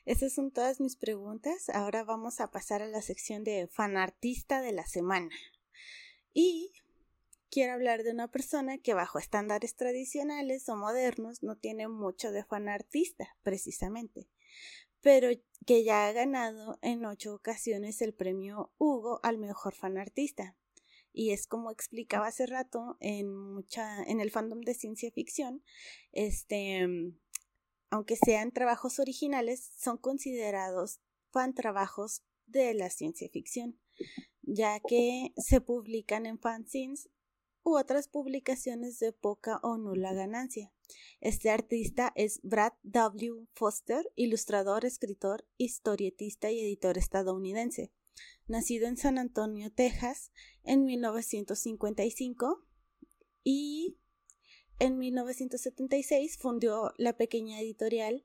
esas 0.04 0.32
son 0.32 0.50
todas 0.52 0.80
mis 0.80 0.96
preguntas. 0.96 1.68
Ahora 1.68 2.04
vamos 2.04 2.40
a 2.40 2.50
pasar 2.50 2.82
a 2.82 2.86
la 2.86 3.02
sección 3.02 3.44
de 3.44 3.68
fanartista 3.68 4.60
de 4.62 4.72
la 4.72 4.86
semana. 4.86 5.30
Y 6.32 6.72
quiero 7.50 7.72
hablar 7.72 8.02
de 8.04 8.12
una 8.12 8.28
persona 8.28 8.78
que 8.78 8.94
bajo 8.94 9.18
estándares 9.18 9.74
tradicionales 9.74 10.68
o 10.68 10.76
modernos 10.76 11.42
no 11.42 11.56
tiene 11.56 11.88
mucho 11.88 12.30
de 12.30 12.44
fanartista, 12.44 13.36
precisamente, 13.42 14.28
pero 15.00 15.28
que 15.66 15.84
ya 15.84 16.06
ha 16.06 16.12
ganado 16.12 16.78
en 16.82 17.04
ocho 17.04 17.34
ocasiones 17.34 18.00
el 18.02 18.14
premio 18.14 18.72
Hugo 18.78 19.20
al 19.22 19.38
mejor 19.38 19.74
fanartista. 19.74 20.56
Y 21.12 21.32
es 21.32 21.48
como 21.48 21.72
explicaba 21.72 22.28
hace 22.28 22.46
rato 22.46 22.96
en 23.00 23.34
mucha, 23.34 24.00
en 24.04 24.20
el 24.20 24.30
fandom 24.30 24.60
de 24.60 24.74
ciencia 24.74 25.10
ficción, 25.10 25.64
este, 26.12 26.86
aunque 27.90 28.14
sean 28.14 28.52
trabajos 28.52 29.00
originales, 29.00 29.72
son 29.76 29.98
considerados 29.98 31.00
fan 31.32 31.52
trabajos 31.52 32.22
de 32.46 32.74
la 32.74 32.90
ciencia 32.90 33.28
ficción, 33.28 33.80
ya 34.42 34.78
que 34.80 35.32
se 35.36 35.60
publican 35.60 36.26
en 36.26 36.38
fanzines 36.38 37.08
u 37.62 37.76
otras 37.76 38.08
publicaciones 38.08 38.98
de 38.98 39.12
poca 39.12 39.58
o 39.62 39.76
nula 39.76 40.12
ganancia. 40.12 40.72
Este 41.20 41.50
artista 41.50 42.12
es 42.14 42.40
Brad 42.42 42.72
W. 42.82 43.46
Foster, 43.52 44.10
ilustrador, 44.16 44.84
escritor, 44.84 45.46
historietista 45.56 46.50
y 46.50 46.60
editor 46.60 46.98
estadounidense. 46.98 47.92
Nacido 48.46 48.88
en 48.88 48.96
San 48.96 49.18
Antonio, 49.18 49.70
Texas, 49.70 50.32
en 50.64 50.84
1955 50.84 52.64
y 53.44 53.96
en 54.78 54.98
1976 54.98 56.38
fundó 56.38 56.92
la 56.96 57.16
pequeña 57.16 57.60
editorial 57.60 58.24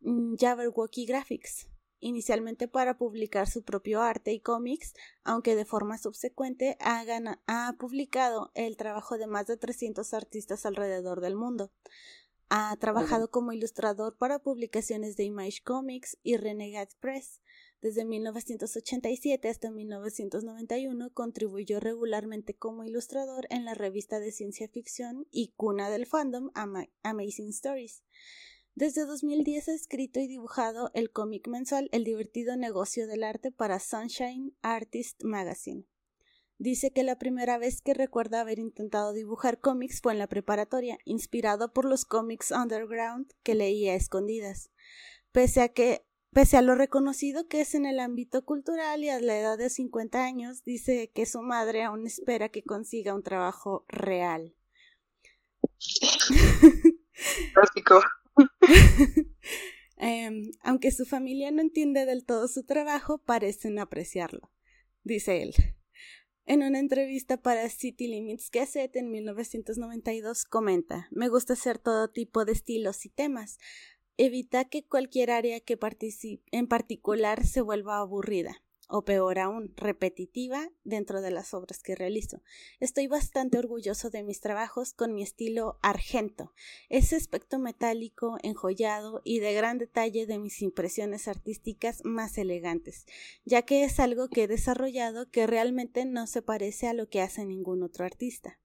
mm, 0.00 0.36
Jabberwocky 0.36 1.04
Graphics, 1.04 1.68
inicialmente 2.04 2.68
para 2.68 2.98
publicar 2.98 3.48
su 3.48 3.62
propio 3.62 4.02
arte 4.02 4.32
y 4.32 4.40
cómics, 4.40 4.92
aunque 5.22 5.56
de 5.56 5.64
forma 5.64 5.96
subsecuente 5.96 6.76
ha, 6.78 7.02
ha, 7.46 7.72
publicado 7.78 8.50
el 8.54 8.76
trabajo 8.76 9.16
de 9.16 9.26
más 9.26 9.46
de 9.46 9.56
300 9.56 10.12
artistas 10.12 10.66
alrededor 10.66 11.22
del 11.22 11.34
mundo. 11.34 11.72
Ha 12.50 12.76
trabajado 12.76 13.30
como 13.30 13.52
ilustrador 13.52 14.18
para 14.18 14.38
publicaciones 14.38 15.16
de 15.16 15.24
Image 15.24 15.62
Comics 15.64 16.18
y 16.22 16.36
Renegade 16.36 16.94
Press. 17.00 17.40
Desde 17.80 18.04
1987 18.04 19.48
hasta 19.48 19.70
1991 19.70 21.10
contribuyó 21.14 21.80
regularmente 21.80 22.54
como 22.54 22.84
ilustrador 22.84 23.46
en 23.48 23.64
la 23.64 23.72
revista 23.72 24.20
de 24.20 24.30
ciencia 24.30 24.68
ficción 24.68 25.26
y 25.30 25.54
cuna 25.56 25.88
del 25.88 26.04
fandom 26.04 26.50
Amazing 27.02 27.48
Stories. 27.48 28.02
Desde 28.76 29.06
2010 29.06 29.68
ha 29.68 29.72
escrito 29.72 30.18
y 30.18 30.26
dibujado 30.26 30.90
el 30.94 31.12
cómic 31.12 31.46
mensual 31.46 31.88
El 31.92 32.02
divertido 32.02 32.56
negocio 32.56 33.06
del 33.06 33.22
arte 33.22 33.52
para 33.52 33.78
Sunshine 33.78 34.56
Artist 34.62 35.22
Magazine. 35.22 35.84
Dice 36.58 36.92
que 36.92 37.04
la 37.04 37.16
primera 37.16 37.56
vez 37.56 37.80
que 37.80 37.94
recuerda 37.94 38.40
haber 38.40 38.58
intentado 38.58 39.12
dibujar 39.12 39.60
cómics 39.60 40.00
fue 40.00 40.12
en 40.12 40.18
la 40.18 40.26
preparatoria, 40.26 40.98
inspirado 41.04 41.72
por 41.72 41.84
los 41.84 42.04
cómics 42.04 42.50
underground 42.50 43.32
que 43.44 43.54
leía 43.54 43.92
a 43.92 43.96
escondidas. 43.96 44.70
Pese 45.30 45.60
a 45.60 45.68
que 45.68 46.04
Pese 46.32 46.56
a 46.56 46.62
lo 46.62 46.74
reconocido 46.74 47.46
que 47.46 47.60
es 47.60 47.76
en 47.76 47.86
el 47.86 48.00
ámbito 48.00 48.44
cultural 48.44 49.04
y 49.04 49.08
a 49.08 49.20
la 49.20 49.38
edad 49.38 49.56
de 49.56 49.70
50 49.70 50.24
años, 50.24 50.64
dice 50.64 51.12
que 51.14 51.26
su 51.26 51.42
madre 51.42 51.84
aún 51.84 52.08
espera 52.08 52.48
que 52.48 52.64
consiga 52.64 53.14
un 53.14 53.22
trabajo 53.22 53.84
real. 53.86 54.52
Em, 59.96 60.50
aunque 60.60 60.90
su 60.90 61.06
familia 61.06 61.52
no 61.52 61.62
entiende 61.62 62.04
del 62.04 62.24
todo 62.24 62.48
su 62.48 62.64
trabajo, 62.64 63.18
parecen 63.18 63.78
apreciarlo, 63.78 64.50
dice 65.04 65.40
él. 65.40 65.54
En 66.46 66.64
una 66.64 66.80
entrevista 66.80 67.40
para 67.40 67.70
City 67.70 68.08
Limits 68.08 68.50
Gazette 68.50 68.96
en 68.96 69.10
1992 69.12 70.44
comenta, 70.46 71.06
me 71.12 71.28
gusta 71.28 71.52
hacer 71.52 71.78
todo 71.78 72.10
tipo 72.10 72.44
de 72.44 72.52
estilos 72.52 73.06
y 73.06 73.08
temas, 73.08 73.58
Evita 74.16 74.64
que 74.64 74.84
cualquier 74.84 75.32
área 75.32 75.58
que 75.58 75.76
participe 75.76 76.44
en 76.52 76.68
particular 76.68 77.44
se 77.44 77.60
vuelva 77.62 77.98
aburrida 77.98 78.62
o 78.94 79.02
peor 79.02 79.40
aún, 79.40 79.74
repetitiva 79.76 80.70
dentro 80.84 81.20
de 81.20 81.32
las 81.32 81.52
obras 81.52 81.82
que 81.82 81.96
realizo. 81.96 82.42
Estoy 82.78 83.08
bastante 83.08 83.58
orgulloso 83.58 84.08
de 84.08 84.22
mis 84.22 84.40
trabajos 84.40 84.92
con 84.92 85.14
mi 85.14 85.24
estilo 85.24 85.80
argento, 85.82 86.52
ese 86.88 87.16
aspecto 87.16 87.58
metálico, 87.58 88.38
enjollado 88.44 89.20
y 89.24 89.40
de 89.40 89.52
gran 89.52 89.78
detalle 89.78 90.26
de 90.26 90.38
mis 90.38 90.62
impresiones 90.62 91.26
artísticas 91.26 92.02
más 92.04 92.38
elegantes, 92.38 93.04
ya 93.44 93.62
que 93.62 93.82
es 93.82 93.98
algo 93.98 94.28
que 94.28 94.44
he 94.44 94.46
desarrollado 94.48 95.28
que 95.28 95.48
realmente 95.48 96.04
no 96.04 96.28
se 96.28 96.40
parece 96.40 96.86
a 96.86 96.94
lo 96.94 97.08
que 97.08 97.20
hace 97.20 97.44
ningún 97.44 97.82
otro 97.82 98.04
artista 98.04 98.60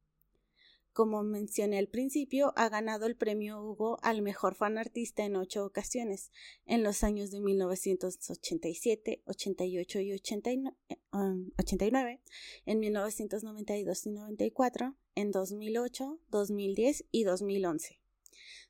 como 1.00 1.24
mencioné 1.24 1.78
al 1.78 1.88
principio, 1.88 2.52
ha 2.58 2.68
ganado 2.68 3.06
el 3.06 3.16
premio 3.16 3.64
Hugo 3.64 4.00
al 4.02 4.22
mejor 4.22 4.54
fan 4.54 4.78
artista 4.78 5.24
en 5.24 5.38
ocho 5.38 5.64
ocasiones, 5.66 6.34
en 6.66 6.84
los 6.84 7.06
años 7.06 7.32
de 7.32 7.40
1987, 7.40 9.24
88 9.26 10.00
y 10.02 10.12
89, 10.12 10.76
eh, 10.90 12.20
en 12.66 12.80
1992 12.82 14.08
y 14.08 14.10
94, 14.10 14.98
en 15.16 15.32
2008, 15.32 16.20
2010 16.32 17.06
y 17.12 17.24
2011. 17.24 18.02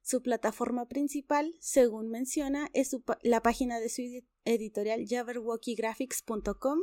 Su 0.04 0.22
plataforma 0.22 0.88
principal, 0.88 1.56
según 1.60 2.10
menciona, 2.10 2.70
es 2.74 2.96
la 3.24 3.42
página 3.42 3.80
de 3.80 3.90
su 3.90 4.04
editorial 4.46 5.08
jabberwockygraphics.com 5.08 6.80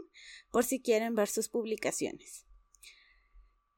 por 0.50 0.64
si 0.64 0.82
quieren 0.82 1.14
ver 1.14 1.28
sus 1.28 1.48
publicaciones. 1.48 2.45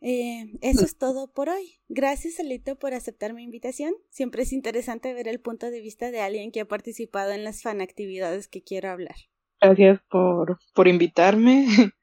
Eh, 0.00 0.52
eso 0.60 0.84
es 0.84 0.96
todo 0.96 1.32
por 1.32 1.48
hoy. 1.48 1.80
Gracias, 1.88 2.38
Alito, 2.38 2.78
por 2.78 2.94
aceptar 2.94 3.34
mi 3.34 3.42
invitación. 3.42 3.94
Siempre 4.10 4.42
es 4.42 4.52
interesante 4.52 5.12
ver 5.12 5.28
el 5.28 5.40
punto 5.40 5.70
de 5.70 5.80
vista 5.80 6.10
de 6.10 6.20
alguien 6.20 6.52
que 6.52 6.60
ha 6.60 6.68
participado 6.68 7.32
en 7.32 7.44
las 7.44 7.62
fan 7.62 7.80
actividades 7.80 8.48
que 8.48 8.62
quiero 8.62 8.90
hablar. 8.90 9.16
Gracias 9.60 10.00
por, 10.10 10.58
por 10.74 10.88
invitarme. 10.88 11.66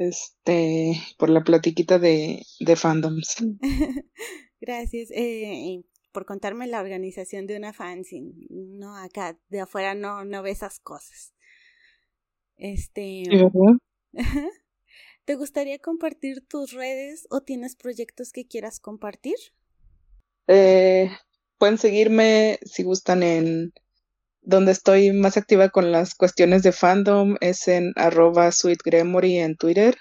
Este, 0.00 0.92
por 1.18 1.28
la 1.28 1.42
platiquita 1.42 1.98
de, 1.98 2.44
de 2.60 2.76
fandoms. 2.76 3.44
Gracias. 4.60 5.10
Eh, 5.10 5.82
por 6.12 6.24
contarme 6.24 6.66
la 6.68 6.80
organización 6.80 7.46
de 7.46 7.56
una 7.56 7.72
fanzine. 7.72 8.32
No, 8.48 8.96
acá 8.96 9.38
de 9.48 9.60
afuera 9.60 9.94
no, 9.94 10.24
no 10.24 10.42
ve 10.42 10.50
esas 10.50 10.78
cosas. 10.78 11.34
Este. 12.56 13.24
¿Te 15.28 15.34
gustaría 15.34 15.78
compartir 15.78 16.40
tus 16.40 16.72
redes 16.72 17.26
o 17.28 17.42
tienes 17.42 17.76
proyectos 17.76 18.32
que 18.32 18.46
quieras 18.46 18.80
compartir? 18.80 19.34
Eh, 20.46 21.10
pueden 21.58 21.76
seguirme 21.76 22.58
si 22.64 22.82
gustan 22.82 23.22
en 23.22 23.74
donde 24.40 24.72
estoy 24.72 25.12
más 25.12 25.36
activa 25.36 25.68
con 25.68 25.92
las 25.92 26.14
cuestiones 26.14 26.62
de 26.62 26.72
fandom 26.72 27.36
es 27.42 27.68
en 27.68 27.92
arroba 27.96 28.50
sweetgremory 28.50 29.36
en 29.36 29.58
Twitter. 29.58 29.98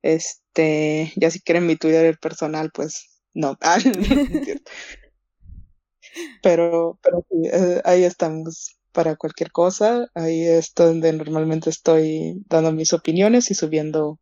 Este, 0.00 1.12
ya 1.16 1.30
si 1.30 1.40
quieren 1.40 1.66
mi 1.66 1.76
Twitter 1.76 2.16
personal, 2.18 2.70
pues 2.72 3.20
no. 3.34 3.58
Ah, 3.60 3.76
pero, 6.42 6.98
pero 7.02 7.26
sí, 7.28 7.42
eh, 7.52 7.82
ahí 7.84 8.04
estamos 8.04 8.78
para 8.92 9.16
cualquier 9.16 9.52
cosa. 9.52 10.08
Ahí 10.14 10.46
es 10.46 10.72
donde 10.74 11.12
normalmente 11.12 11.68
estoy 11.68 12.42
dando 12.48 12.72
mis 12.72 12.94
opiniones 12.94 13.50
y 13.50 13.54
subiendo 13.54 14.18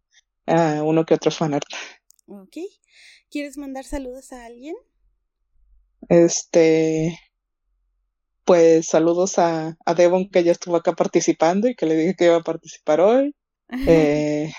uno 0.47 1.05
que 1.05 1.15
otro 1.15 1.31
fanart. 1.31 1.67
Ok. 2.27 2.57
¿Quieres 3.31 3.59
mandar 3.59 3.85
saludos 3.85 4.33
a 4.33 4.45
alguien? 4.45 4.77
Este, 6.09 7.19
pues 8.45 8.87
saludos 8.87 9.39
a, 9.39 9.77
a 9.85 9.95
Devon 9.95 10.29
que 10.29 10.45
ya 10.45 10.53
estuvo 10.53 10.77
acá 10.77 10.93
participando 10.93 11.69
y 11.69 11.75
que 11.75 11.87
le 11.87 11.97
dije 11.97 12.15
que 12.15 12.27
iba 12.27 12.37
a 12.37 12.43
participar 12.43 13.01
hoy. 13.01 13.35
Eh, 13.87 14.53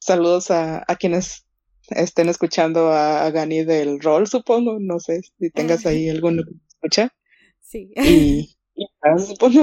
saludos 0.00 0.50
a, 0.50 0.84
a, 0.86 0.96
quienes 0.96 1.46
estén 1.90 2.28
escuchando 2.28 2.92
a, 2.92 3.30
Gani 3.30 3.64
del 3.64 4.00
rol, 4.00 4.26
supongo. 4.26 4.78
No 4.80 4.98
sé 4.98 5.22
si 5.22 5.50
tengas 5.50 5.86
ahí 5.86 6.08
alguno 6.08 6.42
que 6.42 6.50
escucha. 6.68 7.14
Sí. 7.60 7.92
Y, 7.96 8.56
y 8.74 8.86
supongo. 9.18 9.62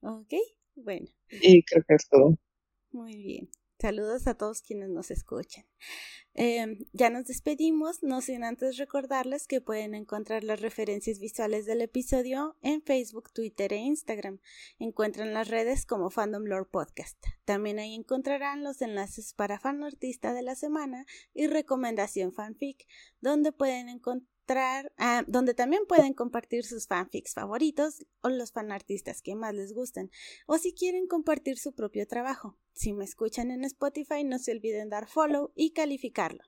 Ok, 0.00 0.34
bueno. 0.76 1.06
Y 1.30 1.62
creo 1.64 1.84
que 1.86 1.94
es 1.94 2.08
todo. 2.08 2.36
Muy 2.92 3.16
bien. 3.16 3.50
Saludos 3.84 4.26
a 4.26 4.32
todos 4.32 4.62
quienes 4.62 4.88
nos 4.88 5.10
escuchan. 5.10 5.66
Em, 6.32 6.86
ya 6.94 7.10
nos 7.10 7.26
despedimos, 7.26 8.02
no 8.02 8.22
sin 8.22 8.42
antes 8.42 8.78
recordarles 8.78 9.46
que 9.46 9.60
pueden 9.60 9.94
encontrar 9.94 10.42
las 10.42 10.62
referencias 10.62 11.18
visuales 11.18 11.66
del 11.66 11.82
episodio 11.82 12.56
en 12.62 12.80
Facebook, 12.80 13.30
Twitter 13.34 13.74
e 13.74 13.76
Instagram. 13.76 14.40
Encuentran 14.78 15.34
las 15.34 15.48
redes 15.48 15.84
como 15.84 16.08
Fandom 16.08 16.44
Lore 16.44 16.64
Podcast. 16.64 17.22
También 17.44 17.78
ahí 17.78 17.94
encontrarán 17.94 18.64
los 18.64 18.80
enlaces 18.80 19.34
para 19.34 19.60
fan 19.60 19.84
artista 19.84 20.32
de 20.32 20.40
la 20.40 20.54
semana 20.54 21.04
y 21.34 21.46
recomendación 21.46 22.32
fanfic, 22.32 22.86
donde 23.20 23.52
pueden 23.52 23.90
encontrar 23.90 24.33
Ah, 24.48 25.24
donde 25.26 25.54
también 25.54 25.86
pueden 25.86 26.12
compartir 26.12 26.64
sus 26.64 26.86
fanfics 26.86 27.34
favoritos 27.34 28.04
o 28.20 28.28
los 28.28 28.52
fanartistas 28.52 29.22
que 29.22 29.34
más 29.34 29.54
les 29.54 29.72
gusten, 29.72 30.10
o 30.46 30.58
si 30.58 30.74
quieren 30.74 31.06
compartir 31.06 31.58
su 31.58 31.72
propio 31.72 32.06
trabajo. 32.06 32.58
Si 32.72 32.92
me 32.92 33.04
escuchan 33.04 33.50
en 33.50 33.64
Spotify, 33.64 34.24
no 34.24 34.38
se 34.38 34.52
olviden 34.52 34.90
dar 34.90 35.06
follow 35.06 35.52
y 35.54 35.70
calificarlo. 35.70 36.42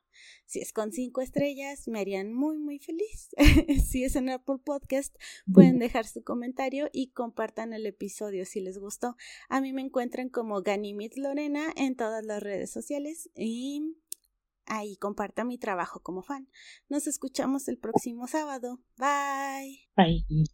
Si 0.44 0.60
es 0.60 0.72
con 0.72 0.92
cinco 0.92 1.20
estrellas, 1.20 1.88
me 1.88 2.00
harían 2.00 2.32
muy, 2.32 2.58
muy 2.58 2.78
feliz. 2.78 3.28
si 3.88 4.04
es 4.04 4.16
en 4.16 4.30
Apple 4.30 4.58
Podcast, 4.64 5.14
pueden 5.52 5.78
dejar 5.78 6.06
su 6.06 6.22
comentario 6.22 6.88
y 6.92 7.12
compartan 7.12 7.72
el 7.72 7.86
episodio 7.86 8.44
si 8.44 8.60
les 8.60 8.78
gustó. 8.78 9.16
A 9.48 9.60
mí 9.60 9.72
me 9.72 9.82
encuentran 9.82 10.28
como 10.28 10.62
Ganimit 10.62 11.16
Lorena 11.16 11.72
en 11.76 11.96
todas 11.96 12.24
las 12.24 12.42
redes 12.42 12.70
sociales 12.70 13.30
y 13.36 13.96
ahí 14.66 14.96
comparta 14.96 15.44
mi 15.44 15.58
trabajo 15.58 16.00
como 16.00 16.22
fan. 16.22 16.48
Nos 16.88 17.06
escuchamos 17.06 17.68
el 17.68 17.78
próximo 17.78 18.26
sábado. 18.26 18.80
Bye. 18.96 19.88
Bye. 19.96 20.46